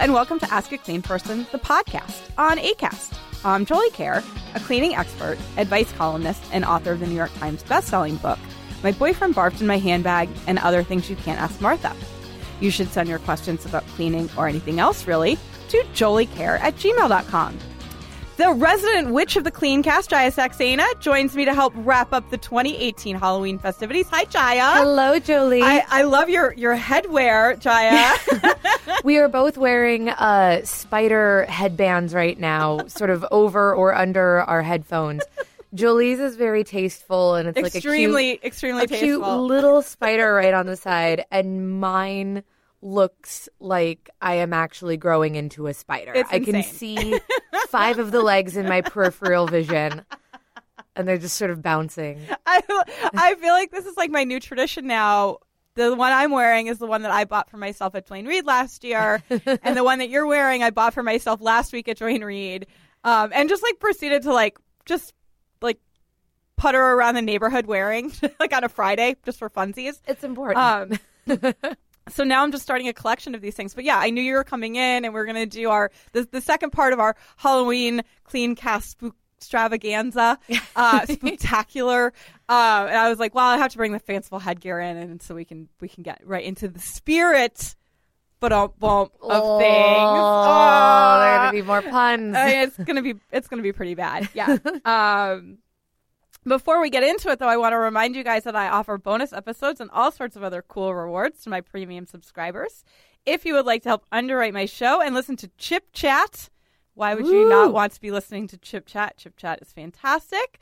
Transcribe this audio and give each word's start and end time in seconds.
And 0.00 0.14
welcome 0.14 0.38
to 0.38 0.52
Ask 0.52 0.70
a 0.70 0.78
Clean 0.78 1.02
Person, 1.02 1.44
the 1.50 1.58
podcast 1.58 2.30
on 2.38 2.58
ACAST. 2.58 3.18
I'm 3.44 3.66
Jolie 3.66 3.90
Kerr, 3.90 4.22
a 4.54 4.60
cleaning 4.60 4.94
expert, 4.94 5.38
advice 5.56 5.90
columnist, 5.92 6.40
and 6.52 6.64
author 6.64 6.92
of 6.92 7.00
the 7.00 7.06
New 7.08 7.16
York 7.16 7.34
Times 7.34 7.64
bestselling 7.64 8.22
book, 8.22 8.38
My 8.84 8.92
Boyfriend 8.92 9.34
Barfed 9.34 9.60
in 9.60 9.66
My 9.66 9.78
Handbag 9.78 10.28
and 10.46 10.60
Other 10.60 10.84
Things 10.84 11.10
You 11.10 11.16
Can't 11.16 11.40
Ask 11.40 11.60
Martha. 11.60 11.96
You 12.60 12.70
should 12.70 12.92
send 12.92 13.08
your 13.08 13.18
questions 13.18 13.66
about 13.66 13.84
cleaning 13.88 14.30
or 14.36 14.46
anything 14.46 14.78
else, 14.78 15.08
really, 15.08 15.36
to 15.70 15.78
joliekerr 15.94 16.60
at 16.60 16.76
gmail.com. 16.76 17.58
The 18.38 18.52
resident 18.52 19.10
witch 19.10 19.34
of 19.34 19.42
the 19.42 19.50
clean 19.50 19.82
cast, 19.82 20.10
Jaya 20.10 20.30
Saxena, 20.30 20.86
joins 21.00 21.34
me 21.34 21.44
to 21.44 21.52
help 21.52 21.72
wrap 21.74 22.12
up 22.12 22.30
the 22.30 22.38
2018 22.38 23.16
Halloween 23.16 23.58
festivities. 23.58 24.06
Hi, 24.10 24.26
Jaya. 24.26 24.80
Hello, 24.80 25.18
Jolie. 25.18 25.60
I, 25.60 25.84
I 25.88 26.02
love 26.02 26.28
your, 26.28 26.54
your 26.54 26.76
headwear, 26.76 27.58
Jaya. 27.58 28.14
we 29.04 29.18
are 29.18 29.26
both 29.26 29.58
wearing 29.58 30.10
uh, 30.10 30.64
spider 30.64 31.46
headbands 31.46 32.14
right 32.14 32.38
now, 32.38 32.86
sort 32.86 33.10
of 33.10 33.26
over 33.32 33.74
or 33.74 33.92
under 33.92 34.42
our 34.42 34.62
headphones. 34.62 35.24
Jolie's 35.74 36.20
is 36.20 36.36
very 36.36 36.62
tasteful, 36.62 37.34
and 37.34 37.48
it's 37.48 37.74
extremely, 37.74 38.30
like 38.30 38.36
a 38.36 38.40
cute, 38.42 38.44
extremely 38.44 38.84
a 38.84 38.86
tasteful. 38.86 39.08
cute 39.08 39.20
little 39.20 39.82
spider 39.82 40.32
right 40.32 40.54
on 40.54 40.66
the 40.66 40.76
side, 40.76 41.24
and 41.32 41.80
mine 41.80 42.44
looks 42.82 43.48
like 43.58 44.10
I 44.20 44.34
am 44.34 44.52
actually 44.52 44.96
growing 44.96 45.34
into 45.34 45.66
a 45.66 45.74
spider. 45.74 46.12
It's 46.14 46.30
I 46.30 46.38
can 46.38 46.62
see 46.62 47.18
five 47.68 47.98
of 47.98 48.10
the 48.10 48.22
legs 48.22 48.56
in 48.56 48.68
my 48.68 48.80
peripheral 48.80 49.46
vision, 49.46 50.04
and 50.96 51.06
they're 51.06 51.18
just 51.18 51.36
sort 51.36 51.50
of 51.50 51.62
bouncing. 51.62 52.20
I, 52.46 52.62
I 53.14 53.34
feel 53.36 53.52
like 53.52 53.70
this 53.70 53.86
is 53.86 53.96
like 53.96 54.10
my 54.10 54.24
new 54.24 54.40
tradition 54.40 54.86
now. 54.86 55.38
The 55.74 55.94
one 55.94 56.12
I'm 56.12 56.32
wearing 56.32 56.66
is 56.66 56.78
the 56.78 56.86
one 56.86 57.02
that 57.02 57.12
I 57.12 57.24
bought 57.24 57.48
for 57.48 57.56
myself 57.56 57.94
at 57.94 58.06
Duane 58.06 58.26
Reade 58.26 58.46
last 58.46 58.82
year, 58.82 59.22
and 59.30 59.76
the 59.76 59.84
one 59.84 60.00
that 60.00 60.08
you're 60.08 60.26
wearing 60.26 60.62
I 60.62 60.70
bought 60.70 60.94
for 60.94 61.02
myself 61.02 61.40
last 61.40 61.72
week 61.72 61.88
at 61.88 61.98
Duane 61.98 62.24
Reade, 62.24 62.66
um, 63.04 63.30
and 63.32 63.48
just 63.48 63.62
like 63.62 63.78
proceeded 63.78 64.22
to 64.22 64.32
like 64.32 64.58
just 64.86 65.14
like 65.62 65.78
putter 66.56 66.80
around 66.80 67.14
the 67.14 67.22
neighborhood 67.22 67.66
wearing 67.66 68.12
like 68.40 68.52
on 68.52 68.64
a 68.64 68.68
Friday 68.68 69.16
just 69.24 69.38
for 69.38 69.48
funsies. 69.48 70.00
It's 70.06 70.24
important. 70.24 70.58
Um, 70.58 70.98
so 72.08 72.24
now 72.24 72.42
I'm 72.42 72.52
just 72.52 72.62
starting 72.64 72.88
a 72.88 72.92
collection 72.92 73.34
of 73.34 73.40
these 73.40 73.54
things. 73.54 73.74
But 73.74 73.84
yeah, 73.84 73.98
I 73.98 74.10
knew 74.10 74.22
you 74.22 74.34
were 74.34 74.44
coming 74.44 74.76
in, 74.76 75.04
and 75.04 75.12
we're 75.14 75.26
gonna 75.26 75.46
do 75.46 75.70
our 75.70 75.90
the, 76.12 76.28
the 76.30 76.40
second 76.40 76.70
part 76.70 76.92
of 76.92 77.00
our 77.00 77.16
Halloween 77.36 78.02
clean 78.24 78.54
cast 78.54 78.90
spook 78.90 79.14
extravaganza, 79.38 80.38
uh, 80.76 81.06
spectacular. 81.10 82.12
Uh, 82.48 82.86
and 82.88 82.96
I 82.96 83.08
was 83.08 83.18
like, 83.18 83.34
well, 83.34 83.46
I 83.46 83.56
have 83.58 83.70
to 83.72 83.76
bring 83.76 83.92
the 83.92 84.00
fanciful 84.00 84.38
headgear 84.38 84.80
in, 84.80 84.96
and 84.96 85.22
so 85.22 85.34
we 85.34 85.44
can 85.44 85.68
we 85.80 85.88
can 85.88 86.02
get 86.02 86.20
right 86.24 86.44
into 86.44 86.68
the 86.68 86.80
spirit. 86.80 87.74
But 88.40 88.52
a 88.52 88.68
bump 88.68 89.14
of 89.20 89.30
oh, 89.32 89.58
things. 89.58 89.68
Oh, 89.68 89.68
there 89.68 89.72
are 89.72 91.38
Ah. 91.38 91.46
gonna 91.46 91.52
be 91.60 91.62
more 91.62 91.82
puns. 91.82 92.36
I 92.36 92.46
mean, 92.46 92.58
it's 92.60 92.76
gonna 92.76 93.02
be 93.02 93.14
it's 93.32 93.48
gonna 93.48 93.62
be 93.62 93.72
pretty 93.72 93.94
bad. 93.96 94.28
Yeah. 94.32 94.58
um, 94.84 95.58
before 96.46 96.80
we 96.80 96.90
get 96.90 97.02
into 97.02 97.30
it, 97.30 97.38
though, 97.38 97.48
I 97.48 97.56
want 97.56 97.72
to 97.72 97.78
remind 97.78 98.16
you 98.16 98.24
guys 98.24 98.44
that 98.44 98.56
I 98.56 98.68
offer 98.68 98.98
bonus 98.98 99.32
episodes 99.32 99.80
and 99.80 99.90
all 99.90 100.10
sorts 100.10 100.36
of 100.36 100.42
other 100.42 100.62
cool 100.66 100.94
rewards 100.94 101.42
to 101.42 101.50
my 101.50 101.60
premium 101.60 102.06
subscribers. 102.06 102.84
If 103.26 103.44
you 103.44 103.54
would 103.54 103.66
like 103.66 103.82
to 103.82 103.90
help 103.90 104.06
underwrite 104.10 104.54
my 104.54 104.64
show 104.64 105.02
and 105.02 105.14
listen 105.14 105.36
to 105.36 105.50
Chip 105.58 105.88
Chat, 105.92 106.48
why 106.94 107.14
would 107.14 107.26
you 107.26 107.48
not 107.48 107.72
want 107.72 107.92
to 107.92 108.00
be 108.00 108.10
listening 108.10 108.48
to 108.48 108.58
Chip 108.58 108.86
Chat? 108.86 109.16
Chip 109.18 109.36
Chat 109.36 109.60
is 109.62 109.72
fantastic. 109.72 110.58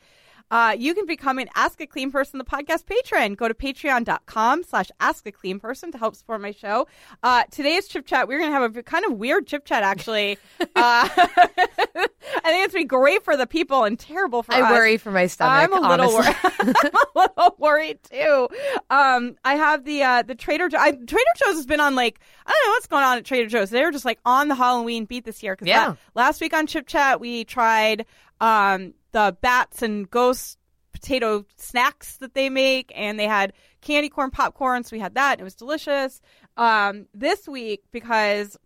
Uh, 0.50 0.74
you 0.78 0.94
can 0.94 1.06
become 1.06 1.38
an 1.38 1.48
Ask 1.56 1.80
a 1.80 1.86
Clean 1.86 2.10
Person, 2.10 2.38
the 2.38 2.44
podcast 2.44 2.86
patron. 2.86 3.34
Go 3.34 3.48
to 3.48 3.54
patreon.com 3.54 4.62
slash 4.62 4.90
ask 5.00 5.26
a 5.26 5.32
clean 5.32 5.58
person 5.58 5.90
to 5.92 5.98
help 5.98 6.14
support 6.14 6.40
my 6.40 6.52
show. 6.52 6.86
Uh, 7.22 7.42
today's 7.50 7.88
chip 7.88 8.06
chat, 8.06 8.28
we're 8.28 8.38
going 8.38 8.50
to 8.52 8.56
have 8.58 8.76
a 8.76 8.82
kind 8.82 9.04
of 9.04 9.12
weird 9.14 9.46
chip 9.46 9.64
chat, 9.64 9.82
actually. 9.82 10.38
uh, 10.60 10.66
I 10.76 11.08
think 11.14 12.08
it's 12.34 12.44
going 12.44 12.68
to 12.70 12.74
be 12.74 12.84
great 12.84 13.24
for 13.24 13.36
the 13.36 13.46
people 13.46 13.84
and 13.84 13.98
terrible 13.98 14.42
for 14.42 14.54
I 14.54 14.60
us. 14.62 14.70
worry 14.70 14.96
for 14.98 15.10
my 15.10 15.26
stomach. 15.26 15.70
I'm 15.70 15.72
a 15.72 15.88
little 15.88 16.16
honestly. 16.16 16.34
worried. 16.62 16.76
I'm 16.84 16.94
a 16.94 17.18
little 17.18 17.56
worried 17.58 17.98
too. 18.04 18.48
Um, 18.90 19.36
I 19.44 19.54
have 19.56 19.84
the 19.84 20.02
uh, 20.02 20.22
the 20.22 20.34
Trader 20.34 20.68
Joe's. 20.68 20.80
Trader 20.80 21.06
Joe's 21.44 21.56
has 21.56 21.66
been 21.66 21.80
on 21.80 21.94
like 21.94 22.20
I 22.46 22.50
don't 22.50 22.66
know 22.68 22.72
what's 22.74 22.86
going 22.86 23.04
on 23.04 23.18
at 23.18 23.24
Trader 23.24 23.48
Joe's. 23.48 23.70
They 23.70 23.82
were 23.82 23.90
just 23.90 24.04
like 24.04 24.18
on 24.24 24.48
the 24.48 24.54
Halloween 24.54 25.04
beat 25.06 25.24
this 25.24 25.42
year. 25.42 25.56
Cause 25.56 25.66
Yeah. 25.68 25.94
last 26.14 26.40
week 26.40 26.54
on 26.54 26.66
Chip 26.66 26.86
Chat 26.86 27.20
we 27.20 27.44
tried 27.44 28.06
um 28.40 28.94
the 29.12 29.36
bats 29.40 29.82
and 29.82 30.10
ghost 30.10 30.58
potato 30.92 31.44
snacks 31.56 32.16
that 32.18 32.34
they 32.34 32.48
make, 32.50 32.92
and 32.94 33.18
they 33.18 33.26
had 33.26 33.52
candy 33.80 34.08
corn 34.08 34.30
popcorn. 34.30 34.82
So 34.82 34.96
we 34.96 35.00
had 35.00 35.14
that. 35.14 35.32
And 35.32 35.40
it 35.42 35.44
was 35.44 35.54
delicious. 35.54 36.20
Um, 36.56 37.06
this 37.14 37.46
week 37.46 37.82
because 37.92 38.56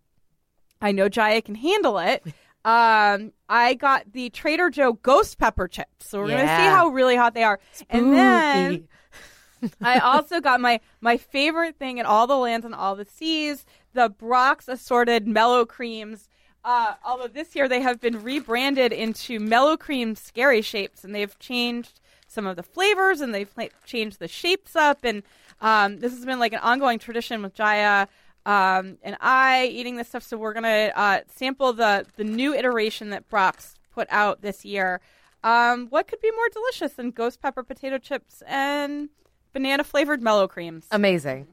I 0.81 0.91
know 0.91 1.09
Jaya 1.09 1.41
can 1.41 1.55
handle 1.55 1.97
it. 1.99 2.23
Um, 2.63 3.33
I 3.49 3.73
got 3.73 4.13
the 4.13 4.29
Trader 4.29 4.69
Joe 4.69 4.93
ghost 4.93 5.39
pepper 5.39 5.67
chips. 5.67 6.07
So 6.07 6.19
we're 6.21 6.27
gonna 6.27 6.41
see 6.41 6.67
how 6.69 6.89
really 6.89 7.15
hot 7.15 7.33
they 7.33 7.41
are. 7.41 7.59
And 7.89 8.13
then 8.13 8.87
I 9.81 9.97
also 9.97 10.39
got 10.41 10.61
my 10.61 10.79
my 11.01 11.17
favorite 11.17 11.77
thing 11.79 11.97
in 11.97 12.05
all 12.05 12.27
the 12.27 12.37
lands 12.37 12.63
and 12.63 12.75
all 12.75 12.95
the 12.95 13.05
seas, 13.05 13.65
the 13.93 14.09
Brach's 14.11 14.69
assorted 14.69 15.27
mellow 15.27 15.65
creams. 15.65 16.29
Uh, 16.63 16.93
although 17.03 17.27
this 17.27 17.55
year 17.55 17.67
they 17.67 17.81
have 17.81 17.99
been 17.99 18.21
rebranded 18.21 18.93
into 18.93 19.39
mellow 19.39 19.75
cream 19.75 20.15
scary 20.15 20.61
shapes, 20.61 21.03
and 21.03 21.13
they've 21.15 21.37
changed 21.39 21.99
some 22.27 22.45
of 22.45 22.55
the 22.55 22.63
flavors 22.63 23.19
and 23.19 23.33
they've 23.35 23.53
pla- 23.53 23.67
changed 23.85 24.19
the 24.19 24.27
shapes 24.27 24.75
up. 24.75 25.03
And 25.03 25.23
um, 25.59 25.99
this 25.99 26.13
has 26.13 26.25
been 26.25 26.39
like 26.39 26.53
an 26.53 26.59
ongoing 26.59 26.97
tradition 26.97 27.41
with 27.41 27.53
Jaya 27.53 28.07
um, 28.45 28.97
and 29.03 29.17
I 29.19 29.67
eating 29.67 29.97
this 29.97 30.07
stuff. 30.09 30.23
So 30.23 30.37
we're 30.37 30.53
gonna 30.53 30.91
uh, 30.95 31.19
sample 31.35 31.73
the 31.73 32.05
the 32.15 32.23
new 32.23 32.53
iteration 32.53 33.11
that 33.11 33.29
Brach's 33.29 33.75
put 33.93 34.07
out 34.09 34.41
this 34.41 34.65
year. 34.65 35.01
Um, 35.43 35.87
what 35.89 36.07
could 36.07 36.21
be 36.21 36.31
more 36.31 36.49
delicious 36.49 36.93
than 36.93 37.11
ghost 37.11 37.41
pepper 37.41 37.63
potato 37.63 37.97
chips 37.97 38.43
and 38.47 39.09
banana 39.53 39.83
flavored 39.83 40.21
mellow 40.21 40.47
creams? 40.47 40.87
Amazing. 40.91 41.47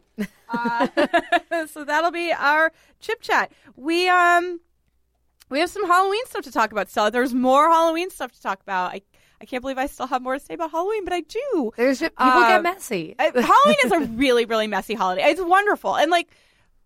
Uh, 0.49 0.89
so 1.71 1.85
that'll 1.85 2.11
be 2.11 2.33
our 2.33 2.73
chip 3.01 3.21
chat. 3.21 3.53
We 3.77 4.09
um 4.09 4.61
we 5.51 5.61
have 5.61 5.71
some 5.71 5.87
Halloween 5.87 6.25
stuff 6.27 6.45
to 6.45 6.53
talk 6.53 6.73
about. 6.73 6.89
Stella, 6.91 7.11
there's 7.11 7.35
more 7.35 7.69
Halloween 7.69 8.11
stuff 8.11 8.33
to 8.33 8.43
talk 8.43 8.61
about. 8.63 8.93
I 8.93 9.03
I 9.41 9.45
can't 9.45 9.61
believe 9.63 9.79
I 9.79 9.87
still 9.87 10.09
have 10.09 10.21
more 10.23 10.35
to 10.35 10.41
say 10.41 10.55
about 10.55 10.73
Halloween, 10.73 11.05
but 11.05 11.13
I 11.13 11.21
do. 11.21 11.73
There's 11.77 12.01
people 12.01 12.13
Uh, 12.19 12.49
get 12.49 12.63
messy. 12.65 13.15
Halloween 13.19 13.77
is 13.85 13.93
a 13.93 14.01
really, 14.17 14.45
really 14.47 14.67
messy 14.67 14.95
holiday. 14.95 15.23
It's 15.31 15.41
wonderful. 15.41 15.97
And 15.97 16.11
like 16.11 16.29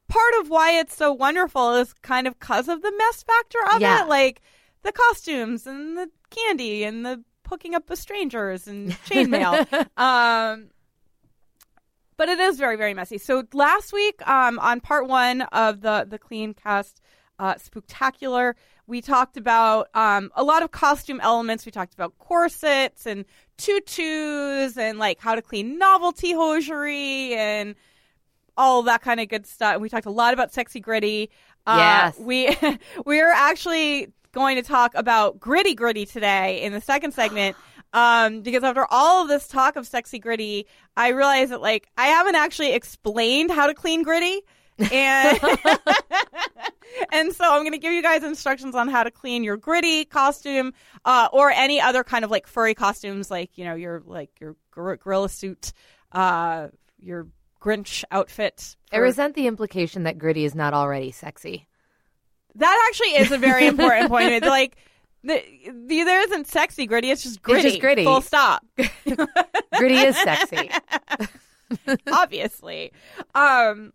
part 0.08 0.34
of 0.40 0.50
why 0.50 0.72
it's 0.78 0.94
so 0.94 1.12
wonderful 1.12 1.74
is 1.76 1.94
kind 2.02 2.26
of 2.26 2.38
because 2.38 2.68
of 2.68 2.82
the 2.82 2.92
mess 2.98 3.22
factor 3.22 3.58
of 3.74 3.80
Yeah. 3.80 4.02
it. 4.04 4.08
Like 4.08 4.42
the 4.82 4.92
costumes 4.92 5.66
and 5.66 5.96
the 5.96 6.10
candy 6.30 6.84
and 6.84 7.06
the 7.06 7.22
hooking 7.48 7.74
up 7.74 7.88
with 7.90 7.98
strangers 7.98 8.66
and 8.66 8.90
chainmail. 9.06 9.86
um 9.98 10.68
but 12.16 12.28
it 12.28 12.38
is 12.38 12.58
very, 12.58 12.76
very 12.76 12.94
messy. 12.94 13.18
So 13.18 13.44
last 13.52 13.92
week, 13.92 14.26
um, 14.28 14.58
on 14.60 14.80
part 14.80 15.06
one 15.08 15.42
of 15.42 15.80
the 15.80 16.06
the 16.08 16.18
clean 16.18 16.54
cast 16.54 17.00
uh, 17.42 17.56
spectacular, 17.58 18.54
we 18.86 19.00
talked 19.00 19.36
about 19.36 19.88
um, 19.94 20.30
a 20.36 20.44
lot 20.44 20.62
of 20.62 20.70
costume 20.70 21.18
elements. 21.20 21.66
We 21.66 21.72
talked 21.72 21.92
about 21.92 22.16
corsets 22.18 23.04
and 23.04 23.24
tutus 23.56 24.76
and 24.76 24.98
like 24.98 25.18
how 25.20 25.34
to 25.34 25.42
clean 25.42 25.76
novelty 25.76 26.32
hosiery 26.32 27.34
and 27.34 27.74
all 28.56 28.82
that 28.84 29.02
kind 29.02 29.18
of 29.18 29.28
good 29.28 29.46
stuff. 29.46 29.72
And 29.74 29.82
we 29.82 29.88
talked 29.88 30.06
a 30.06 30.10
lot 30.10 30.34
about 30.34 30.52
sexy 30.52 30.78
gritty. 30.78 31.30
Uh, 31.66 31.76
Yes. 31.78 32.18
we 32.18 32.56
we're 33.04 33.32
actually 33.32 34.08
going 34.32 34.56
to 34.56 34.62
talk 34.62 34.92
about 34.94 35.40
gritty 35.40 35.74
gritty 35.74 36.06
today 36.06 36.62
in 36.62 36.72
the 36.72 36.80
second 36.80 37.12
segment. 37.12 37.56
Um, 37.94 38.40
because 38.40 38.64
after 38.64 38.86
all 38.88 39.20
of 39.24 39.28
this 39.28 39.46
talk 39.46 39.76
of 39.76 39.86
sexy 39.86 40.18
gritty, 40.18 40.66
I 40.96 41.08
realized 41.08 41.52
that 41.52 41.60
like 41.60 41.90
I 41.98 42.06
haven't 42.06 42.36
actually 42.36 42.72
explained 42.72 43.50
how 43.50 43.66
to 43.66 43.74
clean 43.74 44.02
gritty. 44.02 44.40
And 44.90 45.38
and 47.12 47.32
so 47.34 47.44
I'm 47.44 47.62
going 47.62 47.72
to 47.72 47.78
give 47.78 47.92
you 47.92 48.02
guys 48.02 48.22
instructions 48.24 48.74
on 48.74 48.88
how 48.88 49.02
to 49.04 49.10
clean 49.10 49.44
your 49.44 49.56
gritty 49.56 50.04
costume 50.04 50.72
uh, 51.04 51.28
or 51.32 51.50
any 51.50 51.80
other 51.80 52.04
kind 52.04 52.24
of 52.24 52.30
like 52.30 52.46
furry 52.46 52.74
costumes, 52.74 53.30
like 53.30 53.56
you 53.56 53.64
know 53.64 53.74
your 53.74 54.02
like 54.06 54.30
your 54.40 54.56
gor- 54.70 54.96
gorilla 54.96 55.28
suit, 55.28 55.72
uh, 56.12 56.68
your 56.98 57.28
Grinch 57.60 58.02
outfit. 58.10 58.76
I 58.92 58.96
resent 58.96 59.34
the 59.34 59.46
implication 59.46 60.02
that 60.04 60.18
Gritty 60.18 60.44
is 60.44 60.54
not 60.54 60.74
already 60.74 61.12
sexy. 61.12 61.68
that 62.56 62.86
actually 62.88 63.22
is 63.22 63.32
a 63.32 63.38
very 63.38 63.66
important 63.72 64.08
point. 64.08 64.44
Like. 64.44 64.76
The, 65.24 65.40
the, 65.86 66.02
there 66.02 66.20
isn't 66.24 66.48
sexy 66.48 66.86
gritty. 66.86 67.08
It's 67.08 67.22
just 67.22 67.40
gritty. 67.42 67.62
just 67.68 67.80
gritty. 67.80 68.02
Full 68.02 68.22
stop. 68.22 68.66
Gritty 69.76 69.94
is 69.94 70.16
sexy. 70.16 70.68
obviously. 72.12 72.92
Um, 73.32 73.92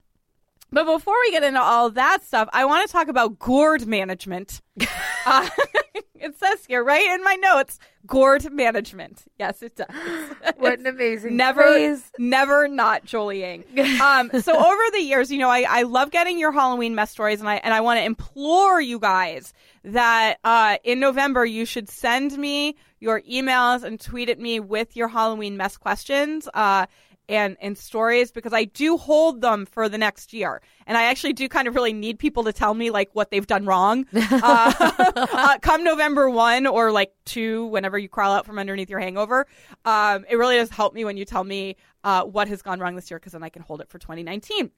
but 0.72 0.86
before 0.86 1.16
we 1.26 1.32
get 1.32 1.44
into 1.44 1.62
all 1.62 1.90
that 1.92 2.24
stuff, 2.24 2.50
I 2.54 2.66
want 2.66 2.88
to 2.88 2.92
talk 2.92 3.08
about 3.08 3.40
gourd 3.40 3.88
management. 3.88 4.62
Uh, 5.30 5.46
it 6.16 6.40
says 6.40 6.66
here, 6.70 6.82
right 6.82 7.06
in 7.06 7.22
my 7.22 7.36
notes, 7.36 7.80
gourd 8.06 8.50
management. 8.50 9.26
Yes, 9.38 9.62
it 9.62 9.76
does. 9.76 9.88
What 10.56 10.80
an 10.80 10.88
amazing 10.88 11.36
never, 11.36 11.64
phrase. 11.64 12.12
never 12.18 12.70
not 12.70 13.06
Jolieing. 13.06 13.66
Um, 14.00 14.32
so 14.42 14.56
over 14.56 14.82
the 14.94 15.02
years, 15.02 15.30
you 15.30 15.38
know, 15.38 15.50
I, 15.50 15.66
I 15.68 15.84
love 15.84 16.12
getting 16.12 16.40
your 16.40 16.54
Halloween 16.54 16.96
mess 16.96 17.12
stories, 17.12 17.42
and 17.42 17.50
I 17.50 17.56
and 17.56 17.74
I 17.74 17.82
want 17.82 18.00
to 18.00 18.06
implore 18.06 18.80
you 18.80 19.00
guys 19.00 19.54
that 19.84 20.38
uh, 20.46 20.78
in 20.86 21.02
November 21.02 21.46
you 21.46 21.66
should 21.66 21.90
send 21.90 22.38
me 22.38 22.78
your 23.02 23.22
emails 23.22 23.84
and 23.84 24.00
tweet 24.00 24.30
at 24.30 24.40
me 24.40 24.60
with 24.62 24.96
your 24.96 25.10
Halloween 25.10 25.58
mess 25.58 25.76
questions. 25.76 26.48
Uh, 26.54 26.86
and, 27.30 27.58
and 27.62 27.78
stories 27.78 28.32
because 28.32 28.54
I 28.54 28.66
do 28.66 28.98
hold 28.98 29.42
them 29.42 29.66
for 29.66 29.90
the 29.90 29.98
next 29.98 30.34
year. 30.34 30.62
And 30.86 30.98
I 30.98 31.04
actually 31.06 31.34
do 31.34 31.50
kind 31.50 31.68
of 31.68 31.76
really 31.76 31.94
need 31.94 32.20
people 32.20 32.44
to 32.46 32.54
tell 32.54 32.74
me 32.74 32.90
like 32.90 33.10
what 33.14 33.32
they've 33.32 33.48
done 33.48 33.66
wrong. 33.66 34.06
Uh, 34.40 34.74
uh, 35.16 35.58
come 35.60 35.84
November 35.84 36.30
1 36.30 36.68
or 36.68 36.92
like 36.92 37.12
2, 37.26 37.68
whenever 37.68 37.98
you 37.98 38.08
crawl 38.08 38.32
out 38.32 38.46
from 38.46 38.60
underneath 38.60 38.90
your 38.90 39.00
hangover, 39.00 39.48
um, 39.86 40.26
it 40.30 40.36
really 40.36 40.58
does 40.58 40.70
help 40.70 40.94
me 40.94 41.06
when 41.06 41.18
you 41.18 41.26
tell 41.26 41.44
me 41.44 41.76
uh, 42.04 42.24
what 42.24 42.48
has 42.48 42.62
gone 42.62 42.80
wrong 42.80 42.96
this 42.96 43.10
year 43.10 43.20
because 43.20 43.34
then 43.34 43.44
I 43.44 43.50
can 43.50 43.62
hold 43.62 43.82
it 43.82 43.90
for 43.90 44.00
2019. 44.00 44.72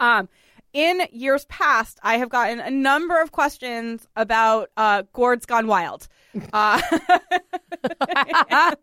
Um, 0.00 0.28
in 0.72 1.02
years 1.12 1.44
past, 1.46 1.98
I 2.02 2.16
have 2.16 2.30
gotten 2.30 2.58
a 2.60 2.70
number 2.70 3.20
of 3.20 3.32
questions 3.32 4.06
about 4.16 4.70
uh, 4.76 5.02
Gourds 5.12 5.46
Gone 5.46 5.66
Wild. 5.66 6.08
Uh, 6.54 6.80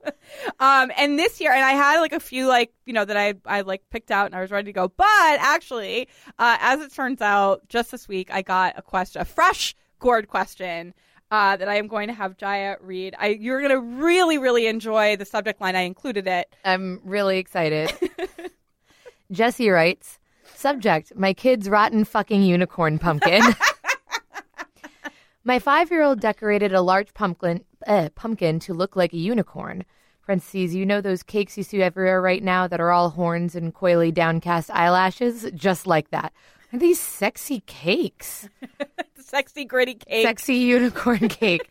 um, 0.60 0.92
and 0.96 1.18
this 1.18 1.42
year, 1.42 1.51
and 1.51 1.63
I 1.63 1.72
had 1.72 2.00
like 2.00 2.13
a 2.13 2.19
few 2.19 2.48
like 2.48 2.72
you 2.86 2.94
know 2.94 3.06
that 3.06 3.18
I 3.18 3.34
I 3.44 3.62
like 3.62 3.81
picked 3.90 4.12
out 4.12 4.28
and 4.28 4.36
I 4.36 4.42
was 4.42 4.51
ready 4.51 4.68
to 4.68 4.72
go. 4.72 4.88
But 4.88 5.07
actually, 5.07 6.07
uh, 6.38 6.57
as 6.60 6.80
it 6.81 6.94
turns 6.94 7.22
out, 7.22 7.68
just 7.68 7.90
this 7.90 8.07
week 8.07 8.30
I 8.31 8.44
got 8.44 8.78
a 8.78 8.84
question, 8.84 9.22
a 9.22 9.25
fresh 9.25 9.75
Gourd 9.98 10.28
question. 10.28 10.94
Uh, 11.31 11.56
that 11.56 11.69
I 11.69 11.75
am 11.75 11.88
going 11.88 12.07
to 12.07 12.13
have 12.13 12.38
Jaya 12.38 12.78
read. 12.81 13.16
I, 13.19 13.28
you're 13.28 13.60
going 13.60 13.72
to 13.72 13.80
really, 13.80 14.40
really 14.40 14.66
enjoy 14.66 15.16
the 15.16 15.25
subject 15.25 15.62
line. 15.62 15.75
I 15.75 15.81
included 15.81 16.25
it. 16.28 16.56
I'm 16.66 17.01
really 17.04 17.38
excited. 17.38 17.92
Jesse 19.31 19.69
writes, 19.69 20.19
subject, 20.60 21.14
my 21.16 21.34
kid's 21.34 21.70
rotten 21.70 22.04
fucking 22.04 22.44
unicorn 22.44 23.00
pumpkin. 23.00 23.42
my 25.44 25.58
five-year-old 25.60 26.20
decorated 26.20 26.74
a 26.74 26.82
large 26.82 27.14
pumpkin, 27.14 27.64
uh, 27.88 28.10
pumpkin 28.16 28.60
to 28.60 28.74
look 28.74 28.96
like 28.96 29.14
a 29.14 29.18
unicorn. 29.18 29.86
Parentheses, 30.26 30.76
you 30.76 30.86
know 30.86 31.02
those 31.02 31.24
cakes 31.24 31.58
you 31.58 31.64
see 31.64 31.82
everywhere 31.82 32.22
right 32.22 32.44
now 32.44 32.68
that 32.68 32.80
are 32.80 32.92
all 32.92 33.10
horns 33.10 33.56
and 33.56 33.74
coily 33.74 34.14
downcast 34.14 34.70
eyelashes? 34.70 35.50
Just 35.56 35.88
like 35.88 36.12
that. 36.12 36.34
Are 36.72 36.78
these 36.78 37.00
sexy 37.00 37.62
cakes? 37.66 38.48
Sexy, 39.18 39.64
gritty 39.64 39.94
cake. 39.94 40.26
sexy 40.26 40.56
unicorn 40.56 41.28
cake. 41.30 41.70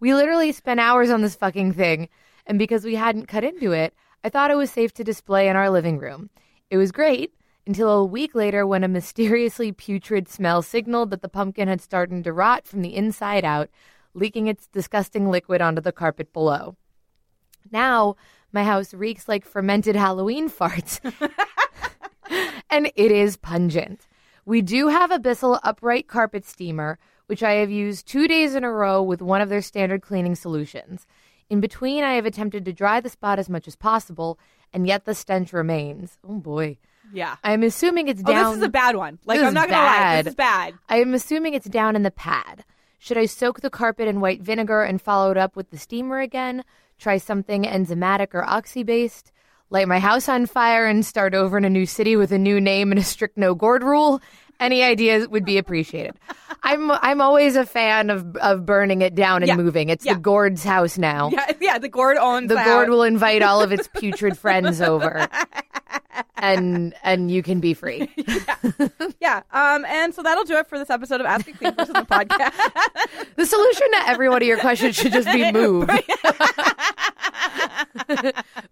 we 0.00 0.14
literally 0.14 0.50
spent 0.50 0.80
hours 0.80 1.10
on 1.10 1.22
this 1.22 1.36
fucking 1.36 1.72
thing, 1.72 2.08
and 2.44 2.58
because 2.58 2.84
we 2.84 2.96
hadn't 2.96 3.26
cut 3.26 3.44
into 3.44 3.70
it, 3.70 3.94
I 4.24 4.28
thought 4.30 4.50
it 4.50 4.56
was 4.56 4.70
safe 4.70 4.92
to 4.94 5.04
display 5.04 5.48
in 5.48 5.54
our 5.54 5.70
living 5.70 5.98
room. 5.98 6.28
It 6.70 6.76
was 6.76 6.90
great 6.90 7.32
until 7.68 7.90
a 7.90 8.04
week 8.04 8.34
later 8.34 8.66
when 8.66 8.82
a 8.82 8.88
mysteriously 8.88 9.70
putrid 9.72 10.26
smell 10.26 10.62
signaled 10.62 11.10
that 11.10 11.20
the 11.20 11.28
pumpkin 11.28 11.68
had 11.68 11.82
started 11.82 12.24
to 12.24 12.32
rot 12.32 12.66
from 12.66 12.80
the 12.80 12.96
inside 12.96 13.44
out, 13.44 13.68
leaking 14.14 14.46
its 14.46 14.66
disgusting 14.68 15.30
liquid 15.30 15.60
onto 15.60 15.82
the 15.82 15.92
carpet 15.92 16.32
below. 16.32 16.76
Now, 17.70 18.16
my 18.52 18.64
house 18.64 18.94
reeks 18.94 19.28
like 19.28 19.44
fermented 19.44 19.96
Halloween 19.96 20.48
farts. 20.50 20.98
and 22.70 22.90
it 22.96 23.12
is 23.12 23.36
pungent. 23.36 24.08
We 24.46 24.62
do 24.62 24.88
have 24.88 25.10
a 25.10 25.18
Bissell 25.18 25.60
upright 25.62 26.08
carpet 26.08 26.46
steamer, 26.46 26.98
which 27.26 27.42
I 27.42 27.52
have 27.52 27.70
used 27.70 28.08
two 28.08 28.26
days 28.26 28.54
in 28.54 28.64
a 28.64 28.72
row 28.72 29.02
with 29.02 29.20
one 29.20 29.42
of 29.42 29.50
their 29.50 29.60
standard 29.60 30.00
cleaning 30.00 30.34
solutions. 30.34 31.06
In 31.50 31.60
between, 31.60 32.02
I 32.02 32.14
have 32.14 32.24
attempted 32.24 32.64
to 32.64 32.72
dry 32.72 33.00
the 33.00 33.10
spot 33.10 33.38
as 33.38 33.50
much 33.50 33.68
as 33.68 33.76
possible, 33.76 34.38
and 34.72 34.86
yet 34.86 35.04
the 35.04 35.14
stench 35.14 35.52
remains. 35.52 36.16
Oh 36.26 36.38
boy. 36.38 36.78
Yeah. 37.12 37.36
I'm 37.44 37.62
assuming 37.62 38.08
it's 38.08 38.22
down. 38.22 38.46
Oh, 38.46 38.50
this 38.50 38.58
is 38.58 38.64
a 38.64 38.68
bad 38.68 38.96
one. 38.96 39.18
Like, 39.24 39.40
I'm 39.40 39.54
not 39.54 39.68
going 39.68 39.80
to 39.80 39.86
lie. 39.86 40.22
This 40.22 40.32
is 40.32 40.36
bad. 40.36 40.74
I 40.88 41.00
am 41.00 41.14
assuming 41.14 41.54
it's 41.54 41.68
down 41.68 41.96
in 41.96 42.02
the 42.02 42.10
pad. 42.10 42.64
Should 42.98 43.18
I 43.18 43.26
soak 43.26 43.60
the 43.60 43.70
carpet 43.70 44.08
in 44.08 44.20
white 44.20 44.42
vinegar 44.42 44.82
and 44.82 45.00
follow 45.00 45.30
it 45.30 45.36
up 45.36 45.56
with 45.56 45.70
the 45.70 45.78
steamer 45.78 46.20
again? 46.20 46.64
Try 46.98 47.18
something 47.18 47.62
enzymatic 47.64 48.34
or 48.34 48.44
oxy 48.44 48.82
based? 48.82 49.30
Light 49.70 49.86
my 49.86 49.98
house 49.98 50.28
on 50.28 50.46
fire 50.46 50.86
and 50.86 51.04
start 51.04 51.34
over 51.34 51.58
in 51.58 51.64
a 51.64 51.70
new 51.70 51.86
city 51.86 52.16
with 52.16 52.32
a 52.32 52.38
new 52.38 52.60
name 52.60 52.90
and 52.90 52.98
a 52.98 53.04
strict 53.04 53.36
no 53.36 53.54
gourd 53.54 53.82
rule? 53.82 54.20
Any 54.60 54.82
ideas 54.82 55.28
would 55.28 55.44
be 55.44 55.56
appreciated. 55.58 56.16
I'm 56.64 56.90
I'm 56.90 57.20
always 57.20 57.54
a 57.54 57.64
fan 57.64 58.10
of 58.10 58.36
of 58.36 58.66
burning 58.66 59.02
it 59.02 59.14
down 59.14 59.42
and 59.42 59.48
Yeah. 59.48 59.56
moving. 59.56 59.88
It's 59.88 60.04
Yeah. 60.04 60.14
the 60.14 60.20
gourd's 60.20 60.64
house 60.64 60.98
now. 60.98 61.30
Yeah, 61.32 61.52
yeah. 61.60 61.78
The 61.78 61.88
gourd 61.88 62.16
owns 62.16 62.48
The 62.48 62.58
house. 62.58 62.88
will 62.88 63.04
invite 63.04 63.42
all 63.42 63.62
of 63.62 63.70
its 63.72 63.88
putrid 63.94 64.36
friends 64.36 64.80
over, 64.80 65.28
and 66.36 66.92
and 67.04 67.30
you 67.30 67.42
can 67.44 67.60
be 67.60 67.74
free. 67.74 68.08
Yeah. 68.26 68.88
yeah. 69.20 69.42
Um. 69.52 69.84
And 69.84 70.12
so 70.14 70.22
that'll 70.22 70.44
do 70.44 70.56
it 70.56 70.66
for 70.66 70.78
this 70.78 70.90
episode 70.90 71.20
of 71.20 71.26
Ask 71.26 71.46
a 71.48 71.52
Clean 71.52 71.72
Person 71.74 71.94
the 71.94 72.00
podcast. 72.02 72.54
The 73.36 73.46
solution 73.46 73.86
to 73.92 74.08
every 74.08 74.28
one 74.28 74.42
of 74.42 74.48
your 74.48 74.58
questions 74.58 74.96
should 74.96 75.12
just 75.12 75.30
be 75.32 75.50
move. 75.52 75.88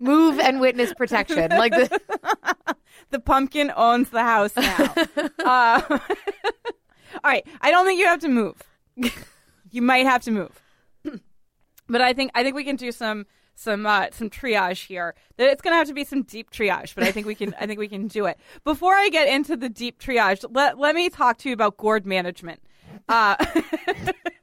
move 0.00 0.38
and 0.40 0.60
witness 0.60 0.92
protection. 0.94 1.50
Like 1.50 1.72
the, 1.72 2.00
the 3.16 3.20
pumpkin 3.20 3.72
owns 3.74 4.10
the 4.10 4.22
house 4.22 4.54
now. 4.56 4.94
uh, 5.42 5.80
all 5.88 5.98
right. 7.24 7.46
I 7.62 7.70
don't 7.70 7.86
think 7.86 7.98
you 7.98 8.04
have 8.04 8.20
to 8.20 8.28
move. 8.28 8.62
you 9.70 9.80
might 9.80 10.04
have 10.04 10.22
to 10.24 10.30
move, 10.30 10.60
but 11.88 12.02
I 12.02 12.12
think 12.12 12.30
I 12.34 12.42
think 12.42 12.54
we 12.54 12.64
can 12.64 12.76
do 12.76 12.92
some 12.92 13.24
some 13.54 13.86
uh, 13.86 14.08
some 14.12 14.28
triage 14.28 14.86
here. 14.86 15.14
That 15.38 15.48
It's 15.48 15.62
going 15.62 15.72
to 15.72 15.78
have 15.78 15.88
to 15.88 15.94
be 15.94 16.04
some 16.04 16.24
deep 16.24 16.50
triage, 16.50 16.94
but 16.94 17.04
I 17.04 17.10
think 17.10 17.26
we 17.26 17.34
can 17.34 17.54
I 17.58 17.66
think 17.66 17.78
we 17.78 17.88
can 17.88 18.06
do 18.06 18.26
it. 18.26 18.38
Before 18.64 18.94
I 18.94 19.08
get 19.08 19.28
into 19.28 19.56
the 19.56 19.70
deep 19.70 19.98
triage, 19.98 20.44
let 20.50 20.78
let 20.78 20.94
me 20.94 21.08
talk 21.08 21.38
to 21.38 21.48
you 21.48 21.54
about 21.54 21.78
gourd 21.78 22.04
management. 22.04 22.60
Uh, 23.08 23.36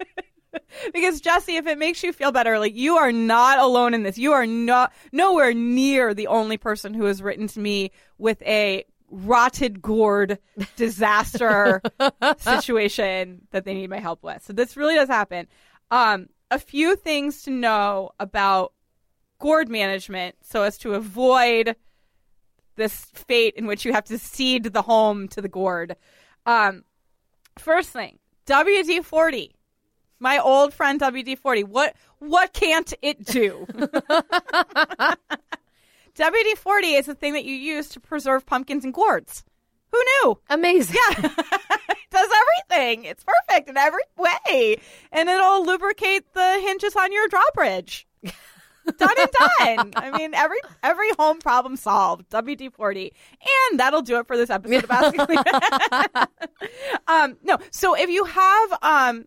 because 0.94 1.22
Jesse, 1.22 1.56
if 1.56 1.68
it 1.68 1.78
makes 1.78 2.04
you 2.04 2.14
feel 2.14 2.32
better, 2.32 2.60
like 2.60 2.76
you 2.76 2.98
are 2.98 3.12
not 3.12 3.60
alone 3.60 3.94
in 3.94 4.04
this. 4.04 4.18
You 4.18 4.34
are 4.34 4.46
not 4.46 4.94
nowhere 5.12 5.54
near 5.54 6.14
the 6.14 6.28
only 6.28 6.58
person 6.58 6.94
who 6.94 7.06
has 7.06 7.22
written 7.22 7.48
to 7.48 7.60
me 7.60 7.92
with 8.18 8.42
a 8.44 8.86
rotted 9.10 9.82
gourd 9.82 10.40
disaster 10.76 11.82
situation 12.38 13.42
that 13.52 13.66
they 13.66 13.74
need 13.74 13.90
my 13.90 14.00
help 14.00 14.24
with. 14.24 14.44
So 14.44 14.54
this 14.54 14.76
really 14.76 14.96
does 14.96 15.10
happen. 15.10 15.48
Um, 15.92 16.28
a 16.50 16.60
few 16.60 16.96
things 16.96 17.44
to 17.44 17.52
know 17.52 18.12
about 18.20 18.74
gourd 19.40 19.70
management 19.70 20.36
so 20.42 20.64
as 20.64 20.78
to 20.80 20.94
avoid 20.94 21.76
this 22.76 23.06
fate 23.14 23.54
in 23.56 23.68
which 23.68 23.86
you 23.86 23.94
have 23.94 24.06
to 24.06 24.18
cede 24.18 24.66
the 24.66 24.82
home 24.82 25.28
to 25.30 25.42
the 25.42 25.48
gourd. 25.48 25.96
Um, 26.46 26.84
first 27.60 27.90
thing, 27.90 28.20
WD 28.48 29.04
forty. 29.04 29.56
My 30.24 30.40
old 30.40 30.74
friend 30.74 31.02
WD 31.02 31.38
forty. 31.38 31.66
What 31.66 31.98
what 32.20 32.54
can't 32.54 32.94
it 33.02 33.26
do? 33.26 33.68
WD 36.16 36.58
forty 36.58 36.94
is 36.94 37.08
the 37.08 37.14
thing 37.14 37.34
that 37.34 37.44
you 37.44 37.54
use 37.54 37.90
to 37.90 38.00
preserve 38.00 38.46
pumpkins 38.46 38.86
and 38.86 38.94
gourds. 38.94 39.44
Who 39.92 39.98
knew? 39.98 40.40
amazing. 40.50 40.96
Yeah. 40.96 41.26
it 41.26 41.98
does 42.10 42.30
everything. 42.72 43.04
It's 43.04 43.26
perfect 43.26 43.68
in 43.68 43.76
every 43.76 44.04
way. 44.16 44.80
And 45.12 45.28
it'll 45.28 45.66
lubricate 45.66 46.34
the 46.34 46.58
hinges 46.62 46.96
on 46.96 47.12
your 47.12 47.28
drawbridge. 47.28 48.08
done 48.98 49.16
and 49.18 49.30
done. 49.30 49.92
I 49.98 50.18
mean, 50.18 50.34
every 50.34 50.60
every 50.82 51.10
home 51.20 51.40
problem 51.40 51.76
solved. 51.76 52.30
WD 52.30 52.72
forty, 52.72 53.12
and 53.70 53.80
that'll 53.80 54.02
do 54.02 54.20
it 54.20 54.28
for 54.28 54.38
this 54.38 54.50
episode 54.50 54.86
of 54.86 54.92
Asking 54.92 55.20
um, 57.08 57.36
no, 57.44 57.58
so 57.72 57.94
if 57.94 58.10
you 58.10 58.24
have 58.24 58.74
um 58.82 59.26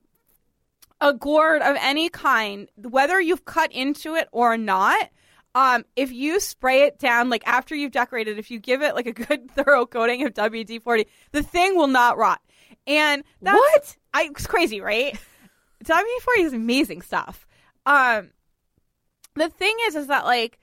a 1.01 1.13
gourd 1.13 1.63
of 1.63 1.77
any 1.81 2.09
kind, 2.09 2.69
whether 2.77 3.21
you've 3.21 3.45
cut 3.45 3.71
into 3.73 4.15
it 4.15 4.29
or 4.33 4.57
not, 4.57 5.11
Um, 5.55 5.85
if 5.97 6.13
you 6.13 6.39
spray 6.41 6.83
it 6.83 6.99
down, 6.99 7.31
like 7.31 7.47
after 7.47 7.75
you've 7.75 7.93
decorated, 7.93 8.39
if 8.39 8.51
you 8.51 8.59
give 8.59 8.83
it 8.83 8.95
like 8.95 9.07
a 9.07 9.13
good 9.13 9.51
thorough 9.57 9.87
coating 9.87 10.23
of 10.27 10.35
WD 10.35 10.83
forty, 10.83 11.07
the 11.33 11.43
thing 11.43 11.77
will 11.77 11.87
not 11.89 12.19
rot. 12.19 12.41
And 12.87 13.25
that's, 13.41 13.57
What? 13.57 13.97
I, 14.13 14.25
it's 14.25 14.47
crazy, 14.47 14.81
right? 14.81 15.19
WD 15.85 16.21
forty 16.23 16.43
is 16.43 16.53
amazing 16.53 17.03
stuff. 17.03 17.47
Um, 17.87 18.31
the 19.35 19.49
thing 19.49 19.75
is, 19.87 19.97
is 19.97 20.07
that 20.09 20.25
like 20.25 20.59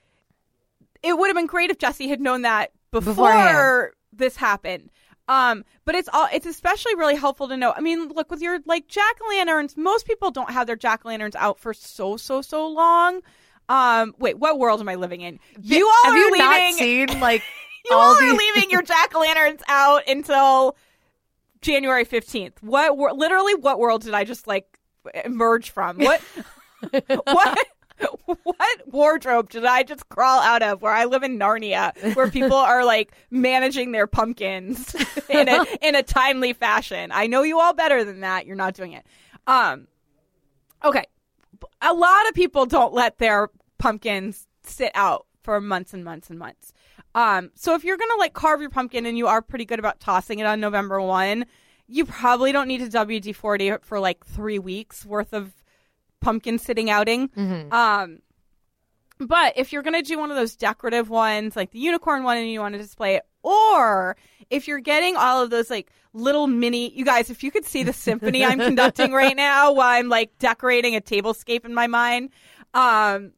it 1.02 1.18
would 1.18 1.28
have 1.28 1.36
been 1.36 1.48
great 1.48 1.70
if 1.72 1.78
Jesse 1.80 2.08
had 2.08 2.22
known 2.22 2.44
that 2.44 2.72
before 2.92 3.14
Beforehand. 3.14 3.90
this 4.14 4.36
happened. 4.36 4.90
Um, 5.28 5.64
but 5.86 5.96
it's 5.96 6.10
all 6.12 6.28
it's 6.34 6.46
especially 6.46 6.96
really 6.96 7.16
helpful 7.16 7.48
to 7.48 7.56
know. 7.58 7.74
I 7.76 7.80
mean, 7.80 8.10
look 8.10 8.30
with 8.30 8.42
your 8.42 8.60
like 8.66 8.88
jack 8.88 9.16
o' 9.24 9.30
lanterns, 9.30 9.78
most 9.78 10.06
people 10.06 10.32
don't 10.32 10.52
have 10.52 10.68
their 10.68 10.76
jack 10.76 11.06
o' 11.06 11.10
lanterns 11.10 11.36
out 11.36 11.60
for 11.60 11.74
so 11.74 12.18
so 12.18 12.42
so 12.42 12.68
long. 12.68 13.22
Um, 13.70 14.14
wait, 14.20 14.38
what 14.38 14.60
world 14.60 14.82
am 14.82 14.90
I 14.90 14.96
living 14.96 15.22
in? 15.22 15.40
You 15.62 15.88
all 15.88 16.12
Have 16.12 16.14
are 16.14 16.18
you 16.18 16.32
leaving. 16.32 16.46
not 16.46 16.74
seen 16.74 17.08
like 17.22 17.42
you 17.90 17.96
all 17.96 18.02
all 18.02 18.16
are 18.22 18.34
leaving 18.34 18.70
your 18.70 18.82
jack 18.84 19.16
o' 19.16 19.20
lanterns 19.22 19.62
out 19.70 20.08
until 20.08 20.76
January 21.62 22.04
fifteenth. 22.04 22.62
What 22.62 22.98
literally? 23.18 23.56
What 23.56 23.80
world 23.80 24.02
did 24.04 24.14
I 24.14 24.26
just 24.26 24.46
like 24.48 24.66
emerge 25.24 25.70
from? 25.72 26.00
What? 26.00 26.22
what? 27.24 27.68
What 28.26 28.88
wardrobe 28.88 29.50
did 29.50 29.66
I 29.66 29.84
just 29.84 30.08
crawl 30.10 30.40
out 30.40 30.64
of 30.64 30.82
where 30.82 30.94
I 30.94 31.06
live 31.06 31.24
in 31.24 31.38
Narnia 31.38 32.16
where 32.16 32.30
people 32.30 32.56
are 32.56 32.86
like 32.86 33.12
managing 33.30 33.92
their 33.92 34.08
pumpkins 34.08 34.96
in 35.30 35.50
a 35.50 35.66
in 35.82 35.96
a 35.96 36.04
timely 36.04 36.54
fashion? 36.54 37.12
I 37.14 37.28
know 37.28 37.44
you 37.44 37.60
all 37.60 37.74
better 37.74 38.04
than 38.04 38.22
that. 38.22 38.46
You're 38.46 38.56
not 38.56 38.74
doing 38.76 38.94
it. 38.94 39.06
Um 39.46 39.88
okay. 40.84 41.06
A 41.82 41.94
lot 41.94 42.28
of 42.28 42.34
people 42.34 42.66
don't 42.66 42.94
let 42.94 43.18
their 43.18 43.50
pumpkins 43.78 44.48
sit 44.64 44.92
out 44.96 45.26
for 45.42 45.60
months 45.60 45.94
and 45.94 46.04
months 46.04 46.30
and 46.30 46.40
months. 46.40 46.74
Um 47.14 47.52
so 47.56 47.76
if 47.76 47.84
you're 47.84 47.98
going 47.98 48.12
to 48.12 48.20
like 48.20 48.34
carve 48.34 48.62
your 48.62 48.70
pumpkin 48.70 49.06
and 49.06 49.18
you 49.18 49.28
are 49.28 49.42
pretty 49.42 49.66
good 49.66 49.80
about 49.80 50.00
tossing 50.00 50.40
it 50.40 50.46
on 50.46 50.60
November 50.60 51.02
1, 51.02 51.46
you 51.88 52.06
probably 52.06 52.52
don't 52.52 52.68
need 52.68 52.80
to 52.80 52.98
WD-40 52.98 53.84
for 53.84 54.00
like 54.00 54.26
3 54.26 54.60
weeks 54.60 55.06
worth 55.06 55.34
of 55.34 55.52
pumpkin 56.24 56.58
sitting 56.60 56.90
outing. 56.90 57.30
Um, 57.72 58.20
but 59.20 59.54
if 59.56 59.72
you're 59.72 59.84
going 59.84 60.02
to 60.02 60.02
do 60.02 60.20
one 60.20 60.32
of 60.32 60.38
those 60.38 60.56
decorative 60.56 61.10
ones, 61.10 61.56
like 61.56 61.72
the 61.72 61.80
unicorn 61.80 62.24
one, 62.24 62.38
and 62.38 62.50
you 62.50 62.60
want 62.60 62.74
to 62.74 62.80
display 62.80 63.16
it, 63.16 63.24
or 63.44 64.16
if 64.50 64.68
you're 64.68 64.80
getting 64.80 65.16
all 65.16 65.42
of 65.44 65.50
those 65.50 65.70
like 65.70 65.92
little 66.14 66.48
mini, 66.48 66.92
you 66.98 67.06
guys, 67.06 67.30
if 67.30 67.44
you 67.44 67.52
could 67.52 67.66
see 67.66 67.84
the 67.84 67.94
symphony 67.94 68.44
I'm 68.44 68.60
conducting 68.70 69.12
right 69.14 69.36
now 69.36 69.72
while 69.74 69.88
I'm 69.90 70.10
like 70.10 70.38
decorating 70.40 70.96
a 70.96 71.02
tablescape 71.02 71.66
in 71.66 71.74
my 71.74 71.88
mind, 71.88 72.30
um, 72.74 73.34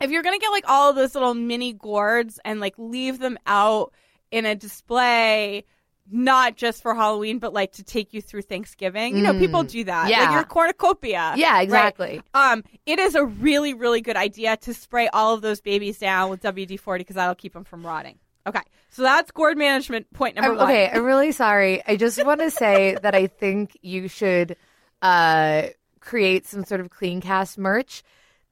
if 0.00 0.10
you're 0.10 0.22
going 0.22 0.38
to 0.38 0.42
get 0.42 0.50
like 0.50 0.68
all 0.68 0.90
of 0.90 0.96
those 0.96 1.14
little 1.14 1.34
mini 1.34 1.72
gourds 1.72 2.38
and 2.44 2.60
like 2.60 2.74
leave 2.76 3.18
them 3.18 3.38
out 3.46 3.92
in 4.30 4.44
a 4.44 4.54
display, 4.54 5.64
not 6.10 6.56
just 6.56 6.82
for 6.82 6.94
Halloween, 6.94 7.38
but 7.38 7.52
like 7.52 7.72
to 7.72 7.82
take 7.82 8.12
you 8.12 8.20
through 8.20 8.42
Thanksgiving. 8.42 9.16
You 9.16 9.22
know, 9.22 9.32
people 9.38 9.62
do 9.62 9.84
that. 9.84 10.06
Mm. 10.06 10.10
Yeah. 10.10 10.20
Like 10.24 10.32
your 10.32 10.44
cornucopia. 10.44 11.32
Yeah, 11.36 11.52
right? 11.52 11.62
exactly. 11.62 12.22
Um, 12.34 12.62
it 12.86 12.98
is 12.98 13.14
a 13.14 13.24
really, 13.24 13.72
really 13.74 14.00
good 14.02 14.16
idea 14.16 14.56
to 14.58 14.74
spray 14.74 15.08
all 15.08 15.34
of 15.34 15.40
those 15.40 15.60
babies 15.60 15.98
down 15.98 16.28
with 16.30 16.42
WD 16.42 16.78
40 16.78 17.00
because 17.00 17.16
that'll 17.16 17.34
keep 17.34 17.54
them 17.54 17.64
from 17.64 17.86
rotting. 17.86 18.18
Okay. 18.46 18.60
So 18.90 19.02
that's 19.02 19.30
gourd 19.30 19.56
management 19.56 20.12
point 20.12 20.36
number 20.36 20.50
I'm- 20.50 20.58
one. 20.58 20.68
okay, 20.68 20.90
I'm 20.92 21.04
really 21.04 21.32
sorry. 21.32 21.82
I 21.86 21.96
just 21.96 22.22
want 22.24 22.40
to 22.40 22.50
say 22.50 22.96
that 23.02 23.14
I 23.14 23.26
think 23.26 23.76
you 23.80 24.06
should 24.08 24.56
uh, 25.00 25.68
create 26.00 26.46
some 26.46 26.64
sort 26.64 26.80
of 26.82 26.90
clean 26.90 27.20
cast 27.22 27.56
merch. 27.58 28.02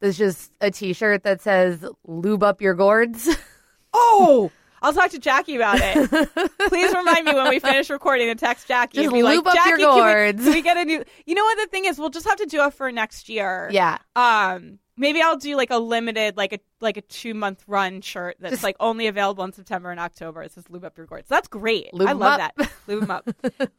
There's 0.01 0.19
just 0.19 0.51
a 0.61 0.71
T-shirt 0.71 1.23
that 1.23 1.43
says 1.43 1.85
"Lube 2.07 2.43
up 2.43 2.61
your 2.63 2.75
gourds." 2.75 3.29
Oh, 3.95 4.51
I'll 4.83 4.93
talk 4.93 5.11
to 5.13 5.19
Jackie 5.19 5.57
about 5.57 5.79
it. 5.81 6.11
Please 6.69 6.93
remind 6.93 7.25
me 7.25 7.33
when 7.35 7.49
we 7.49 7.59
finish 7.61 7.89
recording 7.89 8.27
to 8.29 8.35
text 8.35 8.67
Jackie 8.69 8.97
Just 8.99 9.07
and 9.07 9.15
be 9.15 9.23
like, 9.23 9.39
up 9.39 9.45
your 9.47 9.55
Jackie, 9.55 9.83
can 9.83 9.95
we, 9.95 10.01
gourds." 10.01 10.43
can 10.45 10.53
we 10.53 10.63
get 10.63 10.77
a 10.77 10.85
new? 10.85 11.05
You 11.25 11.35
know 11.35 11.45
what 11.45 11.59
the 11.59 11.67
thing 11.69 11.85
is? 11.85 11.99
We'll 11.99 12.11
just 12.11 12.27
have 12.27 12.37
to 12.39 12.47
do 12.47 12.65
it 12.67 12.75
for 12.75 12.91
next 12.93 13.29
year. 13.29 13.69
yeah, 13.73 13.99
Um, 14.17 14.79
maybe 14.97 15.23
I'll 15.23 15.37
do 15.37 15.57
like 15.57 15.71
a 15.71 15.79
limited, 15.79 16.37
like 16.37 16.53
a 16.53 16.59
like 16.81 16.97
a 16.97 17.03
two 17.03 17.33
month 17.35 17.63
run 17.67 18.01
shirt 18.01 18.37
that's 18.41 18.53
Just- 18.55 18.65
like 18.65 18.77
only 18.81 19.07
available 19.07 19.45
in 19.45 19.53
September 19.53 19.91
and 19.91 20.01
October. 20.01 20.43
It 20.43 20.53
says 20.53 20.65
lube 20.69 20.85
up 20.85 20.97
your 20.99 21.07
gourds. 21.07 21.29
That's 21.29 21.49
great. 21.49 21.95
Lube 21.95 22.09
I 22.09 22.13
love 22.13 22.41
up. 22.41 22.53
that. 22.57 22.71
Lube 22.89 23.07
them 23.07 23.11
up. 23.11 23.29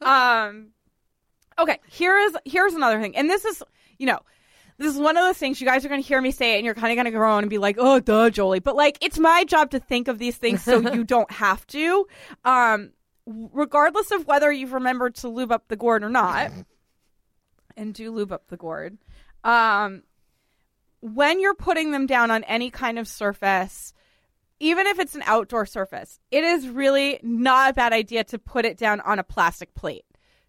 um, 0.02 0.68
okay. 1.58 1.78
Here 1.90 2.16
is 2.18 2.36
here's 2.44 2.74
another 2.74 3.00
thing, 3.00 3.16
and 3.16 3.28
this 3.28 3.44
is 3.44 3.62
you 3.98 4.06
know. 4.06 4.20
This 4.76 4.92
is 4.92 4.98
one 4.98 5.16
of 5.16 5.24
those 5.24 5.36
things 5.36 5.60
you 5.60 5.66
guys 5.66 5.84
are 5.84 5.88
going 5.88 6.02
to 6.02 6.06
hear 6.06 6.20
me 6.20 6.30
say 6.30 6.54
it, 6.54 6.56
and 6.56 6.64
you're 6.64 6.74
kind 6.74 6.92
of 6.92 6.96
going 6.96 7.12
to 7.12 7.16
groan 7.16 7.44
and 7.44 7.50
be 7.50 7.58
like, 7.58 7.76
"Oh, 7.78 8.00
duh, 8.00 8.30
Jolie." 8.30 8.58
But 8.60 8.76
like, 8.76 8.98
it's 9.00 9.18
my 9.18 9.44
job 9.44 9.70
to 9.70 9.80
think 9.80 10.08
of 10.08 10.18
these 10.18 10.36
things 10.36 10.62
so 10.62 10.80
you 10.80 11.04
don't 11.04 11.30
have 11.30 11.66
to. 11.68 12.06
Um, 12.44 12.90
regardless 13.26 14.10
of 14.10 14.26
whether 14.26 14.50
you've 14.50 14.72
remembered 14.72 15.14
to 15.16 15.28
lube 15.28 15.52
up 15.52 15.68
the 15.68 15.76
gourd 15.76 16.02
or 16.02 16.10
not, 16.10 16.50
and 17.76 17.94
do 17.94 18.10
lube 18.10 18.32
up 18.32 18.48
the 18.48 18.56
gourd. 18.56 18.98
Um, 19.44 20.02
when 21.00 21.38
you're 21.38 21.54
putting 21.54 21.90
them 21.92 22.06
down 22.06 22.30
on 22.30 22.44
any 22.44 22.70
kind 22.70 22.98
of 22.98 23.06
surface, 23.06 23.92
even 24.58 24.86
if 24.86 24.98
it's 24.98 25.14
an 25.14 25.22
outdoor 25.26 25.66
surface, 25.66 26.18
it 26.30 26.44
is 26.44 26.66
really 26.68 27.20
not 27.22 27.70
a 27.70 27.74
bad 27.74 27.92
idea 27.92 28.24
to 28.24 28.38
put 28.38 28.64
it 28.64 28.78
down 28.78 29.00
on 29.00 29.18
a 29.18 29.24
plastic 29.24 29.74
plate. 29.74 30.04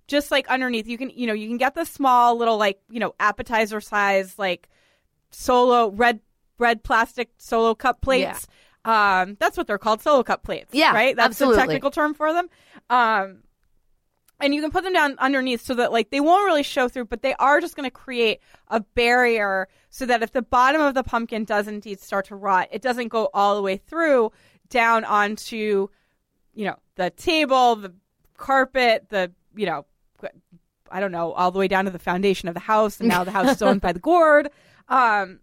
Just 0.08 0.32
like 0.32 0.48
underneath, 0.48 0.88
you 0.88 0.98
can, 0.98 1.10
you 1.10 1.28
know, 1.28 1.34
you 1.34 1.48
can 1.48 1.58
get 1.58 1.76
the 1.76 1.86
small 1.86 2.38
little 2.38 2.58
like, 2.58 2.80
you 2.90 3.00
know, 3.00 3.16
appetizer 3.20 3.82
size 3.82 4.38
like 4.38 4.70
solo 5.32 5.90
red 5.90 6.20
red 6.60 6.84
plastic 6.84 7.30
solo 7.38 7.74
cup 7.76 8.02
plates. 8.02 8.48
Um, 8.86 9.36
that's 9.40 9.58
what 9.58 9.66
they're 9.66 9.80
called, 9.80 10.02
solo 10.02 10.24
cup 10.24 10.44
plates. 10.44 10.74
Yeah, 10.74 10.94
right. 10.94 11.16
That's 11.16 11.30
absolutely. 11.32 11.56
the 11.56 11.62
technical 11.62 11.92
term 11.92 12.14
for 12.14 12.32
them. 12.34 12.50
Um, 12.90 13.40
and 14.40 14.54
you 14.54 14.62
can 14.62 14.72
put 14.72 14.84
them 14.84 14.94
down 14.94 15.16
underneath 15.18 15.62
so 15.62 15.74
that 15.76 15.92
like 15.92 16.10
they 16.10 16.20
won't 16.20 16.46
really 16.46 16.64
show 16.64 16.88
through 16.88 17.06
but 17.06 17.22
they 17.22 17.34
are 17.36 17.62
just 17.62 17.76
going 17.76 17.88
to 17.88 17.92
create 17.92 18.40
a 18.68 18.80
barrier 18.80 19.68
so 19.90 20.06
that 20.06 20.22
if 20.24 20.32
the 20.32 20.42
bottom 20.42 20.82
of 20.82 20.94
the 20.94 21.04
pumpkin 21.04 21.46
does 21.46 21.68
indeed 21.68 22.00
start 22.00 22.26
to 22.26 22.36
rot 22.36 22.68
it 22.72 22.82
doesn't 22.82 23.08
go 23.08 23.30
all 23.34 23.56
the 23.56 23.62
way 23.62 23.78
through 23.78 24.32
down 24.70 25.04
onto 25.04 25.88
you 26.54 26.66
know 26.66 26.78
the 26.96 27.10
table 27.12 27.76
the 27.76 27.94
carpet 28.38 29.06
the 29.10 29.32
you 29.56 29.66
know 29.66 29.86
i 30.92 31.00
don't 31.00 31.12
know 31.12 31.32
all 31.34 31.52
the 31.52 31.60
way 31.60 31.68
down 31.68 31.86
to 31.86 31.92
the 31.92 32.00
foundation 32.00 32.48
of 32.48 32.54
the 32.54 32.60
house 32.60 33.00
and 33.00 33.10
now 33.10 33.24
the 33.24 33.32
house 33.32 33.56
is 33.56 33.62
owned 33.62 33.82
by 33.82 33.92
the 33.92 34.00
gourd 34.12 34.50
um 34.90 35.40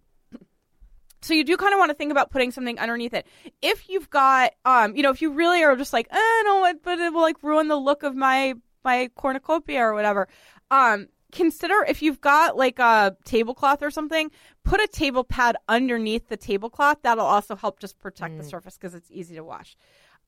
so 1.22 1.34
you 1.34 1.44
do 1.44 1.56
kind 1.56 1.72
of 1.72 1.78
want 1.78 1.90
to 1.90 1.94
think 1.94 2.10
about 2.10 2.30
putting 2.30 2.50
something 2.50 2.78
underneath 2.80 3.14
it. 3.14 3.26
If 3.62 3.88
you've 3.88 4.10
got, 4.10 4.54
um, 4.64 4.96
you 4.96 5.04
know, 5.04 5.10
if 5.10 5.22
you 5.22 5.32
really 5.32 5.62
are 5.62 5.76
just 5.76 5.92
like, 5.92 6.08
eh, 6.10 6.16
I 6.16 6.42
don't 6.44 6.60
want, 6.60 6.82
but 6.82 6.98
it 6.98 7.12
will 7.12 7.20
like 7.20 7.40
ruin 7.42 7.68
the 7.68 7.76
look 7.76 8.02
of 8.02 8.16
my 8.16 8.54
my 8.84 9.08
cornucopia 9.14 9.80
or 9.80 9.94
whatever. 9.94 10.26
Um, 10.72 11.06
consider 11.30 11.84
if 11.86 12.02
you've 12.02 12.20
got 12.20 12.56
like 12.56 12.80
a 12.80 13.16
tablecloth 13.24 13.82
or 13.82 13.90
something, 13.92 14.32
put 14.64 14.80
a 14.80 14.88
table 14.88 15.22
pad 15.22 15.56
underneath 15.68 16.28
the 16.28 16.36
tablecloth. 16.36 16.98
That'll 17.02 17.24
also 17.24 17.54
help 17.54 17.78
just 17.78 18.00
protect 18.00 18.36
the 18.38 18.44
surface 18.44 18.76
because 18.76 18.94
it's 18.94 19.10
easy 19.10 19.36
to 19.36 19.44
wash. 19.44 19.76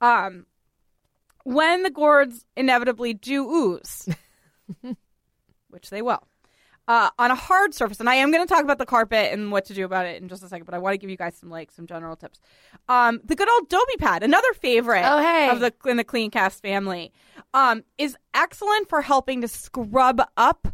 Um, 0.00 0.46
when 1.42 1.82
the 1.82 1.90
gourds 1.90 2.46
inevitably 2.56 3.14
do 3.14 3.50
ooze, 3.50 4.08
which 5.70 5.90
they 5.90 6.02
will, 6.02 6.22
uh, 6.86 7.10
on 7.18 7.30
a 7.30 7.34
hard 7.34 7.74
surface, 7.74 8.00
and 8.00 8.08
I 8.08 8.14
am 8.16 8.30
going 8.30 8.46
to 8.46 8.52
talk 8.52 8.62
about 8.62 8.78
the 8.78 8.86
carpet 8.86 9.32
and 9.32 9.50
what 9.50 9.64
to 9.66 9.74
do 9.74 9.84
about 9.84 10.06
it 10.06 10.20
in 10.22 10.28
just 10.28 10.42
a 10.42 10.48
second, 10.48 10.66
but 10.66 10.74
I 10.74 10.78
want 10.78 10.94
to 10.94 10.98
give 10.98 11.10
you 11.10 11.16
guys 11.16 11.36
some 11.36 11.50
like 11.50 11.70
some 11.72 11.86
general 11.86 12.16
tips. 12.16 12.40
Um, 12.88 13.20
the 13.24 13.34
good 13.34 13.50
old 13.50 13.68
Dobie 13.68 13.96
pad, 13.98 14.22
another 14.22 14.52
favorite 14.54 15.04
Oh, 15.04 15.18
hey. 15.20 15.48
of 15.50 15.60
the 15.60 15.72
in 15.86 15.96
the 15.96 16.04
Clean 16.04 16.30
Cast 16.30 16.62
family, 16.62 17.12
um, 17.54 17.82
is 17.98 18.16
excellent 18.34 18.88
for 18.88 19.00
helping 19.02 19.40
to 19.40 19.48
scrub 19.48 20.20
up 20.36 20.68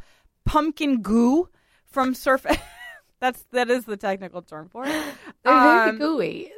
pumpkin 0.45 1.01
goo 1.03 1.49
from 1.87 2.15
surface. 2.15 2.57
That's 3.21 3.45
that 3.53 3.69
is 3.71 3.85
the 3.85 3.97
technical 3.97 4.43
term 4.43 4.69
for 4.69 4.85
it. 4.87 4.91
they're 5.45 5.61
very 5.61 5.91
Um, 5.91 5.99
gooey. 5.99 6.51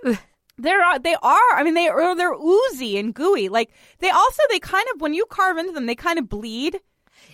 They're 0.58 0.98
they 1.00 1.14
are. 1.14 1.52
I 1.56 1.62
mean, 1.64 1.74
they 1.74 1.88
are 1.88 2.14
they're 2.14 2.32
oozy 2.34 2.96
and 2.98 3.12
gooey. 3.12 3.48
Like 3.48 3.70
they 3.98 4.10
also 4.10 4.42
they 4.48 4.60
kind 4.60 4.86
of 4.94 5.00
when 5.00 5.12
you 5.12 5.26
carve 5.26 5.58
into 5.58 5.72
them, 5.72 5.86
they 5.86 5.94
kind 5.96 6.18
of 6.20 6.28
bleed. 6.28 6.78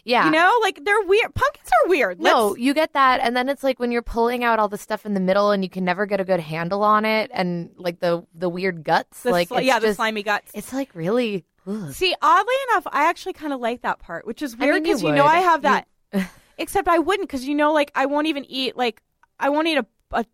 Yeah, 0.04 0.26
You 0.26 0.30
know, 0.32 0.52
like 0.62 0.84
they're 0.84 1.02
weird. 1.02 1.34
Pumpkins 1.34 1.68
are 1.84 1.88
weird. 1.88 2.20
No, 2.20 2.48
Let's- 2.48 2.60
you 2.60 2.74
get 2.74 2.92
that, 2.94 3.20
and 3.22 3.36
then 3.36 3.48
it's 3.48 3.62
like 3.62 3.78
when 3.78 3.90
you're 3.92 4.02
pulling 4.02 4.44
out 4.44 4.58
all 4.58 4.68
the 4.68 4.78
stuff 4.78 5.04
in 5.06 5.14
the 5.14 5.20
middle, 5.20 5.50
and 5.50 5.62
you 5.62 5.70
can 5.70 5.84
never 5.84 6.06
get 6.06 6.20
a 6.20 6.24
good 6.24 6.40
handle 6.40 6.82
on 6.82 7.04
it, 7.04 7.30
and 7.34 7.70
like 7.76 8.00
the 8.00 8.24
the 8.34 8.48
weird 8.48 8.84
guts, 8.84 9.22
the 9.22 9.30
like 9.30 9.48
sli- 9.48 9.64
yeah, 9.64 9.78
the 9.78 9.94
slimy 9.94 10.22
guts. 10.22 10.50
It's 10.54 10.72
like 10.72 10.94
really. 10.94 11.44
ugh. 11.66 11.92
See, 11.92 12.14
oddly 12.22 12.54
enough, 12.72 12.86
I 12.90 13.08
actually 13.08 13.34
kind 13.34 13.52
of 13.52 13.60
like 13.60 13.82
that 13.82 13.98
part, 13.98 14.26
which 14.26 14.42
is 14.42 14.54
I 14.58 14.64
weird 14.64 14.74
mean, 14.76 14.84
you 14.84 14.88
because 14.96 15.02
you, 15.02 15.12
know. 15.12 15.24
I 15.24 15.38
have 15.40 15.60
You- 15.64 15.82
that. 16.12 16.30
Except 16.58 16.88
I 16.88 16.98
wouldn't 16.98 17.28
because 17.28 17.46
you 17.46 17.54
know, 17.54 17.72
like 17.72 17.92
I 17.94 18.06
won't 18.06 18.26
even 18.26 18.44
eat 18.46 18.76
like 18.76 19.02
I 19.38 19.48
won't 19.50 19.68
eat 19.68 19.78
a, 19.78 19.86
a 20.12 20.24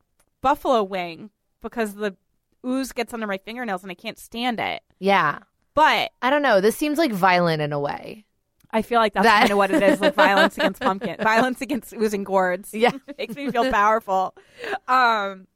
buffalo 0.41 0.83
wing 0.83 1.31
because 1.61 1.95
the 1.95 2.17
ooze 2.65 2.93
gets 2.93 3.13
under 3.13 3.27
my 3.27 3.37
fingernails 3.39 3.83
and 3.83 3.91
I 3.91 3.95
can't 3.95 4.19
stand 4.19 4.59
it. 4.59 4.83
Yeah, 4.99 5.41
But 5.75 6.13
I 6.23 6.31
don't 6.31 6.41
know. 6.41 6.63
This 6.63 6.77
seems 6.77 6.97
like 6.97 7.13
violent 7.13 7.61
in 7.61 7.73
a 7.75 7.81
way. 7.81 8.25
I 8.75 8.83
feel 8.83 8.99
like 9.01 9.15
that's 9.15 9.25
That- 9.25 9.39
kind 9.41 9.53
of 9.53 9.57
what 9.57 9.71
it 9.71 9.83
is, 9.83 10.01
like 10.01 10.15
violence 10.27 10.59
against 10.59 10.83
pumpkin, 10.83 11.17
violence 11.23 11.61
against 11.63 11.95
oozing 11.95 12.25
gourds. 12.25 12.75
Yeah. 12.75 12.91
makes 13.19 13.35
me 13.37 13.51
feel 13.51 13.71
powerful. 13.71 14.35
Um, 14.89 15.47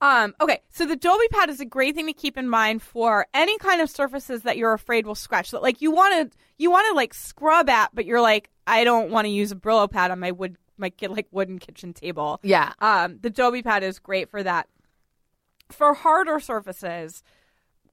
Um, 0.00 0.34
okay, 0.40 0.60
so 0.70 0.84
the 0.84 0.96
Dobie 0.96 1.28
pad 1.28 1.48
is 1.48 1.60
a 1.60 1.64
great 1.64 1.94
thing 1.94 2.06
to 2.06 2.12
keep 2.12 2.36
in 2.36 2.48
mind 2.48 2.82
for 2.82 3.26
any 3.34 3.56
kind 3.58 3.80
of 3.80 3.88
surfaces 3.88 4.42
that 4.42 4.56
you're 4.56 4.72
afraid 4.72 5.06
will 5.06 5.14
scratch. 5.14 5.50
So, 5.50 5.60
like 5.60 5.80
you 5.80 5.92
want 5.92 6.32
to 6.32 6.38
you 6.58 6.70
want 6.72 6.88
to 6.90 6.94
like 6.96 7.14
scrub 7.14 7.68
at, 7.68 7.90
but 7.94 8.04
you're 8.04 8.20
like, 8.20 8.50
I 8.66 8.82
don't 8.82 9.10
want 9.10 9.26
to 9.26 9.28
use 9.30 9.52
a 9.52 9.56
Brillo 9.56 9.88
pad 9.88 10.10
on 10.10 10.18
my 10.18 10.32
wood 10.32 10.56
my 10.76 10.90
kid 10.90 11.10
like 11.12 11.28
wooden 11.30 11.60
kitchen 11.60 11.92
table. 11.92 12.40
Yeah. 12.42 12.72
Um, 12.80 13.18
the 13.20 13.30
Dobie 13.30 13.62
pad 13.62 13.84
is 13.84 14.00
great 14.00 14.28
for 14.28 14.42
that. 14.42 14.66
For 15.70 15.94
harder 15.94 16.40
surfaces, 16.40 17.22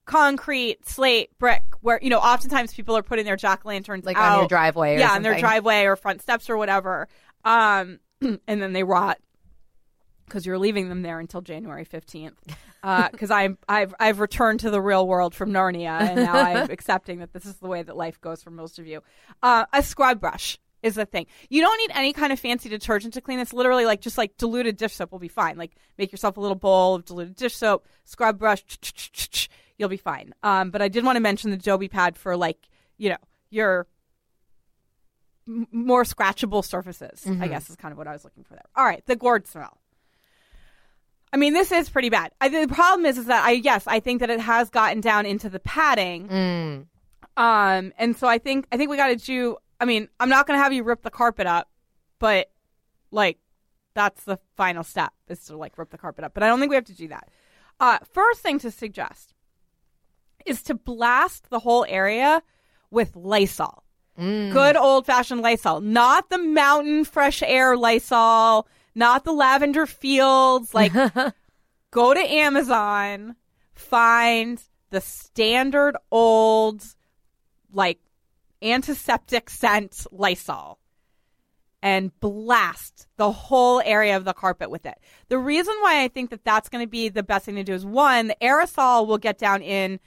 concrete, 0.10 0.88
slate, 0.88 1.30
brick, 1.38 1.62
where 1.82 2.00
you 2.02 2.10
know 2.10 2.18
oftentimes 2.18 2.74
people 2.74 2.98
are 2.98 3.04
putting 3.04 3.26
their 3.26 3.36
jack 3.36 3.64
lanterns 3.64 4.06
Like 4.06 4.18
out, 4.18 4.34
on 4.34 4.40
your 4.40 4.48
driveway 4.48 4.96
or 4.96 5.00
yeah, 5.00 5.12
on 5.12 5.22
their 5.22 5.34
something. 5.34 5.42
driveway 5.42 5.84
or 5.84 5.96
front 5.96 6.22
steps 6.22 6.50
or 6.50 6.58
whatever. 6.58 7.08
Um, 7.46 8.00
and 8.22 8.40
then 8.48 8.74
they 8.74 8.84
rot 8.84 9.20
because 10.26 10.48
you're 10.48 10.58
leaving 10.58 10.90
them 10.90 11.04
there 11.04 11.20
until 11.20 11.42
January 11.42 11.86
fifteenth. 11.86 12.36
Because 12.82 13.30
I'm 13.30 13.58
I've 13.68 13.94
I've 14.00 14.22
returned 14.22 14.62
to 14.62 14.70
the 14.70 14.80
real 14.82 15.06
world 15.06 15.36
from 15.36 15.52
Narnia, 15.52 16.00
and 16.00 16.16
now 16.16 16.34
I'm 16.34 16.72
accepting 16.72 17.20
that 17.20 17.34
this 17.34 17.46
is 17.46 17.58
the 17.58 17.68
way 17.68 17.84
that 17.84 17.98
life 17.98 18.22
goes 18.22 18.42
for 18.42 18.52
most 18.52 18.80
of 18.80 18.88
you. 18.88 19.04
Uh, 19.44 19.66
a 19.74 19.84
scrub 19.84 20.22
brush 20.22 20.58
is 20.82 20.96
the 20.96 21.06
thing. 21.06 21.26
You 21.50 21.62
don't 21.62 21.78
need 21.78 21.92
any 21.94 22.14
kind 22.14 22.32
of 22.32 22.40
fancy 22.40 22.70
detergent 22.70 23.16
to 23.16 23.22
clean 23.22 23.38
this. 23.38 23.52
Literally, 23.52 23.86
like 23.86 24.00
just 24.00 24.18
like 24.18 24.38
diluted 24.38 24.78
dish 24.78 24.96
soap 24.96 25.12
will 25.12 25.20
be 25.20 25.28
fine. 25.28 25.58
Like 25.58 25.76
make 25.98 26.14
yourself 26.14 26.38
a 26.38 26.40
little 26.40 26.56
bowl 26.56 26.96
of 26.96 27.04
diluted 27.04 27.36
dish 27.36 27.58
soap, 27.58 27.86
scrub 28.06 28.40
brush, 28.40 28.64
you'll 29.80 29.90
be 29.90 29.98
fine. 29.98 30.36
Um, 30.44 30.70
but 30.70 30.84
I 30.84 30.90
did 30.90 31.04
want 31.04 31.16
to 31.16 31.22
mention 31.22 31.50
the 31.50 31.58
Dobie 31.58 31.88
pad 31.88 32.16
for 32.18 32.38
like 32.38 32.68
you 32.98 33.10
know 33.10 33.18
your 33.50 33.88
m- 35.48 35.68
more 35.72 36.04
scratchable 36.04 36.64
surfaces. 36.64 37.26
I 37.42 37.48
guess 37.48 37.70
is 37.70 37.76
kind 37.76 37.92
of 37.92 37.98
what 37.98 38.08
I 38.08 38.12
was 38.12 38.24
looking 38.24 38.44
for 38.44 38.54
there. 38.54 38.66
All 38.76 38.86
right, 38.86 39.04
the 39.08 39.16
gourd 39.16 39.48
smell. 39.48 39.80
I 41.32 41.38
mean, 41.38 41.54
this 41.54 41.72
is 41.72 41.90
pretty 41.90 42.10
bad. 42.10 42.32
I, 42.42 42.50
the 42.50 42.68
problem 42.68 43.06
is, 43.06 43.18
is 43.18 43.26
that 43.26 43.46
I 43.46 43.52
yes, 43.52 43.86
I 43.88 44.00
think 44.00 44.20
that 44.20 44.30
it 44.30 44.40
has 44.40 44.70
gotten 44.70 45.02
down 45.02 45.26
into 45.26 45.50
the 45.50 45.60
padding. 45.60 46.28
Mm. 46.28 46.86
Um, 47.38 47.94
and 47.98 48.18
so 48.18 48.28
I 48.28 48.38
think 48.38 48.68
I 48.72 48.78
think 48.78 48.90
we 48.90 48.98
got 48.98 49.08
to 49.08 49.16
do. 49.16 49.58
I 49.80 49.86
mean, 49.86 50.10
I'm 50.20 50.30
not 50.30 50.46
going 50.46 50.60
to 50.60 50.64
have 50.64 50.74
you 50.74 50.84
rip 50.84 51.04
the 51.04 51.10
carpet 51.10 51.48
up, 51.48 51.70
but 52.20 52.52
like 53.12 53.38
that's 53.94 54.24
the 54.24 54.40
final 54.56 54.84
step 54.84 55.14
is 55.28 55.44
to 55.46 55.58
like 55.58 55.78
rip 55.78 55.90
the 55.90 55.98
carpet 55.98 56.26
up. 56.26 56.34
But 56.34 56.44
I 56.44 56.48
don't 56.48 56.60
think 56.60 56.70
we 56.70 56.76
have 56.76 56.86
to 56.86 56.96
do 56.96 57.08
that. 57.10 57.30
Uh, 57.80 58.00
first 58.12 58.42
thing 58.42 58.60
to 58.60 58.72
suggest 58.72 59.34
is 60.46 60.64
to 60.64 60.74
blast 60.74 61.50
the 61.50 61.60
whole 61.60 61.86
area 61.88 62.42
with 62.92 63.16
Lysol. 63.16 63.84
Mm. 64.20 64.52
Good 64.52 64.76
old 64.76 65.06
fashioned 65.06 65.42
Lysol, 65.42 65.82
not 65.82 66.30
the 66.30 66.38
mountain 66.38 67.06
fresh 67.06 67.42
air 67.42 67.78
Lysol, 67.78 68.68
not 68.94 69.24
the 69.24 69.32
lavender 69.32 69.86
fields. 69.86 70.74
Like, 70.74 70.94
go 71.92 72.14
to 72.14 72.20
Amazon, 72.20 73.36
find 73.74 74.62
the 74.90 75.02
standard 75.02 75.96
old, 76.12 76.84
like, 77.72 78.00
antiseptic 78.62 79.50
scent 79.50 80.06
Lysol 80.12 80.80
and 81.82 82.18
blast 82.20 83.08
the 83.18 83.32
whole 83.32 83.82
area 83.86 84.18
of 84.18 84.26
the 84.26 84.34
carpet 84.34 84.70
with 84.70 84.86
it. 84.86 84.98
The 85.30 85.38
reason 85.38 85.74
why 85.80 86.04
I 86.04 86.08
think 86.10 86.30
that 86.32 86.44
that's 86.44 86.70
going 86.70 86.84
to 86.84 86.90
be 86.90 87.10
the 87.10 87.24
best 87.24 87.46
thing 87.46 87.56
to 87.56 87.64
do 87.64 87.74
is 87.74 87.86
one, 87.86 88.28
the 88.28 88.36
aerosol 88.42 89.08
will 89.08 89.18
get 89.18 89.38
down 89.38 89.62
in, 89.62 90.00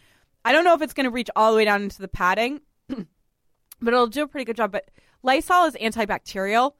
I 0.44 0.52
don't 0.52 0.64
know 0.64 0.74
if 0.74 0.82
it's 0.82 0.92
going 0.92 1.04
to 1.04 1.10
reach 1.10 1.30
all 1.36 1.52
the 1.52 1.56
way 1.56 1.64
down 1.64 1.82
into 1.82 2.00
the 2.00 2.08
padding, 2.08 2.60
but 2.88 3.94
it'll 3.94 4.06
do 4.08 4.22
a 4.22 4.26
pretty 4.28 4.44
good 4.44 4.56
job. 4.56 4.72
But 4.72 4.90
Lysol 5.22 5.66
is 5.66 5.74
antibacterial. 5.74 6.72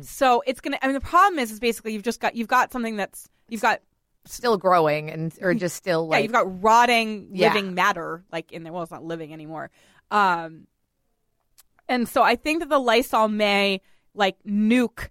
So 0.00 0.42
it's 0.46 0.60
going 0.62 0.72
to, 0.72 0.82
I 0.82 0.86
mean, 0.88 0.94
the 0.94 1.00
problem 1.00 1.38
is, 1.38 1.50
is 1.50 1.60
basically 1.60 1.92
you've 1.92 2.02
just 2.02 2.20
got, 2.20 2.34
you've 2.34 2.48
got 2.48 2.72
something 2.72 2.96
that's, 2.96 3.28
you've 3.48 3.60
got 3.60 3.80
Still 4.24 4.58
growing 4.58 5.10
and 5.10 5.32
or 5.40 5.54
just 5.54 5.74
still 5.76 6.04
yeah, 6.04 6.10
like 6.10 6.22
you've 6.24 6.32
got 6.32 6.62
rotting 6.62 7.28
Yeah. 7.32 7.48
living 7.48 7.74
matter 7.74 8.24
like 8.30 8.52
in 8.52 8.62
there. 8.62 8.72
Well, 8.72 8.82
it's 8.82 8.90
not 8.92 9.02
living 9.02 9.32
anymore. 9.32 9.70
Um, 10.10 10.66
and 11.88 12.06
so 12.06 12.22
I 12.22 12.36
think 12.36 12.60
that 12.60 12.68
the 12.68 12.78
Lysol 12.78 13.28
may 13.28 13.80
like 14.14 14.36
nuke 14.46 15.08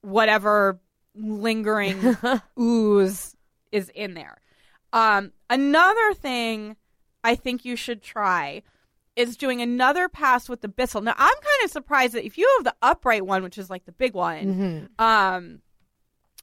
whatever 0.00 0.80
lingering 1.14 2.16
ooze 2.58 3.36
is 3.72 3.90
in 3.94 4.14
there. 4.14 4.38
Um, 4.94 5.32
another 5.50 6.14
thing 6.14 6.76
I 7.24 7.34
think 7.34 7.64
you 7.64 7.76
should 7.76 8.02
try 8.02 8.62
is 9.16 9.36
doing 9.36 9.60
another 9.60 10.08
pass 10.08 10.48
with 10.48 10.60
the 10.60 10.68
Bissell. 10.68 11.02
Now 11.02 11.14
I'm 11.18 11.34
kind 11.34 11.64
of 11.64 11.70
surprised 11.70 12.14
that 12.14 12.24
if 12.24 12.38
you 12.38 12.50
have 12.58 12.64
the 12.64 12.74
upright 12.80 13.26
one, 13.26 13.42
which 13.42 13.58
is 13.58 13.68
like 13.68 13.84
the 13.84 13.92
big 13.92 14.14
one, 14.14 14.88
um, 14.98 15.60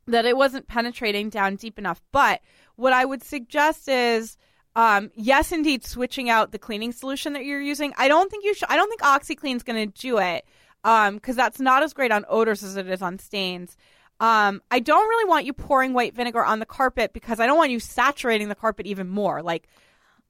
that 0.06 0.26
it 0.26 0.38
wasn't 0.38 0.68
penetrating 0.68 1.30
down 1.30 1.56
deep 1.56 1.80
enough. 1.80 2.02
But 2.12 2.42
what 2.76 2.94
I 2.94 3.04
would 3.06 3.24
suggest 3.24 3.88
is, 3.88 4.38
um, 4.76 5.12
yes, 5.16 5.52
indeed, 5.52 5.84
switching 5.86 6.30
out 6.30 6.52
the 6.52 6.60
cleaning 6.60 6.92
solution 6.92 7.34
that 7.34 7.46
you're 7.46 7.62
using. 7.62 7.94
I 7.98 8.08
don't 8.08 8.30
think 8.30 8.46
you 8.46 8.54
should. 8.54 8.70
I 8.70 8.76
don't 8.76 8.90
think 8.90 9.02
OxiClean's 9.02 9.64
going 9.64 9.92
to 9.92 10.00
do 10.02 10.20
it 10.20 10.46
because 10.84 11.36
that's 11.36 11.60
not 11.60 11.84
as 11.84 11.94
great 11.94 12.12
on 12.12 12.26
odors 12.30 12.64
as 12.64 12.78
it 12.78 12.88
is 12.88 13.02
on 13.02 13.18
stains. 13.18 13.76
Um, 14.20 14.62
I 14.72 14.80
don't 14.80 15.08
really 15.10 15.28
want 15.28 15.46
you 15.46 15.54
pouring 15.54 15.94
white 15.94 16.16
vinegar 16.16 16.44
on 16.44 16.60
the 16.60 16.66
carpet 16.66 17.14
because 17.14 17.40
I 17.40 17.46
don't 17.46 17.58
want 17.58 17.72
you 17.72 17.80
saturating 17.80 18.50
the 18.50 18.56
carpet 18.56 18.86
even 18.86 19.08
more. 19.08 19.42
Like, 19.42 19.68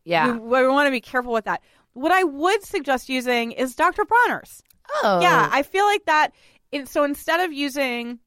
yeah. 0.08 0.32
we, 0.32 0.62
we 0.62 0.68
want 0.68 0.88
to 0.88 0.92
be 0.92 1.02
careful 1.02 1.34
with 1.34 1.46
that. 1.46 1.62
What 1.94 2.12
I 2.12 2.24
would 2.24 2.64
suggest 2.64 3.10
using 3.10 3.52
is 3.52 3.76
Dr. 3.76 4.06
Bronner's. 4.06 4.64
oh 5.04 5.20
Yeah, 5.22 5.50
I 5.52 5.64
feel 5.64 5.86
like 5.86 6.06
that. 6.06 6.34
It, 6.72 6.88
so 6.88 7.04
instead 7.04 7.40
of 7.40 7.52
using 7.52 8.20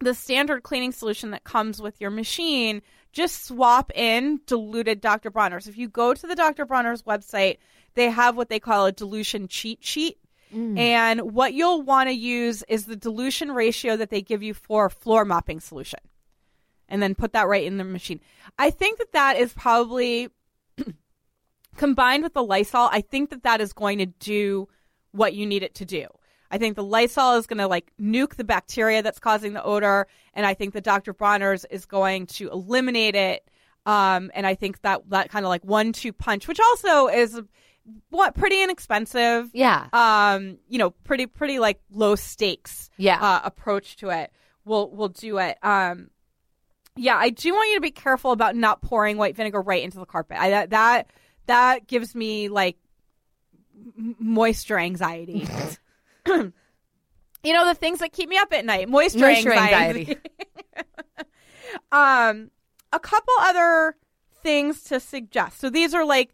the 0.00 0.14
standard 0.14 0.62
cleaning 0.62 0.92
solution 0.92 1.30
that 1.30 1.44
comes 1.44 1.80
with 1.80 2.00
your 2.00 2.10
machine, 2.10 2.82
just 3.12 3.46
swap 3.46 3.90
in 3.94 4.40
diluted 4.46 5.00
Dr. 5.00 5.30
Bronner's. 5.30 5.66
If 5.66 5.78
you 5.78 5.88
go 5.88 6.14
to 6.14 6.26
the 6.26 6.34
Dr. 6.34 6.66
Bronner's 6.66 7.02
website, 7.02 7.58
they 7.94 8.10
have 8.10 8.36
what 8.36 8.48
they 8.48 8.60
call 8.60 8.86
a 8.86 8.92
dilution 8.92 9.48
cheat 9.48 9.82
sheet. 9.82 10.18
Mm. 10.54 10.78
And 10.78 11.20
what 11.32 11.54
you'll 11.54 11.82
want 11.82 12.08
to 12.08 12.14
use 12.14 12.62
is 12.68 12.86
the 12.86 12.96
dilution 12.96 13.50
ratio 13.50 13.96
that 13.96 14.10
they 14.10 14.22
give 14.22 14.42
you 14.42 14.54
for 14.54 14.88
floor 14.90 15.24
mopping 15.24 15.60
solution. 15.60 16.00
And 16.88 17.02
then 17.02 17.16
put 17.16 17.32
that 17.32 17.48
right 17.48 17.64
in 17.64 17.78
the 17.78 17.84
machine. 17.84 18.20
I 18.58 18.70
think 18.70 18.98
that 18.98 19.12
that 19.12 19.36
is 19.38 19.52
probably 19.52 20.28
combined 21.76 22.22
with 22.22 22.34
the 22.34 22.42
Lysol, 22.42 22.88
I 22.92 23.00
think 23.00 23.30
that 23.30 23.42
that 23.44 23.60
is 23.60 23.72
going 23.72 23.98
to 23.98 24.06
do 24.06 24.68
what 25.12 25.34
you 25.34 25.46
need 25.46 25.62
it 25.62 25.74
to 25.76 25.84
do. 25.84 26.06
I 26.50 26.58
think 26.58 26.76
the 26.76 26.84
Lysol 26.84 27.34
is 27.38 27.46
going 27.46 27.58
to 27.58 27.66
like 27.66 27.92
nuke 28.00 28.36
the 28.36 28.44
bacteria 28.44 29.02
that's 29.02 29.18
causing 29.18 29.52
the 29.52 29.62
odor, 29.62 30.06
and 30.34 30.46
I 30.46 30.54
think 30.54 30.74
the 30.74 30.80
Dr. 30.80 31.12
Bronner's 31.12 31.64
is 31.70 31.86
going 31.86 32.26
to 32.28 32.48
eliminate 32.50 33.14
it. 33.16 33.48
Um, 33.84 34.30
and 34.34 34.46
I 34.46 34.54
think 34.54 34.80
that 34.82 35.08
that 35.10 35.30
kind 35.30 35.44
of 35.44 35.48
like 35.48 35.64
one-two 35.64 36.12
punch, 36.12 36.48
which 36.48 36.58
also 36.60 37.08
is 37.08 37.40
what 38.10 38.34
pretty 38.34 38.62
inexpensive. 38.62 39.50
Yeah. 39.54 39.86
Um, 39.92 40.58
you 40.68 40.78
know, 40.78 40.90
pretty 40.90 41.26
pretty 41.26 41.58
like 41.58 41.80
low 41.90 42.16
stakes 42.16 42.90
Yeah. 42.96 43.18
uh, 43.20 43.40
approach 43.44 43.96
to 43.98 44.10
it. 44.10 44.32
We'll 44.64 44.90
we'll 44.90 45.08
do 45.08 45.38
it. 45.38 45.56
Um, 45.62 46.10
yeah, 46.96 47.16
I 47.16 47.30
do 47.30 47.52
want 47.52 47.68
you 47.70 47.76
to 47.76 47.80
be 47.80 47.90
careful 47.92 48.32
about 48.32 48.56
not 48.56 48.82
pouring 48.82 49.18
white 49.18 49.36
vinegar 49.36 49.60
right 49.60 49.82
into 49.82 49.98
the 49.98 50.06
carpet. 50.06 50.38
I, 50.40 50.50
that 50.50 50.70
that 50.70 51.10
that 51.46 51.86
gives 51.86 52.14
me 52.14 52.48
like 52.48 52.76
moisture 54.18 54.78
anxiety. 54.78 55.46
you 56.26 56.52
know 57.44 57.66
the 57.66 57.74
things 57.74 58.00
that 58.00 58.12
keep 58.12 58.28
me 58.28 58.38
up 58.38 58.52
at 58.52 58.64
night. 58.64 58.88
Moisture, 58.88 59.20
Moisture 59.20 59.52
anxiety. 59.52 60.16
um, 61.92 62.50
a 62.92 63.00
couple 63.00 63.34
other 63.40 63.96
things 64.42 64.84
to 64.84 65.00
suggest. 65.00 65.60
So 65.60 65.70
these 65.70 65.94
are 65.94 66.04
like 66.04 66.32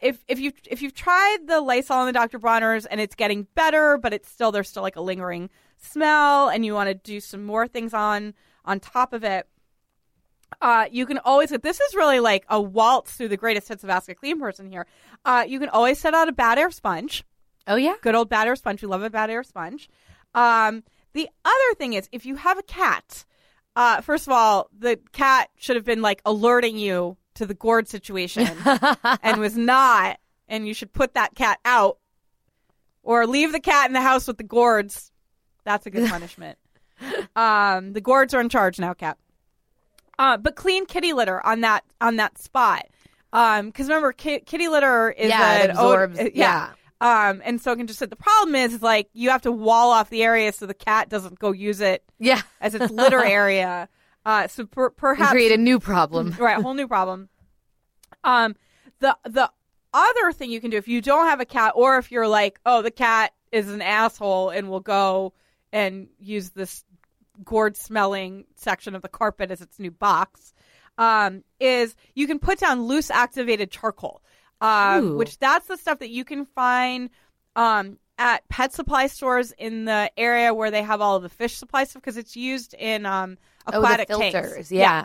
if 0.00 0.22
if 0.28 0.38
you 0.38 0.52
if 0.70 0.82
you've 0.82 0.94
tried 0.94 1.38
the 1.46 1.60
Lysol 1.60 2.00
and 2.00 2.08
the 2.08 2.12
Dr. 2.12 2.38
Bronner's 2.38 2.86
and 2.86 3.00
it's 3.00 3.14
getting 3.14 3.46
better, 3.54 3.98
but 3.98 4.12
it's 4.12 4.28
still 4.28 4.52
there's 4.52 4.68
still 4.68 4.82
like 4.82 4.96
a 4.96 5.00
lingering 5.00 5.50
smell, 5.76 6.48
and 6.48 6.64
you 6.64 6.74
want 6.74 6.88
to 6.88 6.94
do 6.94 7.20
some 7.20 7.44
more 7.44 7.66
things 7.66 7.94
on 7.94 8.34
on 8.64 8.80
top 8.80 9.12
of 9.12 9.24
it. 9.24 9.46
Uh, 10.60 10.86
you 10.90 11.06
can 11.06 11.18
always 11.18 11.50
this 11.50 11.80
is 11.80 11.94
really 11.94 12.20
like 12.20 12.44
a 12.48 12.60
waltz 12.60 13.12
through 13.12 13.28
the 13.28 13.36
greatest 13.36 13.68
hits 13.68 13.84
of 13.84 13.90
Ask 13.90 14.08
a 14.08 14.14
Clean 14.14 14.38
Person 14.38 14.70
here. 14.70 14.86
Uh, 15.24 15.44
you 15.46 15.60
can 15.60 15.68
always 15.68 15.98
set 15.98 16.14
out 16.14 16.28
a 16.28 16.32
bad 16.32 16.58
air 16.58 16.70
sponge 16.70 17.24
oh 17.68 17.76
yeah. 17.76 17.94
good 18.00 18.14
old 18.14 18.28
bad 18.28 18.48
air 18.48 18.56
sponge. 18.56 18.82
We 18.82 18.88
love 18.88 19.02
a 19.02 19.10
bad 19.10 19.30
air 19.30 19.44
sponge. 19.44 19.88
Um, 20.34 20.82
the 21.12 21.28
other 21.44 21.74
thing 21.76 21.92
is, 21.92 22.08
if 22.10 22.26
you 22.26 22.36
have 22.36 22.58
a 22.58 22.62
cat, 22.62 23.24
uh, 23.76 24.00
first 24.00 24.26
of 24.26 24.32
all, 24.32 24.68
the 24.76 24.98
cat 25.12 25.50
should 25.56 25.76
have 25.76 25.84
been 25.84 26.02
like 26.02 26.20
alerting 26.24 26.78
you 26.78 27.16
to 27.34 27.46
the 27.46 27.54
gourd 27.54 27.88
situation 27.88 28.48
and 29.22 29.40
was 29.40 29.56
not, 29.56 30.18
and 30.48 30.66
you 30.66 30.74
should 30.74 30.92
put 30.92 31.14
that 31.14 31.34
cat 31.34 31.60
out 31.64 31.98
or 33.02 33.26
leave 33.26 33.52
the 33.52 33.60
cat 33.60 33.86
in 33.86 33.92
the 33.92 34.00
house 34.00 34.26
with 34.26 34.38
the 34.38 34.42
gourds. 34.42 35.12
That's 35.64 35.86
a 35.86 35.90
good 35.90 36.08
punishment. 36.10 36.58
um, 37.36 37.92
the 37.92 38.00
gourds 38.00 38.34
are 38.34 38.40
in 38.40 38.48
charge 38.48 38.80
now, 38.80 38.94
cat. 38.94 39.18
Uh, 40.18 40.36
but 40.36 40.56
clean 40.56 40.84
kitty 40.86 41.12
litter 41.12 41.44
on 41.46 41.60
that 41.60 41.84
on 42.00 42.16
that 42.16 42.38
spot. 42.38 42.86
Um, 43.32 43.66
because 43.66 43.88
remember, 43.88 44.12
ki- 44.12 44.40
kitty 44.40 44.68
litter 44.68 45.10
is 45.10 45.28
Yeah, 45.28 45.62
an 45.64 45.70
absorbs- 45.70 46.18
uh, 46.18 46.28
yeah. 46.34 46.70
Um, 47.00 47.40
and 47.44 47.60
so 47.60 47.70
it 47.72 47.76
can 47.76 47.86
just 47.86 48.00
sit. 48.00 48.10
The 48.10 48.16
problem 48.16 48.56
is, 48.56 48.74
is 48.74 48.82
like 48.82 49.08
you 49.12 49.30
have 49.30 49.42
to 49.42 49.52
wall 49.52 49.90
off 49.92 50.10
the 50.10 50.24
area 50.24 50.52
so 50.52 50.66
the 50.66 50.74
cat 50.74 51.08
doesn't 51.08 51.38
go 51.38 51.52
use 51.52 51.80
it 51.80 52.02
Yeah. 52.18 52.42
as 52.60 52.74
its 52.74 52.90
litter 52.90 53.22
area. 53.24 53.88
Uh, 54.26 54.48
so 54.48 54.66
per- 54.66 54.90
perhaps 54.90 55.30
create 55.30 55.52
a 55.52 55.56
new 55.56 55.78
problem. 55.78 56.34
right, 56.38 56.58
a 56.58 56.62
whole 56.62 56.74
new 56.74 56.88
problem. 56.88 57.28
Um, 58.24 58.56
the 58.98 59.16
the 59.24 59.50
other 59.94 60.32
thing 60.32 60.50
you 60.50 60.60
can 60.60 60.70
do 60.70 60.76
if 60.76 60.88
you 60.88 61.00
don't 61.00 61.26
have 61.26 61.40
a 61.40 61.44
cat, 61.44 61.72
or 61.76 61.98
if 61.98 62.10
you're 62.10 62.26
like, 62.28 62.58
oh, 62.66 62.82
the 62.82 62.90
cat 62.90 63.32
is 63.52 63.70
an 63.70 63.80
asshole 63.80 64.50
and 64.50 64.68
will 64.68 64.80
go 64.80 65.32
and 65.72 66.08
use 66.18 66.50
this 66.50 66.84
gourd 67.44 67.76
smelling 67.76 68.44
section 68.56 68.94
of 68.94 69.02
the 69.02 69.08
carpet 69.08 69.50
as 69.50 69.60
its 69.60 69.78
new 69.78 69.90
box, 69.90 70.52
um, 70.98 71.42
is 71.60 71.94
you 72.14 72.26
can 72.26 72.38
put 72.38 72.58
down 72.58 72.82
loose 72.82 73.10
activated 73.10 73.70
charcoal, 73.70 74.22
um, 74.60 75.16
which 75.16 75.38
that's 75.38 75.66
the 75.66 75.76
stuff 75.76 76.00
that 76.00 76.10
you 76.10 76.24
can 76.24 76.44
find 76.44 77.10
um, 77.56 77.98
at 78.18 78.48
pet 78.48 78.72
supply 78.72 79.06
stores 79.06 79.52
in 79.58 79.84
the 79.84 80.10
area 80.16 80.52
where 80.52 80.70
they 80.70 80.82
have 80.82 81.00
all 81.00 81.16
of 81.16 81.22
the 81.22 81.28
fish 81.28 81.56
supply 81.56 81.84
stuff 81.84 82.02
because 82.02 82.16
it's 82.16 82.36
used 82.36 82.74
in 82.74 83.06
um, 83.06 83.38
Oh, 83.72 83.78
aquatic 83.80 84.08
tanks. 84.08 84.32
filters. 84.32 84.72
Yeah. 84.72 85.04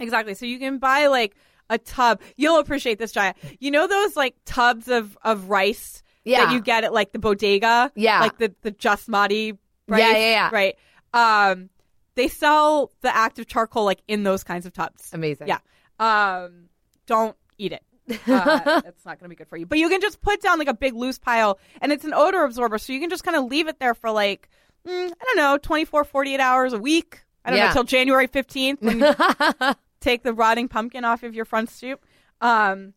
Exactly. 0.00 0.34
So 0.34 0.46
you 0.46 0.58
can 0.58 0.78
buy 0.78 1.06
like 1.06 1.34
a 1.70 1.78
tub. 1.78 2.20
You'll 2.36 2.58
appreciate 2.58 2.98
this, 2.98 3.12
Jaya. 3.12 3.34
You 3.60 3.70
know 3.70 3.86
those 3.86 4.16
like 4.16 4.34
tubs 4.44 4.88
of 4.88 5.16
of 5.22 5.48
rice 5.50 6.02
Yeah. 6.24 6.46
that 6.46 6.52
you 6.54 6.60
get 6.60 6.84
at 6.84 6.92
like 6.92 7.12
the 7.12 7.18
bodega? 7.18 7.92
Yeah. 7.94 8.20
Like 8.20 8.38
the 8.38 8.54
the 8.62 8.72
Jasmati 8.72 9.56
rice. 9.88 10.00
Yeah, 10.00 10.12
yeah, 10.12 10.18
yeah. 10.30 10.50
Right. 10.52 10.76
Um 11.14 11.70
they 12.14 12.28
sell 12.28 12.90
the 13.00 13.14
active 13.14 13.46
charcoal 13.46 13.84
like 13.84 14.02
in 14.08 14.22
those 14.24 14.42
kinds 14.44 14.66
of 14.66 14.72
tubs. 14.72 15.10
Amazing. 15.12 15.48
Yeah. 15.48 15.58
Um 15.98 16.68
don't 17.06 17.36
eat 17.58 17.72
it. 17.72 17.82
Uh, 18.26 18.80
it's 18.86 19.04
not 19.04 19.18
going 19.18 19.24
to 19.24 19.28
be 19.28 19.34
good 19.34 19.48
for 19.48 19.58
you. 19.58 19.66
But 19.66 19.76
you 19.78 19.88
can 19.90 20.00
just 20.00 20.22
put 20.22 20.40
down 20.40 20.58
like 20.58 20.68
a 20.68 20.72
big 20.74 20.94
loose 20.94 21.18
pile 21.18 21.58
and 21.82 21.92
it's 21.92 22.04
an 22.06 22.14
odor 22.14 22.42
absorber 22.44 22.78
so 22.78 22.92
you 22.94 23.00
can 23.00 23.10
just 23.10 23.22
kind 23.22 23.36
of 23.36 23.44
leave 23.44 23.68
it 23.68 23.78
there 23.80 23.92
for 23.94 24.10
like 24.10 24.48
mm, 24.86 25.10
I 25.10 25.24
don't 25.24 25.36
know, 25.36 25.58
24 25.58 26.04
48 26.04 26.40
hours 26.40 26.72
a 26.72 26.78
week. 26.78 27.24
I 27.44 27.50
don't 27.50 27.58
know 27.58 27.66
Yeah. 27.66 27.72
till 27.72 27.84
January 27.84 28.26
15th 28.28 28.80
when 28.82 29.00
you 29.00 29.74
take 30.00 30.22
the 30.22 30.32
rotting 30.32 30.68
pumpkin 30.68 31.04
off 31.04 31.22
of 31.22 31.34
your 31.34 31.44
front 31.44 31.68
stoop. 31.70 32.02
Um, 32.40 32.94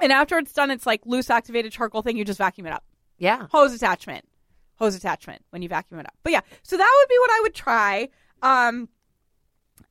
and 0.00 0.12
after 0.12 0.38
it's 0.38 0.52
done, 0.52 0.70
it's 0.70 0.86
like 0.86 1.02
loose 1.06 1.30
activated 1.30 1.70
charcoal 1.72 2.02
thing. 2.02 2.16
You 2.16 2.24
just 2.24 2.38
vacuum 2.38 2.66
it 2.66 2.72
up. 2.72 2.84
yeah. 3.18 3.46
Hose 3.50 3.72
attachment, 3.74 4.24
hose 4.78 4.94
attachment 4.94 5.42
when 5.50 5.62
you 5.62 5.68
vacuum 5.68 6.00
it 6.00 6.06
up. 6.06 6.14
But 6.22 6.32
yeah, 6.32 6.40
so 6.62 6.76
that 6.76 6.96
would 7.00 7.08
be 7.08 7.18
what 7.18 7.30
I 7.30 7.40
would 7.42 7.54
try. 7.54 8.08
Um, 8.42 8.88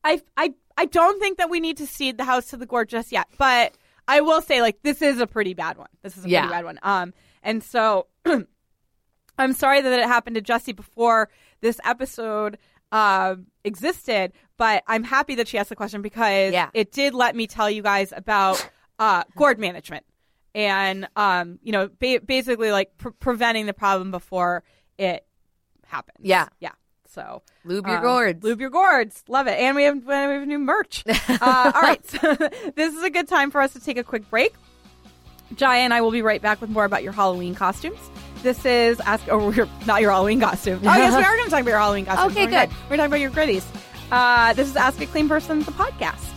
I 0.03 0.21
I 0.35 0.53
I 0.77 0.85
don't 0.85 1.19
think 1.19 1.37
that 1.37 1.49
we 1.49 1.59
need 1.59 1.77
to 1.77 1.87
seed 1.87 2.17
the 2.17 2.23
house 2.23 2.47
to 2.47 2.57
the 2.57 2.65
gourd 2.65 2.89
just 2.89 3.11
yet, 3.11 3.27
but 3.37 3.73
I 4.07 4.21
will 4.21 4.41
say 4.41 4.61
like 4.61 4.81
this 4.83 5.01
is 5.01 5.19
a 5.19 5.27
pretty 5.27 5.53
bad 5.53 5.77
one. 5.77 5.89
This 6.03 6.17
is 6.17 6.25
a 6.25 6.29
Yeah. 6.29 6.41
pretty 6.41 6.53
bad 6.53 6.65
one. 6.65 6.79
Um, 6.83 7.13
and 7.43 7.63
so 7.63 8.07
I'm 9.37 9.53
sorry 9.53 9.81
that 9.81 9.99
it 9.99 10.05
happened 10.05 10.35
to 10.35 10.41
Jessie 10.41 10.71
before 10.73 11.29
this 11.61 11.79
episode 11.83 12.57
uh, 12.91 13.35
existed, 13.63 14.31
but 14.57 14.83
I'm 14.87 15.03
happy 15.03 15.35
that 15.35 15.47
she 15.47 15.57
asked 15.57 15.69
the 15.69 15.75
question 15.75 16.01
because 16.01 16.53
Yeah. 16.53 16.69
it 16.73 16.91
did 16.91 17.13
let 17.13 17.35
me 17.35 17.45
tell 17.47 17.69
you 17.69 17.81
guys 17.81 18.13
about 18.15 18.67
uh, 18.99 19.23
gourd 19.35 19.59
management 19.59 20.05
and 20.55 21.07
um, 21.15 21.59
you 21.61 21.71
know 21.71 21.89
ba- 21.99 22.21
basically 22.25 22.71
like 22.71 22.97
pre- 22.97 23.11
preventing 23.19 23.65
the 23.67 23.73
problem 23.73 24.09
before 24.11 24.63
it 24.97 25.25
happens. 25.85 26.19
Yeah. 26.21 26.47
yeah. 26.59 26.71
So 27.09 27.41
Lube 27.65 27.87
your 27.87 27.97
um, 27.97 28.03
gourds. 28.03 28.43
Lube 28.43 28.61
your 28.61 28.69
gourds. 28.69 29.23
Love 29.27 29.47
it. 29.47 29.57
And 29.57 29.75
we 29.75 29.83
have, 29.83 30.03
we 30.03 30.13
have 30.13 30.47
new 30.47 30.59
merch. 30.59 31.03
uh, 31.07 31.71
all 31.73 31.81
right. 31.81 32.05
So 32.07 32.35
this 32.75 32.95
is 32.95 33.03
a 33.03 33.09
good 33.09 33.27
time 33.27 33.51
for 33.51 33.61
us 33.61 33.73
to 33.73 33.79
take 33.79 33.97
a 33.97 34.03
quick 34.03 34.29
break. 34.29 34.53
Jaya 35.55 35.81
and 35.81 35.93
I 35.93 36.01
will 36.01 36.11
be 36.11 36.21
right 36.21 36.41
back 36.41 36.59
with 36.59 36.69
more 36.69 36.85
about 36.85 37.03
your 37.03 37.13
Halloween 37.13 37.55
costumes. 37.55 37.99
This 38.43 38.65
is 38.65 38.99
ask 38.99 39.27
or 39.29 39.39
we're 39.49 39.67
not 39.85 40.01
your 40.01 40.11
Halloween 40.11 40.39
costume. 40.39 40.79
Oh 40.83 40.95
yes, 40.95 41.15
we 41.15 41.23
are 41.23 41.35
going 41.35 41.45
to 41.45 41.49
talk 41.49 41.61
about 41.61 41.69
your 41.69 41.79
Halloween 41.79 42.05
costume. 42.05 42.31
Okay, 42.31 42.45
good. 42.45 42.69
We're 42.89 42.97
talking 42.97 43.05
about 43.05 43.19
your 43.21 43.31
gritties. 43.31 43.65
Uh, 44.11 44.53
this 44.53 44.69
is 44.69 44.75
Ask 44.75 45.01
a 45.01 45.05
Clean 45.05 45.27
Person, 45.27 45.59
the 45.63 45.71
podcast. 45.71 46.36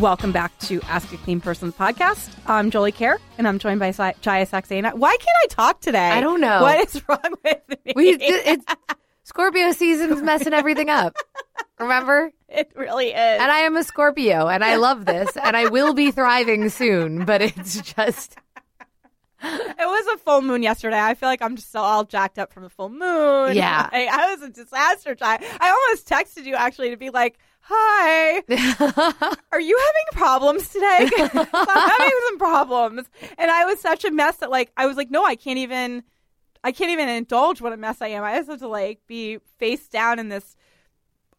Welcome 0.00 0.32
back 0.32 0.58
to 0.60 0.80
Ask 0.88 1.12
a 1.12 1.18
Clean 1.18 1.42
Person 1.42 1.72
podcast. 1.74 2.34
I'm 2.46 2.70
Jolie 2.70 2.90
Kerr, 2.90 3.18
and 3.36 3.46
I'm 3.46 3.58
joined 3.58 3.80
by 3.80 3.92
Jaya 3.92 4.46
Saxena. 4.46 4.94
Why 4.94 5.14
can't 5.14 5.36
I 5.44 5.46
talk 5.48 5.82
today? 5.82 6.08
I 6.08 6.22
don't 6.22 6.40
know. 6.40 6.62
What 6.62 6.88
is 6.88 7.06
wrong 7.06 7.34
with 7.44 7.60
me? 7.68 7.92
We 7.94 8.16
it's 8.18 8.64
Scorpio 9.24 9.72
season's 9.72 10.22
messing 10.22 10.54
everything 10.54 10.88
up. 10.88 11.16
Remember? 11.78 12.32
it 12.48 12.72
really 12.74 13.08
is. 13.08 13.14
And 13.14 13.50
I 13.52 13.58
am 13.58 13.76
a 13.76 13.84
Scorpio 13.84 14.48
and 14.48 14.64
I 14.64 14.76
love 14.76 15.04
this 15.04 15.36
and 15.36 15.54
I 15.54 15.68
will 15.68 15.92
be 15.92 16.10
thriving 16.10 16.70
soon, 16.70 17.26
but 17.26 17.42
it's 17.42 17.82
just 17.82 18.36
It 19.42 19.76
was 19.78 20.14
a 20.14 20.18
full 20.18 20.40
moon 20.40 20.62
yesterday. 20.62 20.98
I 20.98 21.14
feel 21.14 21.28
like 21.28 21.42
I'm 21.42 21.56
just 21.56 21.72
so 21.72 21.80
all 21.80 22.04
jacked 22.04 22.38
up 22.38 22.54
from 22.54 22.62
the 22.62 22.70
full 22.70 22.88
moon. 22.88 23.54
Yeah. 23.54 23.88
I, 23.92 24.08
I 24.10 24.34
was 24.34 24.42
a 24.42 24.50
disaster 24.50 25.14
child. 25.14 25.42
I 25.60 25.68
almost 25.70 26.08
texted 26.08 26.46
you 26.46 26.54
actually 26.54 26.90
to 26.90 26.96
be 26.96 27.10
like, 27.10 27.38
"Hi, 27.62 28.42
are 29.52 29.60
you 29.60 29.78
having 29.78 30.04
problems 30.12 30.68
today 30.68 31.08
I'm 31.18 31.90
having 31.90 32.18
some 32.28 32.38
problems." 32.38 33.08
And 33.38 33.50
I 33.50 33.64
was 33.64 33.80
such 33.80 34.04
a 34.04 34.10
mess 34.10 34.36
that 34.38 34.50
like 34.50 34.72
I 34.76 34.86
was 34.86 34.96
like, 34.96 35.10
"No, 35.10 35.24
I 35.24 35.36
can't 35.36 35.58
even. 35.58 36.02
I 36.62 36.72
can't 36.72 36.90
even 36.90 37.08
indulge 37.08 37.60
what 37.62 37.72
a 37.72 37.76
mess 37.76 38.02
I 38.02 38.08
am. 38.08 38.22
I 38.22 38.36
just 38.36 38.50
have 38.50 38.60
to 38.60 38.68
like 38.68 39.00
be 39.06 39.38
face 39.58 39.88
down 39.88 40.18
in 40.18 40.28
this 40.28 40.56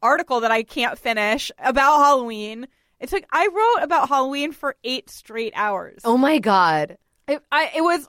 article 0.01 0.39
that 0.39 0.51
I 0.51 0.63
can't 0.63 0.97
finish 0.97 1.51
about 1.59 1.97
Halloween." 1.97 2.67
It 2.99 3.09
took. 3.09 3.23
I 3.31 3.47
wrote 3.47 3.83
about 3.83 4.09
Halloween 4.09 4.51
for 4.51 4.75
eight 4.83 5.09
straight 5.09 5.53
hours. 5.55 6.01
Oh 6.05 6.17
my 6.17 6.37
god. 6.37 6.97
It, 7.27 7.41
I, 7.51 7.71
it 7.75 7.81
was 7.81 8.07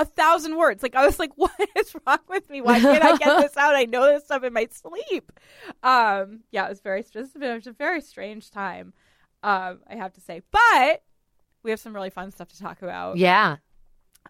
a 0.00 0.04
thousand 0.04 0.56
words. 0.56 0.82
Like 0.82 0.94
I 0.94 1.04
was 1.06 1.18
like, 1.18 1.32
"What 1.36 1.52
is 1.76 1.94
wrong 2.06 2.18
with 2.28 2.48
me? 2.50 2.60
Why 2.60 2.80
can't 2.80 3.04
I 3.04 3.16
get 3.16 3.40
this 3.42 3.56
out? 3.56 3.74
I 3.74 3.84
know 3.84 4.06
this 4.12 4.24
stuff 4.24 4.42
in 4.44 4.52
my 4.52 4.66
sleep." 4.70 5.32
Um, 5.82 6.40
yeah, 6.50 6.66
it 6.66 6.70
was 6.70 6.80
very. 6.80 7.02
This 7.02 7.14
has 7.14 7.32
been 7.32 7.50
it 7.50 7.54
was 7.56 7.66
a 7.66 7.72
very 7.72 8.00
strange 8.00 8.50
time. 8.50 8.92
Um, 9.42 9.80
I 9.88 9.96
have 9.96 10.12
to 10.14 10.20
say, 10.20 10.42
but 10.50 11.02
we 11.62 11.70
have 11.70 11.80
some 11.80 11.94
really 11.94 12.10
fun 12.10 12.30
stuff 12.30 12.48
to 12.48 12.58
talk 12.58 12.82
about. 12.82 13.16
Yeah. 13.16 13.56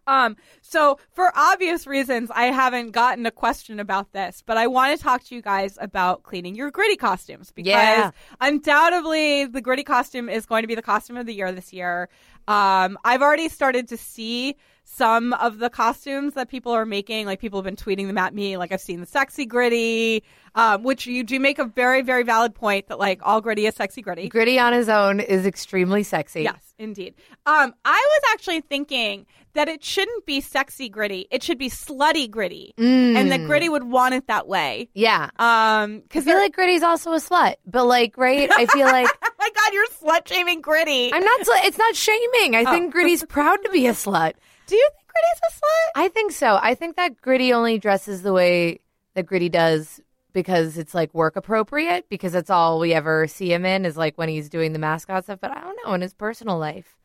Um, 0.06 0.36
so 0.62 0.98
for 1.12 1.30
obvious 1.36 1.86
reasons, 1.86 2.30
I 2.34 2.44
haven't 2.46 2.92
gotten 2.92 3.26
a 3.26 3.30
question 3.30 3.80
about 3.80 4.12
this, 4.12 4.42
but 4.44 4.56
I 4.56 4.66
want 4.68 4.96
to 4.96 5.02
talk 5.02 5.22
to 5.24 5.34
you 5.34 5.42
guys 5.42 5.76
about 5.80 6.22
cleaning 6.22 6.54
your 6.54 6.70
gritty 6.70 6.96
costumes 6.96 7.50
because 7.52 7.66
Yeah. 7.72 8.10
undoubtedly 8.40 9.46
the 9.46 9.60
gritty 9.60 9.82
costume 9.84 10.28
is 10.28 10.46
going 10.46 10.62
to 10.62 10.68
be 10.68 10.74
the 10.74 10.82
costume 10.82 11.16
of 11.16 11.26
the 11.26 11.34
year 11.34 11.50
this 11.52 11.72
year. 11.72 12.08
Um, 12.48 12.98
I've 13.04 13.20
already 13.22 13.48
started 13.48 13.88
to 13.88 13.96
see 13.96 14.56
some 14.92 15.32
of 15.34 15.58
the 15.58 15.70
costumes 15.70 16.34
that 16.34 16.48
people 16.48 16.72
are 16.72 16.84
making. 16.86 17.26
Like 17.26 17.40
people 17.40 17.58
have 17.58 17.64
been 17.64 17.76
tweeting 17.76 18.06
them 18.06 18.18
at 18.18 18.34
me. 18.34 18.56
Like 18.56 18.72
I've 18.72 18.80
seen 18.80 19.00
the 19.00 19.06
sexy 19.06 19.46
gritty, 19.46 20.22
um, 20.54 20.82
which 20.82 21.06
you 21.06 21.22
do 21.24 21.38
make 21.40 21.58
a 21.58 21.64
very, 21.64 22.02
very 22.02 22.22
valid 22.22 22.54
point 22.54 22.88
that 22.88 22.98
like 22.98 23.20
all 23.22 23.40
gritty 23.40 23.66
is 23.66 23.74
sexy 23.74 24.02
gritty. 24.02 24.28
Gritty 24.28 24.58
on 24.58 24.72
his 24.72 24.88
own 24.88 25.20
is 25.20 25.46
extremely 25.46 26.02
sexy. 26.02 26.42
Yes, 26.42 26.74
indeed. 26.78 27.14
Um, 27.46 27.74
I 27.84 28.06
was 28.14 28.22
actually 28.32 28.60
thinking 28.62 29.26
that 29.54 29.68
it 29.68 29.82
shouldn't 29.82 30.26
be 30.26 30.40
sexy 30.40 30.88
gritty; 30.88 31.26
it 31.30 31.42
should 31.42 31.58
be 31.58 31.68
slutty 31.70 32.30
gritty, 32.30 32.74
Mm. 32.78 33.16
and 33.16 33.32
that 33.32 33.44
gritty 33.46 33.68
would 33.68 33.84
want 33.84 34.14
it 34.14 34.26
that 34.28 34.46
way. 34.46 34.88
Yeah. 34.94 35.24
Um, 35.38 35.96
I 35.96 36.00
because 36.02 36.24
feel 36.24 36.36
like 36.36 36.54
Gritty's 36.54 36.82
also 36.84 37.12
a 37.12 37.16
slut, 37.16 37.54
but 37.66 37.84
like, 37.84 38.16
right? 38.16 38.48
I 38.52 38.66
feel 38.66 38.86
like 38.92 39.08
oh 39.24 39.30
my 39.38 39.48
god, 39.54 39.72
you're 39.72 39.86
slut 39.88 40.28
shaming 40.28 40.60
gritty. 40.60 41.12
I'm 41.12 41.24
not. 41.24 41.44
Sl- 41.44 41.52
it's 41.64 41.78
not 41.78 41.96
shaming. 41.96 42.54
I 42.54 42.64
think 42.64 42.92
Gritty's 42.92 43.24
proud 43.28 43.56
to 43.64 43.70
be 43.70 43.86
a 43.86 43.92
slut. 43.92 44.34
Do 44.70 44.76
you 44.76 44.88
think 44.94 45.08
gritty's 45.08 45.40
a 45.48 45.52
slut? 45.58 46.04
I 46.04 46.08
think 46.08 46.32
so. 46.32 46.58
I 46.62 46.74
think 46.74 46.96
that 46.96 47.20
Gritty 47.20 47.52
only 47.52 47.78
dresses 47.78 48.22
the 48.22 48.32
way 48.32 48.80
that 49.14 49.26
Gritty 49.26 49.48
does 49.48 50.00
because 50.32 50.78
it's 50.78 50.94
like 50.94 51.12
work 51.12 51.34
appropriate. 51.34 52.08
Because 52.08 52.32
that's 52.32 52.50
all 52.50 52.78
we 52.78 52.94
ever 52.94 53.26
see 53.26 53.52
him 53.52 53.66
in 53.66 53.84
is 53.84 53.96
like 53.96 54.16
when 54.16 54.28
he's 54.28 54.48
doing 54.48 54.72
the 54.72 54.78
mascot 54.78 55.24
stuff. 55.24 55.40
But 55.40 55.50
I 55.50 55.60
don't 55.60 55.78
know 55.84 55.92
in 55.94 56.00
his 56.00 56.14
personal 56.14 56.56
life, 56.58 56.96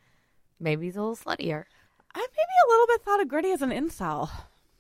maybe 0.60 0.86
he's 0.86 0.96
a 0.96 1.02
little 1.02 1.16
sluttier. 1.16 1.64
I 2.14 2.20
maybe 2.20 2.30
a 2.66 2.70
little 2.70 2.88
bit 2.88 3.02
thought 3.02 3.22
of 3.22 3.28
gritty 3.28 3.52
as 3.52 3.62
an 3.62 3.72
incel. 3.72 4.30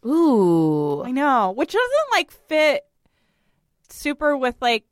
Ooh, 0.06 1.04
I 1.04 1.10
know, 1.10 1.52
which 1.52 1.74
doesn't 1.74 2.12
like 2.12 2.30
fit 2.30 2.86
super 3.90 4.38
with 4.38 4.56
like 4.62 4.86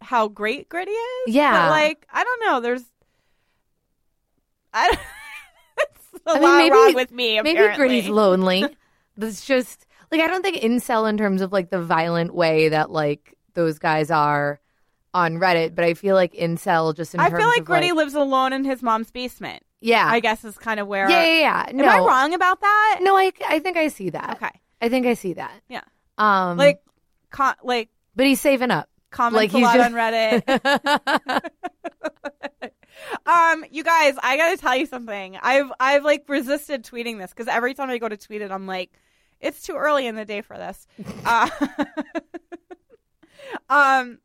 how 0.00 0.28
great 0.28 0.68
Gritty 0.68 0.90
is. 0.90 1.34
Yeah. 1.34 1.52
But 1.52 1.70
like, 1.70 2.06
I 2.10 2.24
don't 2.24 2.40
know. 2.46 2.60
There's, 2.60 2.84
I. 4.72 4.96
it's 6.36 6.44
I 6.44 6.58
mean, 6.62 6.70
maybe- 6.72 6.94
with 6.94 7.10
me. 7.12 7.40
Maybe 7.40 7.58
apparently. 7.58 7.76
Gritty's 7.88 8.08
lonely. 8.08 8.64
That's 9.16 9.44
just 9.44 9.84
like 10.10 10.20
I 10.20 10.26
don't 10.28 10.42
think 10.42 10.56
incel 10.58 11.08
in 11.08 11.16
terms 11.18 11.40
of 11.42 11.52
like 11.52 11.70
the 11.70 11.82
violent 11.82 12.34
way 12.34 12.68
that 12.70 12.90
like 12.90 13.36
those 13.54 13.78
guys 13.78 14.10
are 14.10 14.60
on 15.14 15.34
Reddit, 15.38 15.74
but 15.74 15.84
I 15.84 15.94
feel 15.94 16.14
like 16.14 16.34
incel 16.34 16.94
just 16.94 17.14
in 17.14 17.20
I 17.20 17.30
feel 17.30 17.46
like 17.48 17.64
Gritty 17.64 17.92
lives 17.92 18.14
alone 18.14 18.52
in 18.52 18.64
his 18.64 18.82
mom's 18.82 19.10
basement. 19.10 19.62
yeah, 19.80 20.06
I 20.06 20.20
guess 20.20 20.44
is 20.44 20.56
kind 20.58 20.78
of 20.78 20.86
where. 20.86 21.08
yeah, 21.10 21.24
yeah, 21.24 21.40
yeah. 21.40 21.82
Am 21.82 21.88
I 21.88 21.98
wrong 21.98 22.34
about 22.34 22.60
that? 22.60 22.98
No, 23.02 23.16
I 23.16 23.32
I 23.48 23.58
think 23.58 23.76
I 23.76 23.88
see 23.88 24.10
that. 24.10 24.36
Okay. 24.36 24.50
I 24.80 24.88
think 24.88 25.06
I 25.06 25.14
see 25.14 25.32
that. 25.32 25.52
Yeah. 25.68 25.82
Um, 26.18 26.56
Like, 26.56 26.80
con- 27.30 27.56
like 27.64 27.88
but 28.14 28.26
he's 28.26 28.40
saving 28.40 28.70
up. 28.70 28.88
comments 29.10 29.52
Like, 29.52 29.52
a 29.52 29.56
he's 29.56 29.64
lot 29.64 29.76
just- 29.76 29.92
on 29.92 31.40
Reddit. 31.42 31.50
um, 33.26 33.64
you 33.70 33.82
guys, 33.82 34.14
I 34.22 34.36
gotta 34.36 34.56
tell 34.56 34.76
you 34.76 34.86
something. 34.86 35.36
I've 35.40 35.70
I've 35.78 36.04
like 36.04 36.24
resisted 36.28 36.84
tweeting 36.84 37.18
this 37.18 37.30
because 37.30 37.48
every 37.48 37.74
time 37.74 37.90
I 37.90 37.98
go 37.98 38.08
to 38.08 38.16
tweet 38.16 38.42
it, 38.42 38.50
I'm 38.50 38.66
like, 38.66 38.92
it's 39.40 39.62
too 39.62 39.74
early 39.74 40.06
in 40.06 40.14
the 40.14 40.24
day 40.24 40.42
for 40.42 40.56
this. 40.56 40.86
uh, 41.24 41.48
um, 43.70 44.18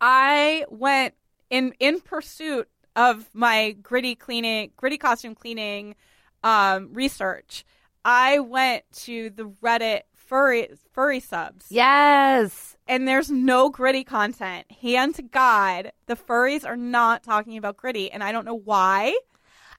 I 0.00 0.64
went 0.68 1.14
in 1.50 1.74
in 1.78 2.00
pursuit 2.00 2.68
of 2.96 3.28
my 3.34 3.72
gritty 3.72 4.14
cleaning, 4.14 4.70
gritty 4.76 4.98
costume 4.98 5.34
cleaning 5.34 5.94
um, 6.42 6.92
research. 6.92 7.64
I 8.04 8.40
went 8.40 8.84
to 9.04 9.30
the 9.30 9.44
Reddit 9.62 10.02
furry 10.26 10.68
furry 10.92 11.20
subs 11.20 11.66
yes. 11.70 12.76
and 12.86 13.06
there's 13.06 13.30
no 13.30 13.70
gritty 13.70 14.04
content. 14.04 14.70
Hand 14.82 15.14
to 15.16 15.22
God, 15.22 15.92
the 16.06 16.16
furries 16.16 16.66
are 16.66 16.76
not 16.76 17.22
talking 17.22 17.56
about 17.56 17.76
gritty, 17.76 18.10
and 18.10 18.22
I 18.22 18.32
don't 18.32 18.44
know 18.44 18.58
why. 18.58 19.16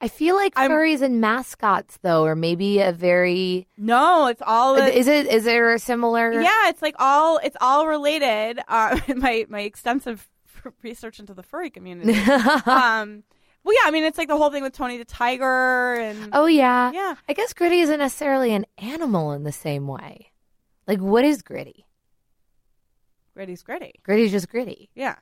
I 0.02 0.08
feel 0.08 0.36
like 0.36 0.54
I'm- 0.58 0.70
furries 0.70 1.02
and 1.02 1.22
mascots 1.22 1.98
though, 2.02 2.26
or 2.26 2.36
maybe 2.36 2.80
a 2.80 2.92
very. 2.92 3.68
No, 3.78 4.28
it's 4.28 4.42
all 4.46 4.76
Is 4.76 5.08
it? 5.08 5.28
Is 5.28 5.46
there 5.46 5.74
a 5.74 5.80
similar? 5.80 6.32
yeah, 6.34 6.70
it's 6.70 6.82
like 6.82 6.96
all 7.00 7.40
it's 7.44 7.58
all 7.62 7.88
related. 7.88 8.60
Uh, 8.68 9.00
my 9.16 9.46
my 9.50 9.62
extensive 9.62 10.30
research 10.84 11.20
into 11.20 11.34
the 11.34 11.44
furry 11.44 11.70
community. 11.70 12.14
um, 12.66 13.24
well, 13.64 13.74
yeah, 13.74 13.88
I 13.88 13.92
mean 13.92 14.04
it's 14.04 14.18
like 14.18 14.28
the 14.28 14.38
whole 14.38 14.52
thing 14.52 14.64
with 14.64 14.74
Tony 14.74 14.98
the 14.98 15.06
Tiger 15.06 15.96
and 15.96 16.30
oh 16.34 16.46
yeah. 16.46 16.92
yeah, 16.92 17.16
I 17.28 17.34
guess 17.34 17.54
gritty 17.54 17.80
isn't 17.80 18.00
necessarily 18.00 18.54
an 18.54 18.66
animal 18.78 19.32
in 19.32 19.44
the 19.44 19.52
same 19.52 19.88
way. 19.88 20.32
Like, 20.88 21.00
what 21.00 21.24
is 21.26 21.42
gritty? 21.42 21.86
Gritty's 23.34 23.64
gritty. 23.64 23.94
Gritty's 24.04 24.32
just 24.32 24.50
gritty, 24.50 24.90
Yeah, 24.96 25.16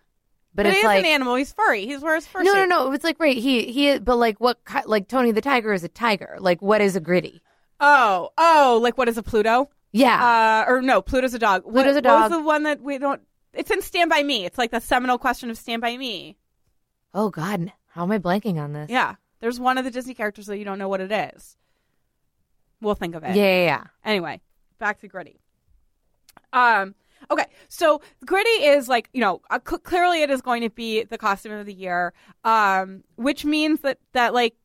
but, 0.54 0.64
but, 0.64 0.66
it's 0.68 0.84
like 0.84 1.00
an 1.00 1.06
animal. 1.06 1.34
He's 1.36 1.52
furry. 1.52 1.86
He's 1.88 2.02
wears 2.02 2.28
furry. 2.28 2.44
no, 2.44 2.54
no, 2.54 2.66
no. 2.66 2.92
It's 2.92 3.04
like 3.04 3.20
right. 3.20 3.36
He 3.38 3.72
he. 3.72 3.98
But 3.98 4.18
like, 4.18 4.40
what? 4.40 4.60
Like 4.86 5.08
Tony 5.08 5.32
the 5.32 5.42
Tiger 5.42 5.74
is 5.74 5.84
a 5.84 5.88
tiger. 5.90 6.38
Like, 6.40 6.62
what 6.62 6.80
is 6.80 6.96
a 6.96 7.00
gritty? 7.00 7.42
Oh, 7.80 8.30
oh, 8.38 8.80
like 8.84 8.98
what 9.00 9.08
is 9.10 9.18
a 9.18 9.24
Pluto? 9.24 9.70
Yeah. 9.92 10.64
Uh, 10.68 10.72
or 10.72 10.82
no, 10.84 11.02
Pluto's 11.02 11.34
a 11.34 11.40
dog. 11.40 11.64
What- 11.66 11.74
Pluto's 11.74 11.94
a 11.94 11.98
What 11.98 12.04
dog. 12.04 12.22
was 12.22 12.40
the 12.40 12.44
one 12.44 12.64
that 12.64 12.82
we 12.82 12.98
don't? 13.00 13.22
It's 13.54 13.72
in 13.72 13.82
Stand 13.82 14.10
by 14.12 14.22
Me. 14.24 14.46
It's 14.46 14.58
like 14.60 14.72
the 14.72 14.80
seminal 14.80 15.18
question 15.18 15.50
of 15.50 15.58
Stand 15.58 15.82
by 15.82 15.98
Me. 15.98 16.38
oh 17.16 17.30
God, 17.30 17.72
how 17.88 18.04
am 18.04 18.12
I 18.12 18.20
blanking 18.20 18.58
on 18.62 18.74
this? 18.74 18.90
Yeah, 18.92 19.16
there's 19.40 19.60
one 19.60 19.78
of 19.80 19.86
the 19.86 19.92
Disney 19.92 20.14
characters 20.14 20.46
that 20.48 20.58
you 20.60 20.66
don't 20.66 20.78
know 20.80 20.88
what 20.90 21.02
it 21.02 21.12
is. 21.12 21.58
We'll 22.80 22.96
think 22.96 23.16
of 23.16 23.24
it. 23.24 23.36
Yeah, 23.36 23.44
yeah, 23.44 23.66
yeah. 23.66 23.84
Anyway, 24.06 24.42
back 24.78 25.00
to 25.02 25.08
Gritty. 25.08 25.40
Um. 26.52 26.96
Okay, 27.32 27.46
so 27.70 28.02
Gritty 28.26 28.50
is 28.50 28.90
like 28.90 29.10
you 29.14 29.22
know 29.22 29.42
uh, 29.50 29.60
cl- 29.66 29.80
clearly 29.80 30.22
it 30.22 30.30
is 30.30 30.42
going 30.42 30.62
to 30.62 30.70
be 30.70 31.04
the 31.04 31.18
costume 31.18 31.54
of 31.54 31.66
the 31.66 31.74
year, 31.74 32.14
um, 32.44 33.04
which 33.16 33.46
means 33.46 33.82
that 33.82 33.98
that 34.12 34.34
like 34.34 34.56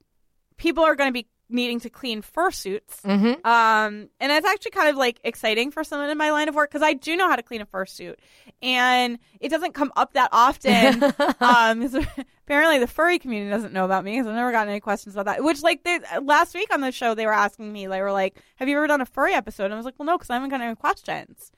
people 0.56 0.84
are 0.84 0.96
going 0.96 1.08
to 1.08 1.12
be 1.12 1.28
needing 1.50 1.80
to 1.80 1.90
clean 1.90 2.22
fursuits. 2.22 3.00
Mm-hmm. 3.02 3.46
Um, 3.46 4.08
and 4.20 4.32
it's 4.32 4.46
actually 4.46 4.72
kind 4.72 4.88
of 4.88 4.96
like 4.96 5.18
exciting 5.24 5.70
for 5.70 5.82
someone 5.82 6.10
in 6.10 6.18
my 6.18 6.30
line 6.30 6.48
of 6.48 6.54
work 6.54 6.70
because 6.70 6.82
I 6.82 6.92
do 6.92 7.16
know 7.16 7.28
how 7.28 7.36
to 7.36 7.42
clean 7.42 7.60
a 7.60 7.66
fursuit, 7.66 8.16
and 8.62 9.18
it 9.40 9.48
doesn't 9.48 9.74
come 9.74 9.92
up 9.96 10.12
that 10.14 10.28
often. 10.32 11.02
um, 11.40 11.82
apparently 12.44 12.78
the 12.78 12.86
furry 12.86 13.18
community 13.18 13.50
doesn't 13.50 13.72
know 13.72 13.84
about 13.84 14.04
me 14.04 14.12
because 14.12 14.26
I've 14.26 14.34
never 14.34 14.52
gotten 14.52 14.70
any 14.70 14.80
questions 14.80 15.14
about 15.14 15.26
that. 15.26 15.44
Which, 15.44 15.62
like, 15.62 15.84
they, 15.84 16.00
last 16.22 16.54
week 16.54 16.72
on 16.72 16.80
the 16.80 16.92
show, 16.92 17.14
they 17.14 17.26
were 17.26 17.32
asking 17.32 17.72
me, 17.72 17.86
they 17.86 18.02
were 18.02 18.12
like, 18.12 18.36
"Have 18.56 18.68
you 18.68 18.76
ever 18.76 18.86
done 18.86 19.00
a 19.00 19.06
furry 19.06 19.34
episode?" 19.34 19.66
And 19.66 19.74
I 19.74 19.76
was 19.76 19.86
like, 19.86 19.94
"Well, 19.98 20.06
no, 20.06 20.18
because 20.18 20.30
I 20.30 20.34
haven't 20.34 20.50
gotten 20.50 20.66
any 20.66 20.76
questions." 20.76 21.52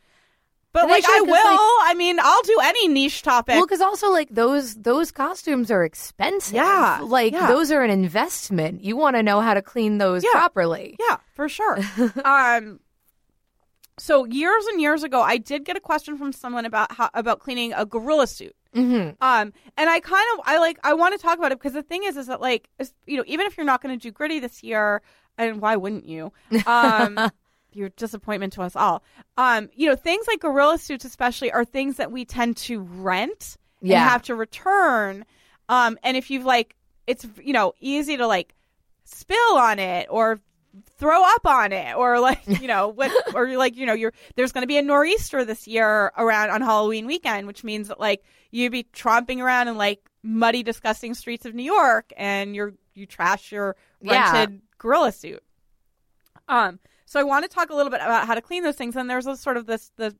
But 0.72 0.82
And 0.82 0.90
like, 0.92 1.04
I 1.04 1.18
'cause, 1.18 1.26
will. 1.26 1.32
like- 1.32 1.90
I 1.90 1.94
mean, 1.96 2.18
I'll 2.20 2.42
do 2.42 2.58
any 2.62 2.86
niche 2.88 3.22
topic. 3.22 3.54
Well, 3.56 3.66
because 3.66 3.80
also 3.80 4.10
like 4.10 4.28
those 4.30 4.76
those 4.76 5.10
costumes 5.10 5.70
are 5.70 5.84
expensive. 5.84 6.54
Yeah, 6.54 7.00
like 7.02 7.32
yeah. 7.32 7.48
those 7.48 7.72
are 7.72 7.82
an 7.82 7.90
investment. 7.90 8.84
You 8.84 8.96
want 8.96 9.16
to 9.16 9.22
know 9.22 9.40
how 9.40 9.54
to 9.54 9.62
clean 9.62 9.98
those 9.98 10.22
Yeah. 10.22 10.30
properly. 10.30 10.96
Yeah, 11.08 11.16
for 11.34 11.48
sure. 11.48 11.78
um, 12.24 12.78
so 13.98 14.24
years 14.24 14.64
and 14.66 14.80
years 14.80 15.02
ago, 15.02 15.20
I 15.20 15.36
did 15.38 15.64
get 15.64 15.76
a 15.76 15.80
question 15.80 16.16
from 16.16 16.32
someone 16.32 16.64
about 16.64 16.92
how 16.92 17.10
about 17.14 17.40
cleaning 17.40 17.72
a 17.72 17.84
gorilla 17.84 18.26
suit. 18.26 18.54
Mm-hmm. 18.74 19.10
Um, 19.20 19.52
and 19.76 19.90
I 19.90 19.98
kind 20.00 20.24
of 20.38 20.44
I 20.46 20.58
like 20.58 20.78
I 20.84 20.94
want 20.94 21.14
to 21.14 21.20
talk 21.20 21.38
about 21.38 21.50
it 21.52 21.58
because 21.58 21.72
the 21.72 21.82
thing 21.82 22.04
is, 22.04 22.16
is 22.16 22.28
that 22.28 22.40
like 22.40 22.70
you 23.06 23.16
know 23.16 23.24
even 23.26 23.46
if 23.46 23.56
you're 23.56 23.66
not 23.66 23.82
going 23.82 23.98
to 23.98 24.00
do 24.00 24.12
gritty 24.12 24.38
this 24.38 24.62
year, 24.62 25.02
and 25.36 25.60
why 25.60 25.74
wouldn't 25.76 26.06
you? 26.06 26.32
Um, 26.66 27.18
your 27.72 27.88
disappointment 27.90 28.52
to 28.54 28.62
us 28.62 28.74
all. 28.76 29.02
Um, 29.36 29.68
you 29.74 29.88
know 29.88 29.96
things 29.96 30.26
like 30.26 30.40
gorilla 30.40 30.78
suits, 30.78 31.04
especially, 31.04 31.50
are 31.52 31.64
things 31.64 31.96
that 31.96 32.10
we 32.12 32.24
tend 32.24 32.56
to 32.58 32.80
rent 32.80 33.56
Yeah. 33.80 34.00
and 34.02 34.10
have 34.10 34.22
to 34.22 34.34
return. 34.34 35.24
Um, 35.68 35.98
and 36.02 36.16
if 36.16 36.30
you've 36.30 36.44
like, 36.44 36.76
it's 37.06 37.26
you 37.42 37.52
know 37.52 37.72
easy 37.80 38.16
to 38.16 38.26
like 38.26 38.54
spill 39.04 39.56
on 39.56 39.78
it 39.78 40.06
or 40.10 40.40
throw 40.98 41.24
up 41.24 41.44
on 41.46 41.72
it 41.72 41.96
or 41.96 42.20
like 42.20 42.40
you 42.46 42.68
know 42.68 42.86
what 42.94 43.10
or 43.34 43.46
you're 43.48 43.58
like 43.58 43.76
you 43.76 43.84
know 43.84 43.92
you're 43.92 44.12
there's 44.36 44.52
going 44.52 44.62
to 44.62 44.68
be 44.68 44.76
a 44.76 44.82
nor'easter 44.82 45.44
this 45.44 45.66
year 45.66 46.12
around 46.16 46.50
on 46.50 46.60
halloween 46.60 47.06
weekend 47.08 47.48
which 47.48 47.64
means 47.64 47.88
that 47.88 47.98
like 47.98 48.22
you'd 48.52 48.70
be 48.70 48.84
tromping 48.94 49.40
around 49.42 49.66
in 49.66 49.76
like 49.76 50.08
muddy 50.22 50.62
disgusting 50.62 51.12
streets 51.12 51.44
of 51.44 51.54
new 51.56 51.64
york 51.64 52.12
and 52.16 52.54
you're 52.54 52.72
you 52.94 53.04
trash 53.04 53.50
your 53.50 53.74
Yeah. 54.00 54.30
rented 54.32 54.62
gorilla 54.78 55.10
suit 55.10 55.42
um 56.48 56.78
so 57.10 57.18
i 57.18 57.22
want 57.22 57.42
to 57.44 57.48
talk 57.48 57.70
a 57.70 57.74
little 57.74 57.90
bit 57.90 58.00
about 58.00 58.26
how 58.26 58.34
to 58.34 58.40
clean 58.40 58.62
those 58.62 58.76
things 58.76 58.94
and 58.96 59.10
there's 59.10 59.26
a 59.26 59.36
sort 59.36 59.56
of 59.56 59.66
this 59.66 59.90
the 59.96 60.14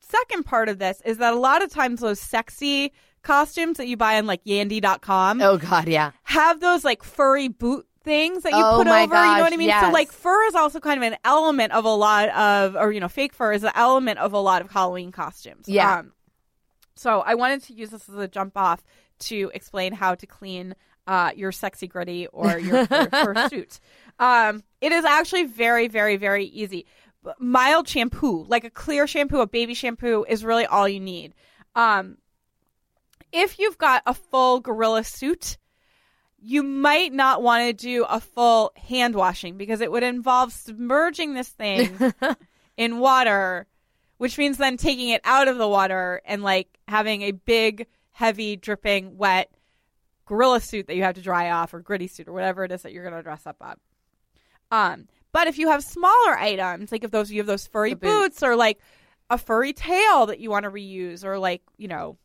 second 0.00 0.44
part 0.44 0.68
of 0.68 0.78
this 0.78 1.00
is 1.04 1.18
that 1.18 1.32
a 1.32 1.36
lot 1.38 1.62
of 1.62 1.70
times 1.70 2.00
those 2.00 2.18
sexy 2.20 2.92
costumes 3.22 3.76
that 3.76 3.86
you 3.86 3.96
buy 3.96 4.16
on 4.18 4.26
like 4.26 4.42
yandy.com 4.44 5.40
Oh 5.42 5.58
God, 5.58 5.88
yeah. 5.88 6.12
have 6.24 6.60
those 6.60 6.84
like 6.84 7.02
furry 7.04 7.48
boot 7.48 7.86
things 8.02 8.44
that 8.44 8.52
you 8.52 8.58
Oh 8.58 8.78
put 8.78 8.86
over. 8.86 9.14
you 9.14 9.36
know 9.36 9.42
what 9.42 9.52
I 9.52 9.56
mean? 9.56 9.70
So 9.78 9.90
like 9.90 10.10
fur 10.10 10.46
is 10.46 10.54
also 10.54 10.80
kind 10.80 10.96
of 11.04 11.12
an 11.12 11.18
element 11.22 11.72
of 11.72 11.84
a 11.84 11.94
lot 11.94 12.30
of, 12.30 12.76
or 12.76 12.90
you 12.92 12.98
know, 12.98 13.08
fake 13.08 13.34
fur 13.34 13.52
is 13.52 13.62
an 13.62 13.72
element 13.74 14.18
of 14.18 14.32
a 14.32 14.38
lot 14.38 14.62
of 14.62 14.70
Halloween 14.70 15.12
costumes. 15.12 15.68
Yeah. 15.68 15.98
Um, 15.98 16.12
so 16.96 17.20
I 17.20 17.34
wanted 17.34 17.62
to 17.64 17.74
use 17.74 17.90
this 17.90 18.08
as 18.08 18.14
a 18.14 18.26
jump 18.26 18.56
off 18.56 18.82
to 19.20 19.50
explain 19.52 19.92
how 19.92 20.14
to 20.14 20.26
clean 20.26 20.74
uh, 21.06 21.32
your 21.36 21.52
sexy 21.52 21.86
gritty 21.88 22.26
or 22.28 22.58
your, 22.58 22.86
your 22.90 23.10
fur 23.10 23.48
suit. 23.50 23.80
Um, 24.20 24.62
it 24.80 24.92
is 24.92 25.04
actually 25.04 25.44
very, 25.44 25.88
very, 25.88 26.16
very 26.16 26.44
easy. 26.44 26.86
Mild 27.38 27.88
shampoo, 27.88 28.44
like 28.44 28.64
a 28.64 28.70
clear 28.70 29.06
shampoo, 29.06 29.40
a 29.40 29.46
baby 29.46 29.74
shampoo, 29.74 30.24
is 30.28 30.44
really 30.44 30.66
all 30.66 30.88
you 30.88 31.00
need. 31.00 31.34
Um, 31.74 32.18
if 33.32 33.58
you've 33.58 33.78
got 33.78 34.02
a 34.06 34.14
full 34.14 34.60
gorilla 34.60 35.04
suit, 35.04 35.56
you 36.38 36.62
might 36.62 37.12
not 37.12 37.42
want 37.42 37.66
to 37.66 37.72
do 37.72 38.04
a 38.04 38.20
full 38.20 38.72
hand 38.76 39.14
washing 39.14 39.56
because 39.56 39.80
it 39.80 39.90
would 39.90 40.02
involve 40.02 40.52
submerging 40.52 41.34
this 41.34 41.48
thing 41.48 41.98
in 42.76 42.98
water, 42.98 43.66
which 44.18 44.36
means 44.36 44.58
then 44.58 44.76
taking 44.76 45.08
it 45.08 45.20
out 45.24 45.48
of 45.48 45.58
the 45.58 45.68
water 45.68 46.20
and 46.24 46.42
like 46.42 46.78
having 46.88 47.22
a 47.22 47.32
big, 47.32 47.86
heavy, 48.12 48.56
dripping, 48.56 49.16
wet 49.16 49.50
gorilla 50.26 50.60
suit 50.60 50.86
that 50.86 50.94
you 50.94 51.02
have 51.02 51.16
to 51.16 51.22
dry 51.22 51.50
off 51.50 51.74
or 51.74 51.80
gritty 51.80 52.06
suit 52.06 52.28
or 52.28 52.32
whatever 52.32 52.64
it 52.64 52.72
is 52.72 52.82
that 52.82 52.92
you're 52.92 53.02
going 53.02 53.16
to 53.16 53.22
dress 53.22 53.46
up 53.46 53.56
on. 53.60 53.76
Um, 54.70 55.08
but 55.32 55.46
if 55.46 55.58
you 55.58 55.68
have 55.68 55.84
smaller 55.84 56.36
items, 56.38 56.90
like 56.92 57.04
if 57.04 57.10
those 57.10 57.30
you 57.30 57.38
have 57.40 57.46
those 57.46 57.66
furry 57.66 57.94
boots. 57.94 58.12
boots 58.12 58.42
or 58.42 58.56
like 58.56 58.78
a 59.28 59.38
furry 59.38 59.72
tail 59.72 60.26
that 60.26 60.40
you 60.40 60.50
want 60.50 60.64
to 60.64 60.70
reuse 60.70 61.24
or 61.24 61.38
like, 61.38 61.62
you 61.76 61.88
know, 61.88 62.16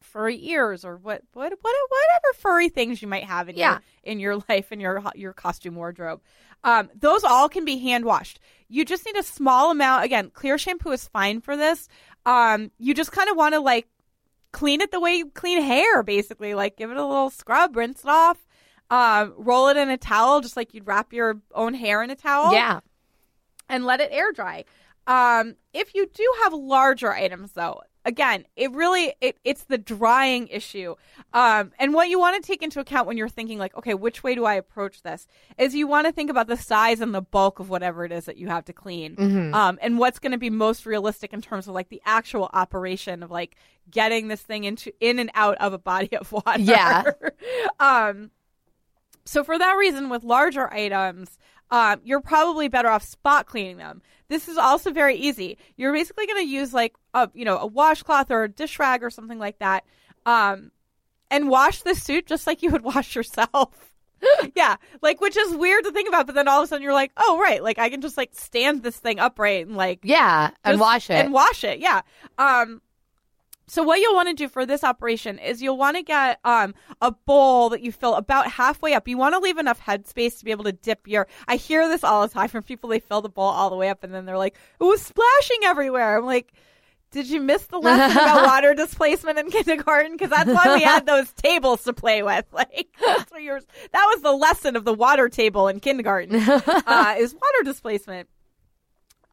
furry 0.00 0.38
ears 0.48 0.84
or 0.84 0.96
what 0.96 1.22
what 1.32 1.52
what 1.60 1.74
whatever 1.88 2.38
furry 2.38 2.68
things 2.68 3.00
you 3.00 3.08
might 3.08 3.24
have 3.24 3.48
in 3.48 3.56
Yeah. 3.56 3.72
your 3.72 3.82
in 4.04 4.20
your 4.20 4.36
life 4.48 4.70
in 4.72 4.80
your 4.80 5.02
your 5.14 5.32
costume 5.32 5.74
wardrobe. 5.74 6.20
Um, 6.64 6.90
those 6.94 7.24
all 7.24 7.48
can 7.48 7.64
be 7.64 7.78
hand 7.78 8.04
washed. 8.04 8.38
You 8.68 8.84
just 8.84 9.04
need 9.04 9.16
a 9.16 9.22
small 9.22 9.70
amount. 9.70 10.04
Again, 10.04 10.30
clear 10.30 10.58
shampoo 10.58 10.90
is 10.92 11.08
fine 11.08 11.40
for 11.40 11.56
this. 11.56 11.88
Um, 12.24 12.70
you 12.78 12.94
just 12.94 13.10
kind 13.10 13.28
of 13.28 13.36
want 13.36 13.54
to 13.54 13.60
like 13.60 13.88
clean 14.52 14.80
it 14.80 14.90
the 14.90 15.00
way 15.00 15.14
you 15.14 15.30
clean 15.30 15.60
hair, 15.62 16.02
basically. 16.02 16.54
Like 16.54 16.76
give 16.76 16.90
it 16.90 16.96
a 16.96 17.04
little 17.06 17.30
scrub, 17.30 17.76
rinse 17.76 18.04
it 18.04 18.08
off, 18.08 18.46
um, 18.90 19.34
roll 19.36 19.68
it 19.68 19.76
in 19.76 19.88
a 19.90 19.96
towel, 19.96 20.40
just 20.40 20.56
like 20.56 20.74
you'd 20.74 20.86
wrap 20.86 21.12
your 21.12 21.40
own 21.54 21.74
hair 21.74 22.02
in 22.02 22.10
a 22.10 22.16
towel 22.16 22.52
Yeah. 22.52 22.80
and 23.68 23.84
let 23.84 24.00
it 24.00 24.08
air 24.12 24.32
dry. 24.32 24.64
Um, 25.06 25.56
if 25.72 25.94
you 25.94 26.06
do 26.06 26.32
have 26.44 26.52
larger 26.52 27.12
items, 27.12 27.52
though, 27.52 27.80
again, 28.04 28.44
it 28.54 28.70
really 28.72 29.14
it, 29.20 29.36
it's 29.44 29.64
the 29.64 29.78
drying 29.78 30.46
issue. 30.48 30.94
Um, 31.32 31.72
and 31.78 31.92
what 31.92 32.08
you 32.08 32.20
want 32.20 32.40
to 32.40 32.46
take 32.46 32.62
into 32.62 32.78
account 32.78 33.08
when 33.08 33.16
you're 33.16 33.28
thinking 33.28 33.58
like, 33.58 33.74
okay, 33.76 33.94
which 33.94 34.22
way 34.22 34.34
do 34.36 34.44
I 34.44 34.54
approach 34.54 35.02
this? 35.02 35.26
Is 35.58 35.74
you 35.74 35.88
want 35.88 36.06
to 36.06 36.12
think 36.12 36.30
about 36.30 36.46
the 36.46 36.56
size 36.56 37.00
and 37.00 37.12
the 37.12 37.20
bulk 37.22 37.58
of 37.58 37.68
whatever 37.68 38.04
it 38.04 38.12
is 38.12 38.26
that 38.26 38.36
you 38.36 38.46
have 38.48 38.64
to 38.66 38.72
clean, 38.72 39.16
Mm-hmm. 39.16 39.54
um, 39.54 39.78
and 39.82 39.98
what's 39.98 40.20
going 40.20 40.32
to 40.32 40.38
be 40.38 40.50
most 40.50 40.86
realistic 40.86 41.32
in 41.32 41.40
terms 41.42 41.66
of 41.66 41.74
like 41.74 41.88
the 41.88 42.02
actual 42.04 42.48
operation 42.52 43.22
of 43.24 43.30
like 43.32 43.56
getting 43.90 44.28
this 44.28 44.40
thing 44.42 44.62
into 44.64 44.92
in 45.00 45.18
and 45.18 45.30
out 45.34 45.56
of 45.58 45.72
a 45.72 45.78
body 45.78 46.14
of 46.16 46.30
water. 46.30 46.60
Yeah. 46.60 47.04
um. 47.80 48.30
So 49.24 49.44
for 49.44 49.58
that 49.58 49.76
reason, 49.76 50.08
with 50.08 50.24
larger 50.24 50.72
items, 50.72 51.38
um, 51.70 52.00
you're 52.04 52.20
probably 52.20 52.68
better 52.68 52.88
off 52.88 53.02
spot 53.04 53.46
cleaning 53.46 53.76
them. 53.78 54.02
This 54.28 54.48
is 54.48 54.56
also 54.58 54.90
very 54.90 55.16
easy. 55.16 55.58
You're 55.76 55.92
basically 55.92 56.26
going 56.26 56.44
to 56.44 56.48
use 56.50 56.72
like 56.74 56.94
a 57.14 57.30
you 57.34 57.44
know 57.44 57.58
a 57.58 57.66
washcloth 57.66 58.30
or 58.30 58.44
a 58.44 58.48
dish 58.48 58.78
rag 58.78 59.02
or 59.02 59.10
something 59.10 59.38
like 59.38 59.58
that, 59.58 59.84
um, 60.26 60.70
and 61.30 61.48
wash 61.48 61.82
the 61.82 61.94
suit 61.94 62.26
just 62.26 62.46
like 62.46 62.62
you 62.62 62.70
would 62.70 62.82
wash 62.94 63.14
yourself. 63.14 63.88
yeah, 64.54 64.76
like 65.02 65.20
which 65.20 65.36
is 65.36 65.54
weird 65.56 65.84
to 65.84 65.90
think 65.92 66.08
about, 66.08 66.26
but 66.26 66.34
then 66.34 66.46
all 66.48 66.60
of 66.60 66.64
a 66.64 66.66
sudden 66.68 66.82
you're 66.82 66.92
like, 66.92 67.10
oh 67.16 67.38
right, 67.40 67.62
like 67.62 67.78
I 67.78 67.88
can 67.90 68.00
just 68.00 68.16
like 68.16 68.30
stand 68.34 68.82
this 68.82 68.96
thing 68.96 69.18
upright 69.18 69.66
and 69.66 69.76
like 69.76 70.00
Yeah, 70.02 70.50
and 70.64 70.78
wash 70.78 71.10
it. 71.10 71.14
and 71.14 71.32
wash 71.32 71.64
it. 71.64 71.80
Yeah. 71.80 72.02
Um. 72.38 72.80
So 73.66 73.82
what 73.82 74.00
you'll 74.00 74.14
want 74.14 74.28
to 74.28 74.34
do 74.34 74.48
for 74.48 74.66
this 74.66 74.82
operation 74.84 75.38
is 75.38 75.62
you'll 75.62 75.78
want 75.78 75.96
to 75.96 76.02
get 76.02 76.40
um 76.44 76.74
a 77.00 77.10
bowl 77.12 77.70
that 77.70 77.80
you 77.82 77.92
fill 77.92 78.14
about 78.14 78.50
halfway 78.50 78.94
up. 78.94 79.08
You 79.08 79.16
want 79.16 79.34
to 79.34 79.38
leave 79.38 79.58
enough 79.58 79.80
headspace 79.80 80.38
to 80.38 80.44
be 80.44 80.50
able 80.50 80.64
to 80.64 80.72
dip 80.72 81.06
your. 81.06 81.26
I 81.48 81.56
hear 81.56 81.88
this 81.88 82.04
all 82.04 82.26
the 82.26 82.32
time 82.32 82.48
from 82.48 82.62
people. 82.64 82.90
They 82.90 83.00
fill 83.00 83.22
the 83.22 83.28
bowl 83.28 83.48
all 83.48 83.70
the 83.70 83.76
way 83.76 83.88
up 83.88 84.02
and 84.04 84.12
then 84.12 84.24
they're 84.26 84.38
like, 84.38 84.56
"It 84.80 84.84
was 84.84 85.02
splashing 85.02 85.64
everywhere." 85.64 86.18
I'm 86.18 86.26
like. 86.26 86.52
Did 87.12 87.28
you 87.28 87.42
miss 87.42 87.66
the 87.66 87.76
lesson 87.76 88.16
about 88.22 88.46
water 88.46 88.72
displacement 88.72 89.38
in 89.38 89.50
kindergarten? 89.50 90.12
Because 90.12 90.30
that's 90.30 90.48
why 90.48 90.76
we 90.76 90.82
had 90.82 91.04
those 91.04 91.30
tables 91.32 91.84
to 91.84 91.92
play 91.92 92.22
with. 92.22 92.46
Like 92.52 92.88
that's 93.04 93.30
what 93.30 93.42
yours. 93.42 93.66
That 93.92 94.06
was 94.14 94.22
the 94.22 94.32
lesson 94.32 94.76
of 94.76 94.86
the 94.86 94.94
water 94.94 95.28
table 95.28 95.68
in 95.68 95.80
kindergarten. 95.80 96.34
Uh, 96.36 97.14
is 97.18 97.34
water 97.34 97.64
displacement. 97.64 98.30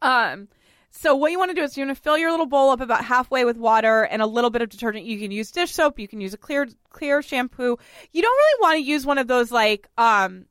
Um, 0.02 0.48
so 0.90 1.14
what 1.14 1.30
you 1.32 1.38
want 1.38 1.50
to 1.50 1.54
do 1.54 1.62
is 1.62 1.76
you 1.76 1.84
want 1.86 1.96
to 1.96 2.02
fill 2.02 2.18
your 2.18 2.30
little 2.30 2.46
bowl 2.46 2.70
up 2.70 2.80
about 2.80 3.04
halfway 3.04 3.44
with 3.44 3.56
water 3.56 4.02
and 4.02 4.20
a 4.22 4.26
little 4.26 4.50
bit 4.50 4.60
of 4.62 4.68
detergent. 4.68 5.04
You 5.04 5.18
can 5.18 5.30
use 5.30 5.50
dish 5.50 5.72
soap. 5.72 5.98
You 5.98 6.08
can 6.08 6.20
use 6.20 6.34
a 6.34 6.38
clear 6.38 6.68
clear 6.90 7.22
shampoo. 7.22 7.78
You 8.12 8.22
don't 8.22 8.36
really 8.36 8.60
want 8.60 8.76
to 8.78 8.82
use 8.90 9.06
one 9.06 9.18
of 9.18 9.26
those 9.28 9.50
like 9.52 9.88
um 9.96 10.46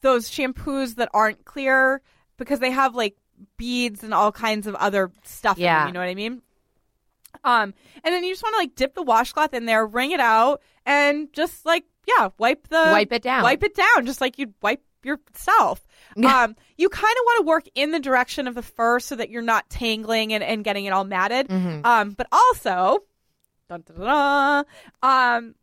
those 0.00 0.30
shampoos 0.30 0.96
that 0.96 1.08
aren't 1.14 1.44
clear 1.44 2.02
because 2.36 2.58
they 2.60 2.70
have 2.70 2.94
like 2.94 3.16
beads 3.56 4.02
and 4.04 4.12
all 4.14 4.32
kinds 4.32 4.66
of 4.66 4.74
other 4.76 5.10
stuff. 5.24 5.56
in 5.58 5.62
them, 5.62 5.66
Yeah. 5.66 5.86
you 5.86 5.92
know 5.92 6.00
what 6.00 6.08
I 6.08 6.14
mean. 6.14 6.42
Um, 7.44 7.74
and 8.04 8.14
then 8.14 8.22
you 8.24 8.32
just 8.32 8.42
want 8.42 8.54
to 8.54 8.58
like 8.58 8.74
dip 8.74 8.94
the 8.94 9.02
washcloth 9.02 9.54
in 9.54 9.66
there, 9.66 9.84
wring 9.86 10.12
it 10.12 10.20
out, 10.20 10.60
and 10.86 11.32
just 11.32 11.64
like 11.66 11.84
yeah, 12.06 12.30
wipe 12.38 12.68
the 12.68 12.90
Wipe 12.92 13.12
it 13.12 13.22
down. 13.22 13.42
wipe 13.42 13.62
it 13.62 13.74
down, 13.74 14.06
just 14.06 14.20
like 14.20 14.38
you'd 14.38 14.54
wipe 14.62 14.82
yourself. 15.04 15.84
um, 16.24 16.56
you 16.82 16.88
kind 16.88 17.04
of 17.04 17.24
want 17.24 17.38
to 17.38 17.48
work 17.48 17.64
in 17.74 17.92
the 17.92 18.00
direction 18.00 18.48
of 18.48 18.54
the 18.54 18.62
fur 18.62 18.98
so 19.00 19.14
that 19.16 19.30
you're 19.30 19.40
not 19.40 19.70
tangling 19.70 20.32
and, 20.32 20.42
and 20.42 20.64
getting 20.64 20.84
it 20.84 20.90
all 20.90 21.04
matted. 21.04 21.48
Mm-hmm. 21.48 21.86
Um, 21.86 22.10
but 22.10 22.26
also, 22.32 22.98
dun, 23.68 23.84
dun, 23.86 24.00
dun, 24.00 24.64
um, 25.02 25.54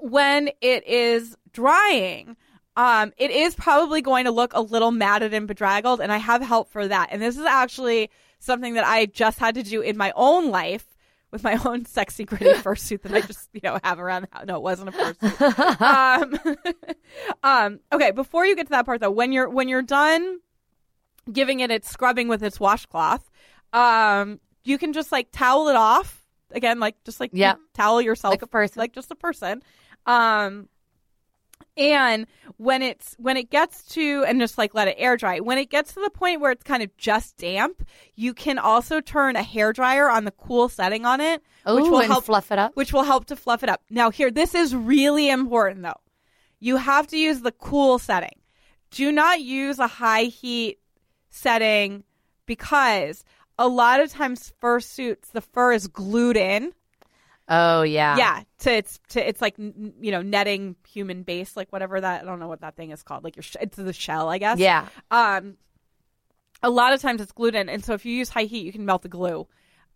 when 0.00 0.50
it 0.60 0.86
is 0.86 1.36
drying, 1.52 2.36
um, 2.76 3.12
it 3.16 3.30
is 3.30 3.54
probably 3.54 4.02
going 4.02 4.24
to 4.24 4.32
look 4.32 4.52
a 4.52 4.60
little 4.60 4.90
matted 4.90 5.32
and 5.32 5.46
bedraggled, 5.46 6.00
and 6.00 6.12
I 6.12 6.18
have 6.18 6.42
help 6.42 6.70
for 6.70 6.86
that. 6.86 7.08
And 7.12 7.22
this 7.22 7.38
is 7.38 7.44
actually 7.44 8.10
something 8.40 8.74
that 8.74 8.84
I 8.84 9.06
just 9.06 9.38
had 9.38 9.54
to 9.54 9.62
do 9.62 9.80
in 9.80 9.96
my 9.96 10.12
own 10.14 10.50
life 10.50 10.95
with 11.30 11.42
my 11.44 11.58
own 11.64 11.84
sexy 11.84 12.24
gritty 12.24 12.46
fursuit 12.60 13.02
that 13.02 13.12
I 13.12 13.20
just 13.20 13.48
you 13.52 13.60
know 13.64 13.78
have 13.84 13.98
around 13.98 14.22
the 14.22 14.28
house. 14.36 14.46
No, 14.46 14.56
it 14.56 14.62
wasn't 14.62 14.88
a 14.90 14.92
fursuit. 14.92 15.80
um, 16.52 16.56
um, 17.42 17.80
okay, 17.92 18.10
before 18.10 18.46
you 18.46 18.56
get 18.56 18.66
to 18.66 18.70
that 18.70 18.86
part 18.86 19.00
though, 19.00 19.10
when 19.10 19.32
you're 19.32 19.48
when 19.48 19.68
you're 19.68 19.82
done 19.82 20.38
giving 21.32 21.60
it 21.60 21.70
its 21.70 21.90
scrubbing 21.90 22.28
with 22.28 22.42
its 22.42 22.60
washcloth, 22.60 23.28
um, 23.72 24.38
you 24.64 24.78
can 24.78 24.92
just 24.92 25.10
like 25.12 25.28
towel 25.32 25.68
it 25.68 25.76
off 25.76 26.24
again, 26.52 26.78
like 26.80 26.94
just 27.04 27.18
like 27.20 27.30
Yeah. 27.32 27.54
towel 27.74 28.00
yourself 28.00 28.32
Like 28.32 28.42
a 28.42 28.46
person. 28.46 28.78
like 28.80 28.92
just 28.92 29.10
a 29.10 29.16
person. 29.16 29.62
Um, 30.06 30.68
and 31.76 32.26
when 32.56 32.82
it's 32.82 33.14
when 33.18 33.36
it 33.36 33.50
gets 33.50 33.82
to 33.94 34.24
and 34.26 34.40
just 34.40 34.56
like 34.56 34.74
let 34.74 34.88
it 34.88 34.96
air 34.98 35.16
dry. 35.16 35.40
When 35.40 35.58
it 35.58 35.70
gets 35.70 35.94
to 35.94 36.00
the 36.00 36.10
point 36.10 36.40
where 36.40 36.50
it's 36.50 36.62
kind 36.62 36.82
of 36.82 36.96
just 36.96 37.36
damp, 37.36 37.86
you 38.14 38.32
can 38.34 38.58
also 38.58 39.00
turn 39.00 39.36
a 39.36 39.42
hair 39.42 39.72
dryer 39.72 40.08
on 40.08 40.24
the 40.24 40.30
cool 40.30 40.68
setting 40.68 41.04
on 41.04 41.20
it, 41.20 41.42
which 41.66 41.84
will 41.84 42.00
and 42.00 42.08
help 42.08 42.24
fluff 42.24 42.50
it 42.50 42.58
up. 42.58 42.74
which 42.74 42.92
will 42.92 43.02
help 43.02 43.26
to 43.26 43.36
fluff 43.36 43.62
it 43.62 43.68
up. 43.68 43.82
Now, 43.90 44.10
here, 44.10 44.30
this 44.30 44.54
is 44.54 44.74
really 44.74 45.28
important 45.28 45.82
though. 45.82 46.00
You 46.60 46.76
have 46.76 47.06
to 47.08 47.18
use 47.18 47.40
the 47.40 47.52
cool 47.52 47.98
setting. 47.98 48.40
Do 48.90 49.12
not 49.12 49.40
use 49.40 49.78
a 49.78 49.86
high 49.86 50.24
heat 50.24 50.78
setting 51.28 52.04
because 52.46 53.24
a 53.58 53.68
lot 53.68 54.00
of 54.00 54.10
times 54.10 54.52
fur 54.60 54.80
suits 54.80 55.28
the 55.30 55.40
fur 55.42 55.72
is 55.72 55.86
glued 55.88 56.36
in. 56.36 56.72
Oh 57.48 57.82
yeah. 57.82 58.16
Yeah, 58.16 58.42
to 58.60 58.72
it's 58.72 58.98
to 59.10 59.26
it's 59.26 59.40
like 59.40 59.56
you 59.58 60.10
know 60.10 60.22
netting 60.22 60.76
human 60.88 61.22
base, 61.22 61.56
like 61.56 61.72
whatever 61.72 62.00
that 62.00 62.22
I 62.22 62.24
don't 62.24 62.40
know 62.40 62.48
what 62.48 62.60
that 62.62 62.76
thing 62.76 62.90
is 62.90 63.02
called. 63.02 63.22
Like 63.24 63.36
your 63.36 63.42
sh- 63.44 63.56
it's 63.60 63.76
the 63.76 63.92
shell, 63.92 64.28
I 64.28 64.38
guess. 64.38 64.58
Yeah. 64.58 64.86
Um, 65.10 65.56
a 66.62 66.70
lot 66.70 66.92
of 66.92 67.00
times 67.00 67.20
it's 67.20 67.32
glued 67.32 67.54
in, 67.54 67.68
and 67.68 67.84
so 67.84 67.92
if 67.92 68.04
you 68.04 68.14
use 68.14 68.28
high 68.30 68.44
heat, 68.44 68.64
you 68.64 68.72
can 68.72 68.84
melt 68.84 69.02
the 69.02 69.08
glue. 69.08 69.46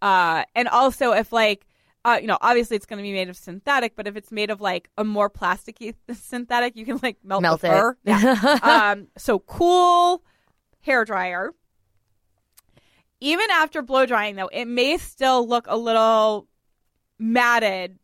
Uh, 0.01 0.45
and 0.55 0.69
also 0.69 1.13
if 1.13 1.33
like, 1.33 1.67
uh, 2.05 2.19
you 2.21 2.27
know, 2.27 2.39
obviously 2.41 2.77
it's 2.77 2.87
going 2.87 2.99
to 2.99 3.03
be 3.03 3.13
made 3.13 3.29
of 3.29 3.37
synthetic, 3.37 3.97
but 3.97 4.07
if 4.07 4.17
it's 4.17 4.31
made 4.31 4.51
of 4.51 4.61
like 4.61 4.89
a 4.97 5.03
more 5.05 5.29
plasticky 5.29 5.95
synthetic, 6.13 6.77
you 6.77 6.85
can 6.85 7.01
like 7.03 7.17
melt, 7.25 7.43
Melt 7.43 7.61
the 7.63 7.67
it. 7.67 7.71
fur. 7.71 7.97
Yeah. 8.05 8.59
um, 8.93 9.09
so 9.17 9.39
cool 9.41 10.23
hair 10.83 11.05
dryer. 11.05 11.53
Even 13.21 13.51
after 13.51 13.83
blow 13.83 14.07
drying, 14.07 14.37
though, 14.37 14.49
it 14.51 14.67
may 14.67 14.97
still 14.97 15.47
look 15.47 15.67
a 15.69 15.77
little 15.77 16.47
matted 17.21 17.99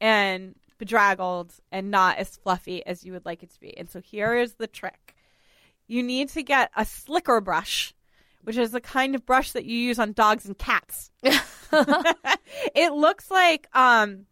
and 0.00 0.54
bedraggled 0.78 1.52
and 1.70 1.90
not 1.90 2.16
as 2.16 2.36
fluffy 2.36 2.84
as 2.86 3.04
you 3.04 3.12
would 3.12 3.26
like 3.26 3.42
it 3.42 3.50
to 3.50 3.60
be. 3.60 3.76
And 3.76 3.90
so 3.90 4.00
here 4.00 4.34
is 4.34 4.54
the 4.54 4.66
trick 4.66 5.14
you 5.90 6.04
need 6.04 6.28
to 6.28 6.42
get 6.44 6.70
a 6.76 6.84
slicker 6.84 7.40
brush, 7.40 7.92
which 8.44 8.56
is 8.56 8.70
the 8.70 8.80
kind 8.80 9.16
of 9.16 9.26
brush 9.26 9.50
that 9.52 9.64
you 9.64 9.76
use 9.76 9.98
on 9.98 10.12
dogs 10.12 10.46
and 10.46 10.56
cats. 10.56 11.10
it 11.22 12.92
looks 12.92 13.30
like 13.30 13.68
um 13.74 14.26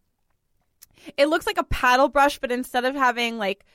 it 1.17 1.27
looks 1.27 1.45
like 1.45 1.57
a 1.57 1.63
paddle 1.63 2.07
brush, 2.07 2.39
but 2.39 2.51
instead 2.51 2.85
of 2.85 2.95
having 2.95 3.37
like 3.37 3.65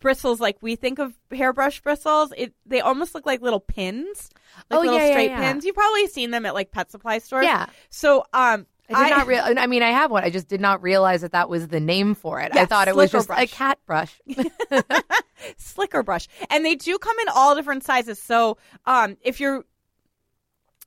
bristles 0.00 0.38
like 0.38 0.58
we 0.60 0.76
think 0.76 0.98
of 0.98 1.14
hairbrush 1.30 1.80
bristles, 1.80 2.32
it 2.36 2.52
they 2.66 2.80
almost 2.82 3.14
look 3.14 3.24
like 3.24 3.40
little 3.40 3.60
pins. 3.60 4.28
Like 4.70 4.78
Oh, 4.78 4.80
little 4.82 4.98
yeah, 4.98 5.06
yeah, 5.06 5.12
straight 5.12 5.30
yeah. 5.30 5.40
pins. 5.40 5.64
You've 5.64 5.74
probably 5.76 6.06
seen 6.08 6.30
them 6.30 6.44
at 6.44 6.52
like 6.52 6.72
pet 6.72 6.90
supply 6.90 7.18
stores. 7.18 7.46
Yeah. 7.46 7.66
So 7.88 8.24
um 8.34 8.66
I 8.94 9.08
did 9.08 9.16
not 9.16 9.26
real. 9.28 9.42
I 9.44 9.66
mean, 9.66 9.82
I 9.82 9.90
have 9.90 10.10
one. 10.10 10.24
I 10.24 10.30
just 10.30 10.48
did 10.48 10.60
not 10.60 10.82
realize 10.82 11.22
that 11.22 11.32
that 11.32 11.48
was 11.48 11.68
the 11.68 11.80
name 11.80 12.14
for 12.14 12.40
it. 12.40 12.54
I 12.56 12.66
thought 12.66 12.88
it 12.88 12.96
was 12.96 13.10
just 13.10 13.30
a 13.30 13.46
cat 13.46 13.78
brush. 13.86 14.20
slicker 15.56 16.02
brush 16.02 16.28
and 16.48 16.64
they 16.64 16.74
do 16.74 16.98
come 16.98 17.18
in 17.20 17.28
all 17.28 17.54
different 17.54 17.84
sizes 17.84 18.20
so 18.20 18.58
um 18.86 19.16
if 19.22 19.40
you're 19.40 19.64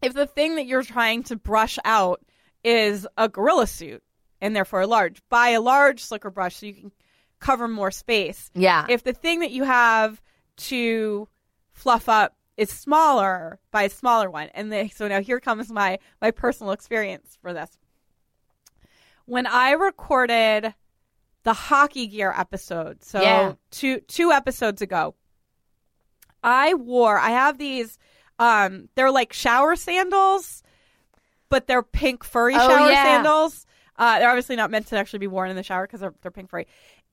if 0.02 0.14
the 0.14 0.28
thing 0.28 0.56
that 0.56 0.66
you're 0.66 0.84
trying 0.84 1.24
to 1.24 1.36
brush 1.36 1.80
out 1.86 2.22
is 2.64 3.08
a 3.18 3.28
gorilla 3.28 3.68
suit 3.68 4.04
and 4.42 4.56
therefore 4.56 4.82
a 4.82 4.88
large 4.88 5.22
buy 5.30 5.50
a 5.50 5.62
large 5.62 6.04
slicker 6.04 6.30
brush 6.30 6.58
so 6.58 6.66
you 6.66 6.74
can 6.74 6.92
cover 7.40 7.68
more 7.68 7.92
space 7.92 8.50
yeah. 8.54 8.86
if 8.88 9.04
the 9.04 9.14
thing 9.14 9.40
that 9.40 9.52
you 9.52 9.64
have 9.64 10.22
to 10.56 11.28
fluff 11.72 12.08
up 12.08 12.36
is 12.56 12.70
smaller 12.70 13.60
buy 13.72 13.84
a 13.84 13.90
smaller 13.90 14.30
one 14.30 14.50
and 14.54 14.72
they, 14.72 14.88
so 14.90 15.08
now 15.08 15.22
here 15.22 15.40
comes 15.40 15.70
my 15.70 16.00
my 16.22 16.32
personal 16.32 16.72
experience 16.72 17.38
for 17.42 17.54
this 17.54 17.70
when 19.26 19.46
i 19.48 19.72
recorded 19.72 20.74
the 21.44 21.54
hockey 21.54 22.08
gear 22.08 22.34
episode 22.38 23.04
so 23.04 23.22
Yeah. 23.22 23.54
two 23.72 24.00
two 24.02 24.32
episodes 24.32 24.82
ago 24.82 25.16
i 26.44 26.74
wore 26.74 27.18
i 27.18 27.30
have 27.30 27.58
these 27.58 27.98
um 28.40 28.90
they're 28.96 29.12
like 29.12 29.34
shower 29.34 29.76
sandals 29.76 30.64
but 31.50 31.68
they're 31.68 31.84
pink 31.84 32.24
furry 32.24 32.56
Oh, 32.56 32.68
shower 32.68 32.90
yeah. 32.90 33.04
sandals 33.04 33.66
uh, 33.96 34.18
they're 34.18 34.30
obviously 34.30 34.56
not 34.56 34.72
meant 34.72 34.88
to 34.88 34.98
actually 34.98 35.20
be 35.20 35.28
worn 35.28 35.52
in 35.52 35.56
the 35.56 35.62
shower 35.62 35.86
because 35.86 36.00
they're, 36.00 36.16
they're 36.22 36.32
pink 36.32 36.50
furry 36.50 36.68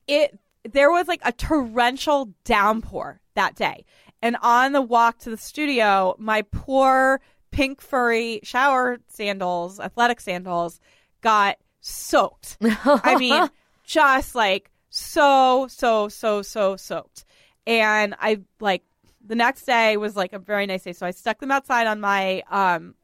it 0.07 0.37
there 0.69 0.91
was 0.91 1.07
like 1.07 1.21
a 1.23 1.31
torrential 1.31 2.33
downpour 2.43 3.19
that 3.35 3.55
day 3.55 3.85
and 4.21 4.35
on 4.41 4.71
the 4.71 4.81
walk 4.81 5.19
to 5.19 5.29
the 5.29 5.37
studio 5.37 6.15
my 6.17 6.41
poor 6.41 7.21
pink 7.51 7.81
furry 7.81 8.39
shower 8.43 8.97
sandals 9.07 9.79
athletic 9.79 10.19
sandals 10.19 10.79
got 11.21 11.57
soaked 11.81 12.57
i 12.85 13.15
mean 13.17 13.49
just 13.83 14.35
like 14.35 14.71
so 14.89 15.67
so 15.69 16.07
so 16.07 16.41
so 16.41 16.75
soaked 16.75 17.25
and 17.67 18.15
i 18.19 18.39
like 18.59 18.83
the 19.25 19.35
next 19.35 19.65
day 19.65 19.97
was 19.97 20.15
like 20.15 20.31
a 20.33 20.39
very 20.39 20.65
nice 20.65 20.83
day 20.83 20.93
so 20.93 21.05
i 21.05 21.11
stuck 21.11 21.39
them 21.39 21.51
outside 21.51 21.87
on 21.87 21.99
my 21.99 22.41
um 22.49 22.95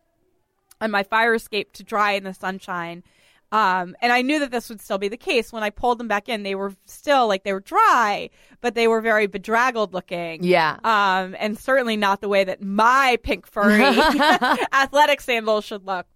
and 0.81 0.91
my 0.91 1.03
fire 1.03 1.33
escape 1.33 1.73
to 1.73 1.83
dry 1.83 2.13
in 2.13 2.23
the 2.23 2.33
sunshine. 2.33 3.03
Um, 3.49 3.95
and 4.01 4.11
I 4.11 4.21
knew 4.23 4.39
that 4.39 4.51
this 4.51 4.67
would 4.67 4.81
still 4.81 4.97
be 4.97 5.07
the 5.07 5.17
case 5.17 5.53
when 5.53 5.63
I 5.63 5.69
pulled 5.69 5.99
them 5.99 6.09
back 6.09 6.27
in. 6.27 6.43
They 6.43 6.55
were 6.55 6.73
still 6.85 7.27
like 7.27 7.43
they 7.43 7.53
were 7.53 7.61
dry, 7.61 8.29
but 8.59 8.75
they 8.75 8.89
were 8.89 8.99
very 8.99 9.25
bedraggled 9.27 9.93
looking. 9.93 10.43
Yeah. 10.43 10.77
Um, 10.83 11.35
and 11.39 11.57
certainly 11.57 11.95
not 11.95 12.19
the 12.19 12.27
way 12.27 12.43
that 12.43 12.61
my 12.61 13.17
pink 13.23 13.47
furry 13.47 13.83
athletic 14.73 15.21
sandals 15.21 15.63
should 15.63 15.85
look. 15.85 16.07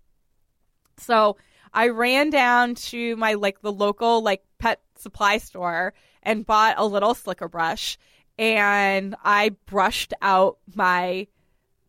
So 0.97 1.37
I 1.73 1.89
ran 1.89 2.29
down 2.29 2.75
to 2.75 3.15
my 3.15 3.33
like 3.33 3.61
the 3.61 3.71
local 3.71 4.21
like 4.21 4.43
pet 4.59 4.81
supply 4.97 5.37
store 5.37 5.93
and 6.23 6.45
bought 6.45 6.75
a 6.77 6.85
little 6.85 7.13
slicker 7.13 7.47
brush 7.47 7.97
and 8.37 9.15
I 9.23 9.49
brushed 9.65 10.13
out 10.21 10.57
my 10.73 11.27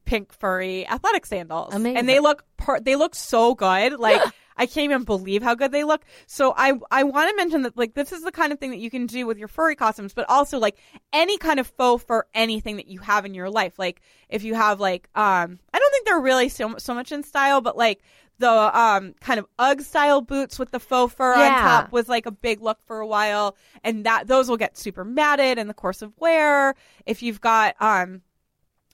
pink 0.05 0.33
furry 0.33 0.87
athletic 0.87 1.27
sandals. 1.27 1.75
Amazing. 1.75 1.97
And 1.97 2.09
they 2.09 2.21
look 2.21 2.45
per- 2.57 2.81
they 2.81 2.97
look 2.97 3.15
so 3.15 3.55
good. 3.55 3.95
Like 3.99 4.21
I 4.57 4.67
can't 4.67 4.85
even 4.85 5.05
believe 5.05 5.43
how 5.43 5.55
good 5.55 5.73
they 5.73 5.85
look. 5.85 6.05
So 6.27 6.53
I 6.57 6.75
I 6.91 7.05
want 7.05 7.31
to 7.31 7.37
mention 7.37 7.63
that 7.63 7.77
like 7.77 7.95
this 7.95 8.13
is 8.13 8.23
the 8.23 8.33
kind 8.33 8.53
of 8.53 8.59
thing 8.59 8.71
that 8.71 8.79
you 8.79 8.91
can 8.91 9.07
do 9.07 9.27
with 9.27 9.39
your 9.39 9.49
furry 9.49 9.77
costumes, 9.77 10.13
but 10.15 10.29
also 10.29 10.59
like 10.59 10.77
any 11.13 11.39
kind 11.39 11.59
of 11.59 11.67
faux 11.67 12.05
fur 12.05 12.25
anything 12.35 12.77
that 12.77 12.89
you 12.89 13.01
have 13.01 13.25
in 13.25 13.35
your 13.35 13.51
life. 13.51 13.79
Like 13.79 14.01
if 14.29 14.45
you 14.45 14.55
have 14.55 14.81
like 14.81 15.09
um 15.15 15.59
think 15.93 16.07
they're 16.07 16.21
really 16.21 16.49
so 16.49 16.75
so 16.79 16.95
much 16.95 17.13
in 17.13 17.23
style, 17.23 17.61
but 17.61 17.77
like 17.77 18.01
the 18.39 18.51
um 18.51 19.15
kind 19.21 19.39
of 19.39 19.47
UGG 19.59 19.83
style 19.83 20.21
boots 20.21 20.59
with 20.59 20.73
the 20.73 20.81
faux 20.81 21.15
fur 21.15 21.35
on 21.35 21.63
top 21.63 21.93
was 21.93 22.09
like 22.09 22.27
a 22.27 22.33
big 22.33 22.61
look 22.61 22.79
for 22.87 22.99
a 23.01 23.07
while, 23.07 23.57
and 23.85 24.05
that 24.07 24.27
those 24.27 24.49
will 24.49 24.57
get 24.57 24.77
super 24.77 25.05
matted 25.05 25.59
in 25.59 25.69
the 25.69 25.75
course 25.75 26.03
of 26.03 26.13
wear. 26.19 26.75
If 27.07 27.23
you've 27.23 27.41
got 27.41 27.77
um 27.81 28.23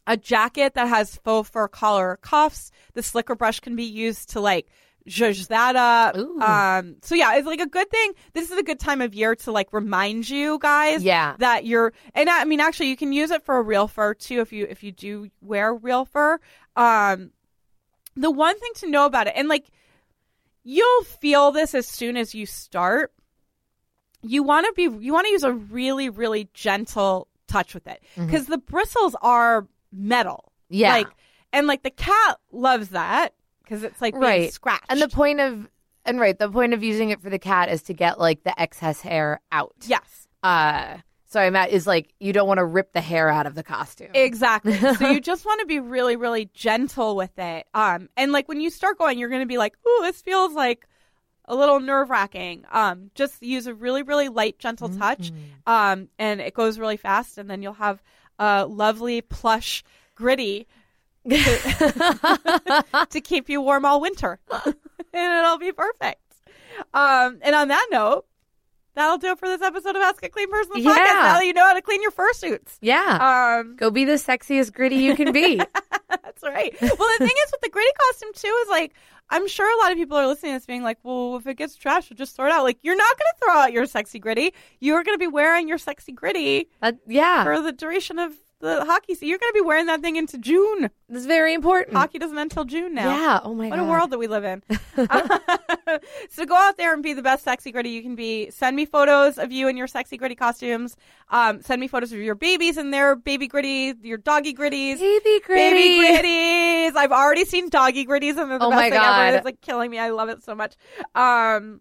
a 0.06 0.16
jacket 0.16 0.74
that 0.74 0.88
has 0.88 1.16
faux 1.24 1.48
fur 1.48 1.68
collar 1.68 2.10
or 2.10 2.16
cuffs, 2.18 2.70
the 2.94 3.02
slicker 3.02 3.34
brush 3.34 3.60
can 3.60 3.76
be 3.76 3.84
used 3.84 4.30
to 4.30 4.40
like 4.40 4.66
zhuzh 5.08 5.48
that 5.48 5.74
up. 5.76 6.16
Um, 6.78 6.96
so 7.02 7.14
yeah, 7.14 7.36
it's 7.36 7.46
like 7.46 7.60
a 7.60 7.66
good 7.66 7.90
thing. 7.90 8.12
This 8.34 8.50
is 8.50 8.58
a 8.58 8.62
good 8.62 8.78
time 8.78 9.00
of 9.00 9.14
year 9.14 9.34
to 9.36 9.52
like 9.52 9.72
remind 9.72 10.28
you 10.28 10.58
guys 10.60 11.02
Yeah. 11.02 11.34
that 11.38 11.64
you're, 11.64 11.94
and 12.14 12.28
I 12.28 12.44
mean, 12.44 12.60
actually 12.60 12.88
you 12.88 12.96
can 12.96 13.12
use 13.12 13.30
it 13.30 13.42
for 13.42 13.56
a 13.56 13.62
real 13.62 13.88
fur 13.88 14.12
too 14.14 14.40
if 14.40 14.52
you, 14.52 14.66
if 14.68 14.82
you 14.82 14.92
do 14.92 15.30
wear 15.40 15.74
real 15.74 16.04
fur. 16.04 16.38
Um, 16.78 17.30
the 18.16 18.30
one 18.30 18.58
thing 18.58 18.70
to 18.76 18.90
know 18.90 19.04
about 19.06 19.26
it, 19.26 19.34
and 19.36 19.48
like 19.48 19.66
you'll 20.64 21.04
feel 21.04 21.50
this 21.50 21.74
as 21.74 21.86
soon 21.86 22.16
as 22.16 22.34
you 22.34 22.46
start, 22.46 23.12
you 24.22 24.42
want 24.42 24.66
to 24.66 24.72
be, 24.74 24.82
you 25.04 25.12
want 25.12 25.26
to 25.26 25.32
use 25.32 25.42
a 25.44 25.52
really, 25.52 26.08
really 26.10 26.48
gentle 26.54 27.28
touch 27.46 27.74
with 27.74 27.86
it 27.86 28.02
because 28.16 28.46
the 28.46 28.58
bristles 28.58 29.14
are 29.22 29.66
metal. 29.92 30.52
Yeah. 30.68 30.92
Like, 30.92 31.08
and 31.52 31.66
like 31.66 31.82
the 31.82 31.90
cat 31.90 32.38
loves 32.52 32.88
that 32.90 33.34
because 33.62 33.82
it's 33.84 34.00
like 34.02 34.14
Right. 34.14 34.52
scratched. 34.52 34.84
And 34.90 35.00
the 35.00 35.08
point 35.08 35.40
of 35.40 35.68
and 36.04 36.18
right, 36.20 36.38
the 36.38 36.50
point 36.50 36.72
of 36.74 36.82
using 36.82 37.10
it 37.10 37.20
for 37.22 37.28
the 37.30 37.38
cat 37.38 37.68
is 37.70 37.82
to 37.84 37.94
get 37.94 38.18
like 38.18 38.42
the 38.42 38.58
excess 38.60 39.00
hair 39.00 39.40
out. 39.52 39.74
yes, 39.86 40.26
Uh 40.42 40.98
sorry, 41.28 41.50
Matt 41.50 41.70
is 41.70 41.86
like 41.86 42.12
you 42.18 42.32
don't 42.32 42.48
want 42.48 42.58
to 42.58 42.64
rip 42.64 42.92
the 42.92 43.00
hair 43.00 43.28
out 43.28 43.46
of 43.46 43.54
the 43.54 43.62
costume. 43.62 44.10
exactly. 44.14 44.74
so 44.96 45.08
you 45.08 45.20
just 45.20 45.44
want 45.44 45.60
to 45.60 45.66
be 45.66 45.80
really, 45.80 46.16
really 46.16 46.50
gentle 46.52 47.16
with 47.16 47.38
it. 47.38 47.66
Um, 47.74 48.08
and 48.16 48.32
like 48.32 48.48
when 48.48 48.60
you 48.60 48.70
start 48.70 48.98
going, 48.98 49.18
you're 49.18 49.28
going 49.28 49.42
to 49.42 49.46
be 49.46 49.58
like, 49.58 49.74
"Ooh, 49.86 50.00
this 50.02 50.20
feels 50.22 50.54
like 50.54 50.86
a 51.44 51.54
little 51.54 51.80
nerve 51.80 52.10
wracking." 52.10 52.64
Um, 52.72 53.10
just 53.14 53.42
use 53.42 53.66
a 53.66 53.74
really, 53.74 54.02
really 54.02 54.28
light, 54.28 54.58
gentle 54.58 54.88
touch. 54.88 55.30
Um, 55.66 56.08
and 56.18 56.40
it 56.40 56.54
goes 56.54 56.78
really 56.78 56.96
fast, 56.96 57.38
and 57.38 57.48
then 57.48 57.62
you'll 57.62 57.74
have 57.74 58.02
a 58.38 58.66
lovely 58.66 59.20
plush 59.20 59.84
gritty 60.14 60.66
to, 61.28 62.84
to 63.10 63.20
keep 63.20 63.48
you 63.48 63.60
warm 63.60 63.84
all 63.84 64.00
winter, 64.00 64.38
and 64.64 64.74
it'll 65.12 65.58
be 65.58 65.72
perfect. 65.72 66.20
Um, 66.94 67.38
and 67.42 67.54
on 67.54 67.68
that 67.68 67.86
note, 67.90 68.24
that'll 68.98 69.18
do 69.18 69.28
it 69.28 69.38
for 69.38 69.48
this 69.48 69.62
episode 69.62 69.96
of 69.96 70.02
Ask 70.02 70.22
a 70.24 70.28
Clean 70.28 70.50
Person 70.50 70.72
the 70.74 70.80
podcast. 70.80 70.96
Yeah. 70.96 71.12
Now 71.32 71.40
you 71.40 71.52
know 71.52 71.64
how 71.64 71.74
to 71.74 71.82
clean 71.82 72.02
your 72.02 72.10
fursuits. 72.10 72.76
yeah. 72.80 73.58
Um, 73.60 73.76
Go 73.76 73.90
be 73.90 74.04
the 74.04 74.12
sexiest 74.14 74.72
gritty 74.72 74.96
you 74.96 75.14
can 75.16 75.32
be. 75.32 75.56
that's 76.10 76.42
right. 76.42 76.74
Well, 76.80 76.90
the 76.96 77.16
thing 77.18 77.36
is 77.44 77.52
with 77.52 77.60
the 77.62 77.70
gritty 77.70 77.90
costume 78.08 78.30
too 78.34 78.56
is 78.64 78.68
like 78.68 78.94
I'm 79.30 79.46
sure 79.46 79.70
a 79.70 79.82
lot 79.82 79.92
of 79.92 79.98
people 79.98 80.16
are 80.16 80.26
listening 80.26 80.52
to 80.52 80.56
this 80.58 80.66
being 80.66 80.82
like, 80.82 80.96
well, 81.02 81.36
if 81.36 81.46
it 81.46 81.56
gets 81.56 81.76
trashed, 81.76 82.08
we'll 82.10 82.16
just 82.16 82.34
throw 82.34 82.46
it 82.46 82.52
out. 82.52 82.64
Like 82.64 82.78
you're 82.82 82.96
not 82.96 83.16
going 83.18 83.26
to 83.34 83.44
throw 83.44 83.54
out 83.62 83.72
your 83.72 83.84
sexy 83.86 84.18
gritty. 84.18 84.54
You're 84.80 85.04
going 85.04 85.14
to 85.14 85.18
be 85.18 85.26
wearing 85.26 85.68
your 85.68 85.76
sexy 85.78 86.12
gritty 86.12 86.68
Uh, 86.80 86.92
yeah. 87.06 87.44
for 87.44 87.60
the 87.60 87.72
duration 87.72 88.18
of 88.18 88.32
the 88.60 88.84
hockey 88.84 89.14
season. 89.14 89.28
You're 89.28 89.38
going 89.38 89.50
to 89.52 89.54
be 89.54 89.60
wearing 89.66 89.86
that 89.86 90.00
thing 90.00 90.16
into 90.16 90.36
June. 90.38 90.90
That's 91.08 91.26
very 91.26 91.54
important. 91.54 91.96
Hockey 91.96 92.18
doesn't 92.18 92.36
end 92.36 92.50
until 92.50 92.64
June 92.64 92.94
now. 92.94 93.08
Yeah. 93.08 93.40
Oh 93.44 93.54
my 93.54 93.68
What 93.68 93.76
god. 93.76 93.86
a 93.86 93.88
world 93.88 94.10
that 94.10 94.18
we 94.18 94.26
live 94.26 94.44
in. 94.44 94.62
so 96.30 96.44
go 96.44 96.54
out 96.56 96.76
there 96.76 96.92
and 96.92 97.02
be 97.02 97.12
the 97.12 97.22
best 97.22 97.44
sexy 97.44 97.70
gritty 97.72 97.90
you 97.90 98.02
can 98.02 98.14
be. 98.14 98.50
Send 98.50 98.76
me 98.76 98.84
photos 98.84 99.38
of 99.38 99.52
you 99.52 99.68
in 99.68 99.76
your 99.76 99.86
sexy 99.86 100.16
gritty 100.16 100.34
costumes. 100.34 100.96
Um, 101.30 101.62
send 101.62 101.80
me 101.80 101.88
photos 101.88 102.12
of 102.12 102.18
your 102.18 102.34
babies 102.34 102.76
and 102.76 102.92
their 102.92 103.16
baby 103.16 103.46
gritty, 103.48 103.94
your 104.02 104.18
doggy 104.18 104.54
gritties. 104.54 104.98
Baby 104.98 105.40
gritty. 105.44 105.70
Baby 106.00 106.18
gritties. 106.28 106.96
I've 106.96 107.12
already 107.12 107.44
seen 107.44 107.68
doggy 107.68 108.06
gritties 108.06 108.36
and 108.36 108.50
they're 108.50 108.58
the 108.58 108.64
Oh 108.66 108.70
best 108.70 108.76
my 108.80 108.90
thing 108.90 108.98
God. 109.00 109.20
ever. 109.28 109.36
It's 109.36 109.44
like 109.44 109.60
killing 109.60 109.90
me. 109.90 109.98
I 109.98 110.10
love 110.10 110.28
it 110.28 110.42
so 110.42 110.54
much. 110.54 110.74
Um, 111.14 111.80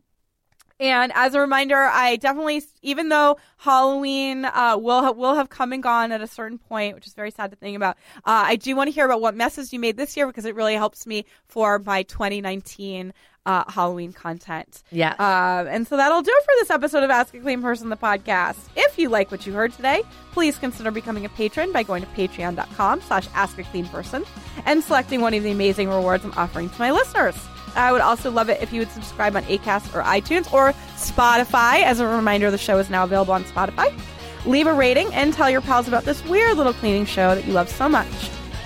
and 0.80 1.11
as 1.15 1.34
a 1.34 1.39
reminder, 1.39 1.78
I 1.78 2.17
definitely, 2.17 2.63
even 2.82 3.09
though 3.09 3.38
Halloween 3.57 4.45
uh, 4.45 4.78
will 4.80 5.01
ha- 5.01 5.11
will 5.11 5.36
have 5.36 5.49
come 5.49 5.73
and 5.73 5.82
gone 5.82 6.11
at 6.11 6.21
a 6.21 6.28
certain 6.28 6.57
point, 6.57 6.95
which 6.95 7.07
is 7.07 7.13
very 7.13 7.32
sad 7.32 7.51
to 7.51 7.57
think 7.57 7.75
about, 7.75 7.97
uh, 8.17 8.45
I 8.45 8.55
do 8.55 8.75
want 8.75 8.88
to 8.88 8.91
hear 8.91 9.05
about 9.05 9.21
what 9.21 9.36
messes 9.36 9.73
you 9.73 9.80
made 9.80 9.97
this 9.97 10.15
year 10.15 10.28
because 10.28 10.45
it 10.45 10.55
really 10.55 10.75
helps 10.75 11.07
me 11.07 11.25
for 11.47 11.80
my 11.80 12.03
2019 12.03 13.13
uh, 13.47 13.63
Halloween 13.71 14.11
content. 14.11 14.84
Yes. 14.91 15.17
Um, 15.19 15.67
and 15.67 15.88
so 15.88 15.95
that'll 15.95 16.21
do 16.21 16.32
it 16.32 16.43
for 16.43 16.51
this 16.59 16.69
episode 16.69 17.03
of 17.03 17.09
Ask 17.09 17.34
a 17.34 17.39
Clean 17.39 17.61
Person, 17.61 17.89
the 17.89 17.95
podcast. 17.95 18.57
If 18.75 18.99
you 18.99 19.07
like 19.09 19.32
what 19.32 19.47
you 19.47 19.53
heard 19.53 19.71
today, 19.71 20.03
please 20.34 20.57
consider 20.57 20.91
becoming 20.91 21.25
a 21.25 21.30
patron 21.30 21.71
by 21.71 21.84
going 21.84 22.03
to 22.03 22.09
patreon.com 22.09 23.01
slash 23.01 23.28
ask 23.34 23.57
a 23.57 23.63
clean 23.63 23.88
person 23.88 24.25
and 24.65 24.84
selecting 24.84 25.21
one 25.21 25.34
of 25.34 25.43
the 25.43 25.51
amazing 25.51 25.88
rewards 25.88 26.25
I'm 26.25 26.34
offering 26.34 26.69
to 26.69 26.80
my 26.80 26.91
listeners. 26.91 27.38
I 27.78 27.91
would 27.91 28.01
also 28.01 28.32
love 28.32 28.49
it 28.49 28.61
if 28.61 28.73
you 28.73 28.80
would 28.80 28.91
subscribe 28.91 29.36
on 29.36 29.43
Acast 29.43 29.93
or 29.95 30.03
iTunes 30.03 30.51
or 30.51 30.73
Spotify. 30.95 31.84
As 31.84 31.99
a 31.99 32.07
reminder, 32.07 32.51
the 32.51 32.57
show 32.57 32.78
is 32.80 32.89
now 32.89 33.03
available 33.03 33.34
on 33.34 33.43
Spotify. 33.45 33.97
Leave 34.45 34.67
a 34.67 34.73
rating 34.73 35.13
and 35.13 35.34
tell 35.34 35.49
your 35.49 35.61
pals 35.61 35.88
about 35.88 36.03
this 36.03 36.23
weird 36.25 36.57
little 36.57 36.73
cleaning 36.73 37.05
show 37.05 37.36
that 37.36 37.45
you 37.45 37.53
love 37.53 37.69
so 37.69 37.88
much. 37.88 38.07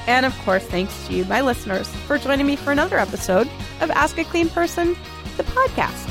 And 0.07 0.25
of 0.25 0.37
course, 0.39 0.65
thanks 0.65 1.07
to 1.07 1.13
you, 1.13 1.25
my 1.25 1.41
listeners, 1.41 1.87
for 2.07 2.17
joining 2.17 2.47
me 2.47 2.55
for 2.55 2.71
another 2.71 2.97
episode 2.97 3.49
of 3.81 3.91
Ask 3.91 4.17
a 4.17 4.23
Clean 4.23 4.49
Person, 4.49 4.95
the 5.37 5.43
podcast. 5.43 6.10